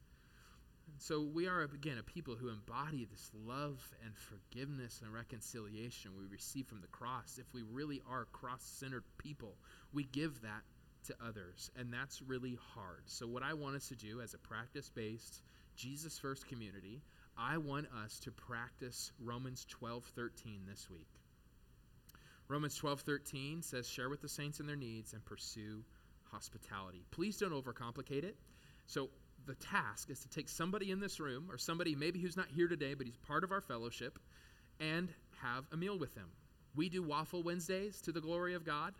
So 0.98 1.22
we 1.22 1.46
are, 1.46 1.62
again, 1.62 1.96
a 1.98 2.02
people 2.02 2.34
who 2.34 2.48
embody 2.48 3.04
this 3.04 3.30
love 3.46 3.78
and 4.04 4.12
forgiveness 4.16 5.00
and 5.04 5.14
reconciliation 5.14 6.10
we 6.18 6.26
receive 6.26 6.66
from 6.66 6.80
the 6.80 6.88
cross. 6.88 7.38
If 7.38 7.46
we 7.54 7.62
really 7.62 8.02
are 8.10 8.24
cross 8.32 8.62
centered 8.62 9.04
people, 9.16 9.54
we 9.92 10.02
give 10.04 10.42
that 10.42 10.62
to 11.06 11.14
others. 11.24 11.70
And 11.76 11.92
that's 11.92 12.20
really 12.20 12.58
hard. 12.74 13.02
So, 13.06 13.28
what 13.28 13.44
I 13.44 13.54
want 13.54 13.76
us 13.76 13.88
to 13.88 13.96
do 13.96 14.20
as 14.20 14.34
a 14.34 14.38
practice 14.38 14.90
based, 14.90 15.40
Jesus 15.76 16.18
first 16.18 16.48
community, 16.48 17.00
I 17.38 17.58
want 17.58 17.86
us 18.04 18.18
to 18.24 18.32
practice 18.32 19.12
Romans 19.20 19.64
12 19.70 20.04
13 20.16 20.62
this 20.68 20.90
week. 20.90 21.19
Romans 22.50 22.74
12 22.74 23.02
13 23.02 23.62
says, 23.62 23.88
Share 23.88 24.08
with 24.08 24.20
the 24.20 24.28
saints 24.28 24.58
in 24.58 24.66
their 24.66 24.76
needs 24.76 25.12
and 25.12 25.24
pursue 25.24 25.84
hospitality. 26.32 27.04
Please 27.12 27.36
don't 27.36 27.52
overcomplicate 27.52 28.24
it. 28.24 28.36
So, 28.86 29.08
the 29.46 29.54
task 29.54 30.10
is 30.10 30.20
to 30.20 30.28
take 30.28 30.48
somebody 30.48 30.90
in 30.90 31.00
this 31.00 31.18
room, 31.20 31.48
or 31.50 31.56
somebody 31.56 31.94
maybe 31.94 32.20
who's 32.20 32.36
not 32.36 32.48
here 32.48 32.68
today, 32.68 32.94
but 32.94 33.06
he's 33.06 33.16
part 33.16 33.44
of 33.44 33.52
our 33.52 33.60
fellowship, 33.60 34.18
and 34.80 35.08
have 35.40 35.64
a 35.72 35.76
meal 35.76 35.98
with 35.98 36.14
them. 36.14 36.28
We 36.74 36.88
do 36.88 37.02
Waffle 37.02 37.42
Wednesdays 37.42 38.00
to 38.02 38.12
the 38.12 38.20
glory 38.20 38.54
of 38.54 38.64
God. 38.64 38.94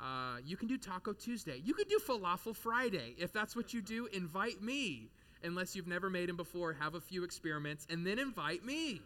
Uh, 0.00 0.38
you 0.44 0.56
can 0.56 0.66
do 0.66 0.76
Taco 0.76 1.12
Tuesday. 1.12 1.60
You 1.62 1.74
can 1.74 1.86
do 1.88 1.98
Falafel 1.98 2.56
Friday. 2.56 3.14
If 3.18 3.32
that's 3.32 3.54
what 3.54 3.72
you 3.72 3.80
do, 3.80 4.06
invite 4.06 4.62
me 4.62 5.10
unless 5.44 5.76
you've 5.76 5.86
never 5.86 6.10
made 6.10 6.28
them 6.28 6.36
before, 6.36 6.72
have 6.72 6.94
a 6.94 7.00
few 7.00 7.22
experiments, 7.22 7.86
and 7.90 8.04
then 8.04 8.18
invite 8.18 8.64
me. 8.64 9.00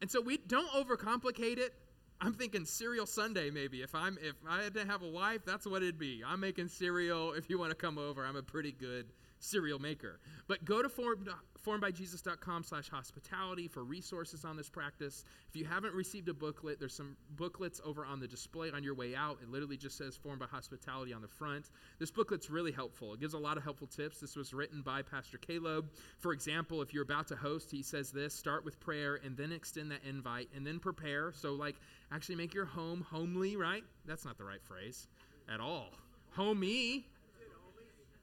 And 0.00 0.10
so 0.10 0.20
we 0.20 0.36
don't 0.36 0.70
overcomplicate 0.70 1.58
it. 1.58 1.74
I'm 2.20 2.32
thinking 2.32 2.64
cereal 2.64 3.06
Sunday 3.06 3.50
maybe. 3.50 3.82
If 3.82 3.94
I'm 3.94 4.18
if 4.20 4.34
I 4.48 4.62
had 4.62 4.74
to 4.74 4.84
have 4.84 5.02
a 5.02 5.08
wife, 5.08 5.42
that's 5.44 5.66
what 5.66 5.82
it'd 5.82 5.98
be. 5.98 6.22
I'm 6.26 6.40
making 6.40 6.68
cereal. 6.68 7.32
If 7.32 7.48
you 7.48 7.58
want 7.58 7.70
to 7.70 7.76
come 7.76 7.98
over, 7.98 8.24
I'm 8.24 8.36
a 8.36 8.42
pretty 8.42 8.72
good 8.72 9.06
cereal 9.40 9.78
maker. 9.78 10.20
But 10.46 10.64
go 10.64 10.82
to 10.82 10.88
form, 10.88 11.26
formedbyjesus.com 11.64 12.64
slash 12.64 12.88
hospitality 12.88 13.68
for 13.68 13.84
resources 13.84 14.44
on 14.44 14.56
this 14.56 14.68
practice. 14.68 15.24
If 15.48 15.56
you 15.56 15.64
haven't 15.64 15.94
received 15.94 16.28
a 16.28 16.34
booklet, 16.34 16.78
there's 16.78 16.94
some 16.94 17.16
booklets 17.36 17.80
over 17.84 18.04
on 18.04 18.20
the 18.20 18.28
display 18.28 18.70
on 18.70 18.82
your 18.82 18.94
way 18.94 19.14
out. 19.14 19.38
It 19.42 19.50
literally 19.50 19.76
just 19.76 19.96
says 19.96 20.16
Formed 20.16 20.40
by 20.40 20.46
Hospitality 20.46 21.12
on 21.12 21.22
the 21.22 21.28
front. 21.28 21.70
This 21.98 22.10
booklet's 22.10 22.50
really 22.50 22.72
helpful. 22.72 23.14
It 23.14 23.20
gives 23.20 23.34
a 23.34 23.38
lot 23.38 23.56
of 23.56 23.64
helpful 23.64 23.86
tips. 23.86 24.20
This 24.20 24.36
was 24.36 24.54
written 24.54 24.82
by 24.82 25.02
Pastor 25.02 25.38
Caleb. 25.38 25.90
For 26.18 26.32
example, 26.32 26.82
if 26.82 26.92
you're 26.92 27.02
about 27.02 27.28
to 27.28 27.36
host, 27.36 27.70
he 27.70 27.82
says 27.82 28.10
this 28.10 28.34
start 28.34 28.64
with 28.64 28.78
prayer 28.80 29.20
and 29.24 29.36
then 29.36 29.52
extend 29.52 29.90
that 29.90 30.04
invite 30.08 30.48
and 30.54 30.66
then 30.66 30.78
prepare. 30.78 31.32
So, 31.32 31.54
like, 31.54 31.76
actually 32.12 32.36
make 32.36 32.54
your 32.54 32.64
home 32.64 33.04
homely, 33.08 33.56
right? 33.56 33.84
That's 34.06 34.24
not 34.24 34.38
the 34.38 34.44
right 34.44 34.62
phrase 34.62 35.08
at 35.52 35.60
all. 35.60 35.90
Homey, 36.32 37.06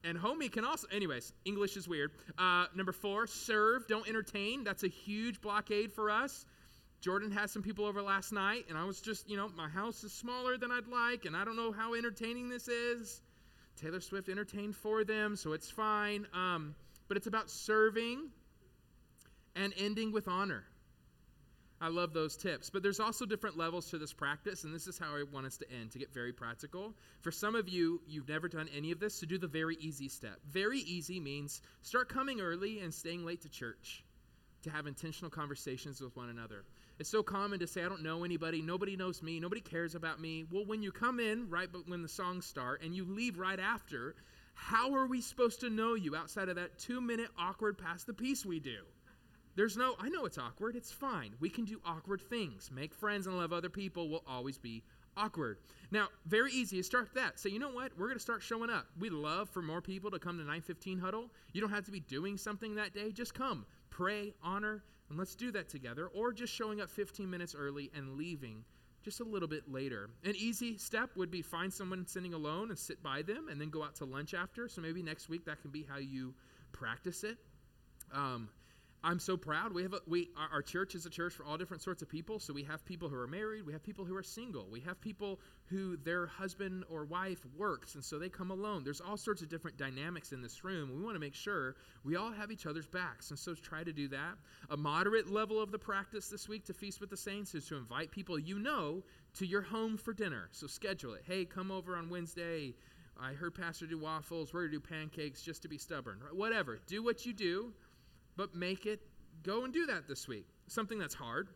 and 0.06 0.18
homie 0.18 0.50
can 0.50 0.64
also, 0.64 0.86
anyways, 0.92 1.32
English 1.44 1.76
is 1.76 1.88
weird. 1.88 2.12
Uh, 2.38 2.66
number 2.74 2.92
four, 2.92 3.26
serve, 3.26 3.86
don't 3.88 4.08
entertain. 4.08 4.64
That's 4.64 4.84
a 4.84 4.88
huge 4.88 5.40
blockade 5.40 5.92
for 5.92 6.10
us. 6.10 6.46
Jordan 7.00 7.30
had 7.30 7.50
some 7.50 7.62
people 7.62 7.84
over 7.84 8.00
last 8.02 8.32
night, 8.32 8.66
and 8.68 8.78
I 8.78 8.84
was 8.84 9.00
just, 9.00 9.28
you 9.28 9.36
know, 9.36 9.48
my 9.56 9.68
house 9.68 10.02
is 10.04 10.12
smaller 10.12 10.56
than 10.56 10.70
I'd 10.70 10.88
like, 10.88 11.24
and 11.24 11.36
I 11.36 11.44
don't 11.44 11.56
know 11.56 11.72
how 11.72 11.94
entertaining 11.94 12.48
this 12.48 12.68
is. 12.68 13.20
Taylor 13.76 14.00
Swift 14.00 14.28
entertained 14.28 14.74
for 14.74 15.04
them, 15.04 15.36
so 15.36 15.52
it's 15.52 15.70
fine. 15.70 16.26
Um, 16.32 16.74
but 17.08 17.16
it's 17.16 17.26
about 17.26 17.50
serving 17.50 18.30
and 19.54 19.72
ending 19.76 20.12
with 20.12 20.28
honor. 20.28 20.64
I 21.80 21.88
love 21.88 22.12
those 22.12 22.36
tips. 22.36 22.70
But 22.70 22.82
there's 22.82 23.00
also 23.00 23.26
different 23.26 23.56
levels 23.56 23.90
to 23.90 23.98
this 23.98 24.12
practice, 24.12 24.64
and 24.64 24.74
this 24.74 24.86
is 24.86 24.98
how 24.98 25.14
I 25.14 25.24
want 25.30 25.46
us 25.46 25.58
to 25.58 25.70
end 25.70 25.92
to 25.92 25.98
get 25.98 26.12
very 26.12 26.32
practical. 26.32 26.94
For 27.20 27.30
some 27.30 27.54
of 27.54 27.68
you, 27.68 28.00
you've 28.06 28.28
never 28.28 28.48
done 28.48 28.68
any 28.74 28.92
of 28.92 29.00
this, 29.00 29.14
so 29.14 29.26
do 29.26 29.38
the 29.38 29.46
very 29.46 29.76
easy 29.76 30.08
step. 30.08 30.38
Very 30.50 30.78
easy 30.78 31.20
means 31.20 31.60
start 31.82 32.08
coming 32.08 32.40
early 32.40 32.80
and 32.80 32.94
staying 32.94 33.24
late 33.24 33.42
to 33.42 33.48
church 33.48 34.04
to 34.62 34.70
have 34.70 34.86
intentional 34.86 35.30
conversations 35.30 36.00
with 36.00 36.16
one 36.16 36.28
another. 36.28 36.64
It's 36.98 37.10
so 37.10 37.22
common 37.22 37.60
to 37.60 37.66
say, 37.66 37.84
I 37.84 37.88
don't 37.88 38.02
know 38.02 38.24
anybody, 38.24 38.62
nobody 38.62 38.96
knows 38.96 39.22
me, 39.22 39.38
nobody 39.38 39.60
cares 39.60 39.94
about 39.94 40.20
me. 40.20 40.44
Well, 40.50 40.64
when 40.64 40.82
you 40.82 40.90
come 40.92 41.20
in 41.20 41.50
right 41.50 41.68
but 41.70 41.86
when 41.86 42.02
the 42.02 42.08
songs 42.08 42.46
start 42.46 42.82
and 42.82 42.94
you 42.94 43.04
leave 43.04 43.38
right 43.38 43.60
after, 43.60 44.14
how 44.54 44.94
are 44.94 45.06
we 45.06 45.20
supposed 45.20 45.60
to 45.60 45.70
know 45.70 45.94
you 45.94 46.16
outside 46.16 46.48
of 46.48 46.56
that 46.56 46.78
two 46.78 47.02
minute 47.02 47.28
awkward 47.38 47.76
pass 47.76 48.04
the 48.04 48.14
peace 48.14 48.46
we 48.46 48.58
do? 48.58 48.78
There's 49.56 49.76
no, 49.76 49.96
I 49.98 50.10
know 50.10 50.26
it's 50.26 50.38
awkward. 50.38 50.76
It's 50.76 50.92
fine. 50.92 51.34
We 51.40 51.48
can 51.48 51.64
do 51.64 51.80
awkward 51.84 52.20
things. 52.20 52.70
Make 52.70 52.94
friends 52.94 53.26
and 53.26 53.36
love 53.38 53.52
other 53.52 53.70
people 53.70 54.08
will 54.10 54.22
always 54.26 54.58
be 54.58 54.82
awkward. 55.16 55.58
Now, 55.90 56.08
very 56.26 56.52
easy 56.52 56.76
to 56.76 56.82
start 56.82 57.08
that. 57.14 57.40
Say, 57.40 57.50
you 57.50 57.58
know 57.58 57.70
what? 57.70 57.92
We're 57.98 58.06
going 58.06 58.18
to 58.18 58.22
start 58.22 58.42
showing 58.42 58.68
up. 58.68 58.86
We'd 58.98 59.12
love 59.12 59.48
for 59.48 59.62
more 59.62 59.80
people 59.80 60.10
to 60.10 60.18
come 60.18 60.36
to 60.36 60.42
915 60.42 60.98
huddle. 60.98 61.30
You 61.52 61.62
don't 61.62 61.70
have 61.70 61.86
to 61.86 61.90
be 61.90 62.00
doing 62.00 62.36
something 62.36 62.74
that 62.74 62.92
day. 62.92 63.12
Just 63.12 63.32
come, 63.32 63.64
pray, 63.88 64.34
honor, 64.42 64.84
and 65.08 65.18
let's 65.18 65.34
do 65.34 65.50
that 65.52 65.70
together. 65.70 66.08
Or 66.08 66.32
just 66.32 66.52
showing 66.52 66.82
up 66.82 66.90
15 66.90 67.28
minutes 67.28 67.54
early 67.58 67.90
and 67.94 68.18
leaving 68.18 68.62
just 69.02 69.20
a 69.20 69.24
little 69.24 69.48
bit 69.48 69.72
later. 69.72 70.10
An 70.24 70.34
easy 70.36 70.76
step 70.76 71.10
would 71.16 71.30
be 71.30 71.40
find 71.40 71.72
someone 71.72 72.06
sitting 72.06 72.34
alone 72.34 72.70
and 72.70 72.78
sit 72.78 73.02
by 73.02 73.22
them 73.22 73.48
and 73.48 73.58
then 73.58 73.70
go 73.70 73.82
out 73.84 73.94
to 73.96 74.04
lunch 74.04 74.34
after. 74.34 74.68
So 74.68 74.82
maybe 74.82 75.02
next 75.02 75.28
week 75.28 75.46
that 75.46 75.62
can 75.62 75.70
be 75.70 75.86
how 75.88 75.98
you 75.98 76.34
practice 76.72 77.24
it. 77.24 77.38
Um, 78.12 78.48
I'm 79.04 79.18
so 79.18 79.36
proud. 79.36 79.72
We 79.72 79.82
have 79.82 79.92
a, 79.92 80.00
we 80.06 80.30
our, 80.52 80.62
church 80.62 80.94
is 80.94 81.06
a 81.06 81.10
church 81.10 81.34
for 81.34 81.44
all 81.44 81.56
different 81.56 81.82
sorts 81.82 82.02
of 82.02 82.08
people. 82.08 82.38
So 82.38 82.52
we 82.52 82.64
have 82.64 82.84
people 82.84 83.08
who 83.08 83.16
are 83.16 83.26
married, 83.26 83.64
we 83.64 83.72
have 83.72 83.82
people 83.82 84.04
who 84.04 84.16
are 84.16 84.22
single, 84.22 84.66
we 84.70 84.80
have 84.80 85.00
people 85.00 85.38
who 85.66 85.96
their 85.98 86.26
husband 86.26 86.84
or 86.90 87.04
wife 87.04 87.46
works, 87.56 87.94
and 87.94 88.04
so 88.04 88.18
they 88.18 88.28
come 88.28 88.50
alone. 88.50 88.82
There's 88.84 89.00
all 89.00 89.16
sorts 89.16 89.42
of 89.42 89.48
different 89.48 89.76
dynamics 89.76 90.32
in 90.32 90.42
this 90.42 90.64
room. 90.64 90.90
We 90.96 91.02
want 91.02 91.14
to 91.14 91.20
make 91.20 91.34
sure 91.34 91.76
we 92.04 92.16
all 92.16 92.32
have 92.32 92.50
each 92.50 92.66
other's 92.66 92.86
backs, 92.86 93.30
and 93.30 93.38
so 93.38 93.54
try 93.54 93.84
to 93.84 93.92
do 93.92 94.08
that. 94.08 94.34
A 94.70 94.76
moderate 94.76 95.30
level 95.30 95.60
of 95.60 95.70
the 95.70 95.78
practice 95.78 96.28
this 96.28 96.48
week 96.48 96.64
to 96.66 96.74
feast 96.74 97.00
with 97.00 97.10
the 97.10 97.16
saints 97.16 97.54
is 97.54 97.66
to 97.68 97.76
invite 97.76 98.10
people 98.10 98.38
you 98.38 98.58
know 98.58 99.02
to 99.34 99.46
your 99.46 99.62
home 99.62 99.96
for 99.96 100.12
dinner. 100.12 100.48
So 100.52 100.66
schedule 100.66 101.14
it. 101.14 101.22
Hey, 101.26 101.44
come 101.44 101.70
over 101.70 101.96
on 101.96 102.08
Wednesday 102.08 102.74
I 103.20 103.32
heard 103.32 103.54
Pastor 103.54 103.86
do 103.86 103.98
waffles. 103.98 104.52
We're 104.52 104.66
to 104.66 104.70
do 104.70 104.80
pancakes 104.80 105.42
just 105.42 105.62
to 105.62 105.68
be 105.68 105.78
stubborn. 105.78 106.18
Whatever. 106.32 106.78
Do 106.86 107.02
what 107.02 107.24
you 107.24 107.32
do, 107.32 107.72
but 108.36 108.54
make 108.54 108.86
it 108.86 109.00
go 109.42 109.64
and 109.64 109.72
do 109.72 109.86
that 109.86 110.08
this 110.08 110.28
week. 110.28 110.46
Something 110.68 110.98
that's 110.98 111.14
hard. 111.14 111.48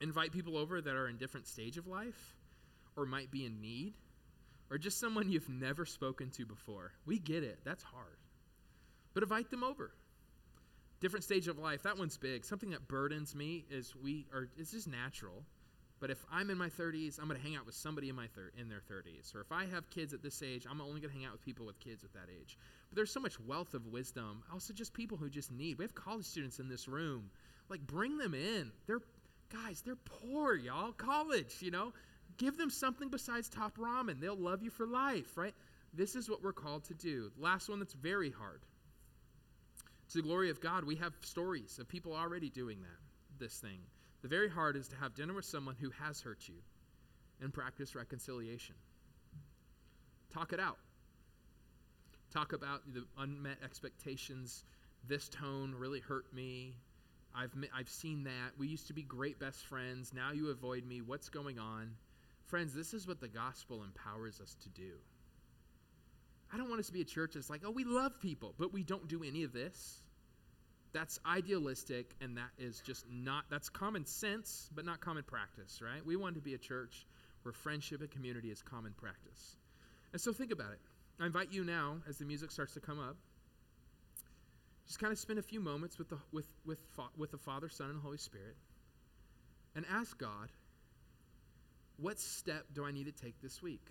Invite 0.00 0.32
people 0.32 0.56
over 0.56 0.80
that 0.80 0.94
are 0.94 1.08
in 1.08 1.16
different 1.16 1.46
stage 1.46 1.76
of 1.76 1.86
life 1.86 2.36
or 2.96 3.04
might 3.06 3.30
be 3.30 3.44
in 3.44 3.60
need 3.60 3.94
or 4.70 4.78
just 4.78 5.00
someone 5.00 5.30
you've 5.30 5.48
never 5.48 5.84
spoken 5.86 6.30
to 6.30 6.46
before. 6.46 6.92
We 7.06 7.18
get 7.18 7.42
it. 7.42 7.58
That's 7.64 7.82
hard. 7.82 8.18
But 9.14 9.22
invite 9.22 9.50
them 9.50 9.64
over. 9.64 9.90
Different 11.00 11.24
stage 11.24 11.48
of 11.48 11.58
life. 11.58 11.82
That 11.84 11.98
one's 11.98 12.16
big. 12.16 12.44
Something 12.44 12.70
that 12.70 12.88
burdens 12.88 13.34
me 13.34 13.64
is 13.70 13.94
we 13.96 14.26
are 14.32 14.48
it's 14.56 14.72
just 14.72 14.88
natural. 14.88 15.44
But 16.00 16.10
if 16.10 16.24
I'm 16.30 16.50
in 16.50 16.58
my 16.58 16.68
30s, 16.68 17.18
I'm 17.18 17.26
going 17.26 17.40
to 17.40 17.46
hang 17.46 17.56
out 17.56 17.66
with 17.66 17.74
somebody 17.74 18.08
in 18.08 18.14
my 18.14 18.28
thir- 18.28 18.52
in 18.56 18.68
their 18.68 18.80
30s. 18.90 19.34
Or 19.34 19.40
if 19.40 19.50
I 19.50 19.66
have 19.66 19.90
kids 19.90 20.14
at 20.14 20.22
this 20.22 20.42
age, 20.42 20.66
I'm 20.70 20.80
only 20.80 21.00
going 21.00 21.12
to 21.12 21.18
hang 21.18 21.26
out 21.26 21.32
with 21.32 21.44
people 21.44 21.66
with 21.66 21.80
kids 21.80 22.04
at 22.04 22.12
that 22.12 22.28
age. 22.30 22.56
But 22.88 22.96
there's 22.96 23.12
so 23.12 23.20
much 23.20 23.40
wealth 23.40 23.74
of 23.74 23.86
wisdom. 23.86 24.42
Also, 24.52 24.72
just 24.72 24.92
people 24.92 25.16
who 25.16 25.28
just 25.28 25.50
need. 25.50 25.78
We 25.78 25.84
have 25.84 25.94
college 25.94 26.26
students 26.26 26.60
in 26.60 26.68
this 26.68 26.86
room. 26.86 27.30
Like, 27.68 27.80
bring 27.86 28.16
them 28.16 28.34
in. 28.34 28.70
They're 28.86 29.00
guys. 29.50 29.82
They're 29.84 29.96
poor, 29.96 30.54
y'all. 30.54 30.92
College, 30.92 31.56
you 31.60 31.70
know. 31.70 31.92
Give 32.36 32.56
them 32.56 32.70
something 32.70 33.08
besides 33.08 33.48
top 33.48 33.76
ramen. 33.78 34.20
They'll 34.20 34.36
love 34.36 34.62
you 34.62 34.70
for 34.70 34.86
life, 34.86 35.36
right? 35.36 35.54
This 35.92 36.14
is 36.14 36.30
what 36.30 36.42
we're 36.42 36.52
called 36.52 36.84
to 36.84 36.94
do. 36.94 37.32
Last 37.38 37.68
one 37.68 37.80
that's 37.80 37.94
very 37.94 38.30
hard. 38.30 38.60
To 40.10 40.18
the 40.18 40.22
glory 40.22 40.50
of 40.50 40.60
God, 40.60 40.84
we 40.84 40.96
have 40.96 41.12
stories 41.22 41.78
of 41.78 41.88
people 41.88 42.14
already 42.14 42.48
doing 42.48 42.80
that. 42.82 43.42
This 43.42 43.58
thing. 43.58 43.80
The 44.22 44.28
very 44.28 44.48
hard 44.48 44.76
is 44.76 44.88
to 44.88 44.96
have 44.96 45.14
dinner 45.14 45.34
with 45.34 45.44
someone 45.44 45.76
who 45.80 45.90
has 45.90 46.20
hurt 46.20 46.48
you 46.48 46.56
and 47.40 47.52
practice 47.52 47.94
reconciliation. 47.94 48.74
Talk 50.32 50.52
it 50.52 50.60
out. 50.60 50.78
Talk 52.32 52.52
about 52.52 52.82
the 52.92 53.04
unmet 53.16 53.58
expectations. 53.64 54.64
This 55.06 55.28
tone 55.28 55.74
really 55.76 56.00
hurt 56.00 56.32
me. 56.34 56.74
I've, 57.34 57.52
I've 57.74 57.88
seen 57.88 58.24
that. 58.24 58.58
We 58.58 58.66
used 58.66 58.88
to 58.88 58.92
be 58.92 59.02
great 59.02 59.38
best 59.38 59.64
friends. 59.66 60.12
Now 60.12 60.32
you 60.32 60.50
avoid 60.50 60.84
me. 60.84 61.00
What's 61.00 61.28
going 61.28 61.58
on? 61.58 61.92
Friends, 62.46 62.74
this 62.74 62.94
is 62.94 63.06
what 63.06 63.20
the 63.20 63.28
gospel 63.28 63.84
empowers 63.84 64.40
us 64.40 64.56
to 64.62 64.68
do. 64.70 64.92
I 66.52 66.56
don't 66.56 66.68
want 66.68 66.80
us 66.80 66.86
to 66.86 66.92
be 66.92 67.02
a 67.02 67.04
church 67.04 67.32
that's 67.34 67.50
like, 67.50 67.62
oh, 67.64 67.70
we 67.70 67.84
love 67.84 68.20
people, 68.20 68.54
but 68.58 68.72
we 68.72 68.82
don't 68.82 69.06
do 69.06 69.22
any 69.22 69.44
of 69.44 69.52
this. 69.52 70.02
That's 70.92 71.18
idealistic, 71.26 72.14
and 72.20 72.38
that 72.38 72.50
is 72.58 72.80
just 72.80 73.04
not, 73.10 73.44
that's 73.50 73.68
common 73.68 74.06
sense, 74.06 74.70
but 74.74 74.84
not 74.84 75.00
common 75.00 75.22
practice, 75.22 75.80
right? 75.82 76.04
We 76.04 76.16
want 76.16 76.36
to 76.36 76.40
be 76.40 76.54
a 76.54 76.58
church 76.58 77.06
where 77.42 77.52
friendship 77.52 78.00
and 78.00 78.10
community 78.10 78.50
is 78.50 78.62
common 78.62 78.94
practice. 78.96 79.56
And 80.12 80.20
so 80.20 80.32
think 80.32 80.50
about 80.50 80.72
it. 80.72 80.80
I 81.20 81.26
invite 81.26 81.52
you 81.52 81.64
now, 81.64 81.96
as 82.08 82.18
the 82.18 82.24
music 82.24 82.50
starts 82.50 82.74
to 82.74 82.80
come 82.80 82.98
up, 82.98 83.16
just 84.86 84.98
kind 84.98 85.12
of 85.12 85.18
spend 85.18 85.38
a 85.38 85.42
few 85.42 85.60
moments 85.60 85.98
with 85.98 86.08
the, 86.08 86.18
with, 86.32 86.46
with, 86.64 86.78
with 87.18 87.30
the 87.30 87.38
Father, 87.38 87.68
Son, 87.68 87.90
and 87.90 88.00
Holy 88.00 88.16
Spirit 88.16 88.56
and 89.76 89.84
ask 89.92 90.16
God, 90.18 90.48
what 91.98 92.18
step 92.18 92.64
do 92.74 92.84
I 92.84 92.90
need 92.90 93.04
to 93.04 93.12
take 93.12 93.40
this 93.42 93.62
week? 93.62 93.84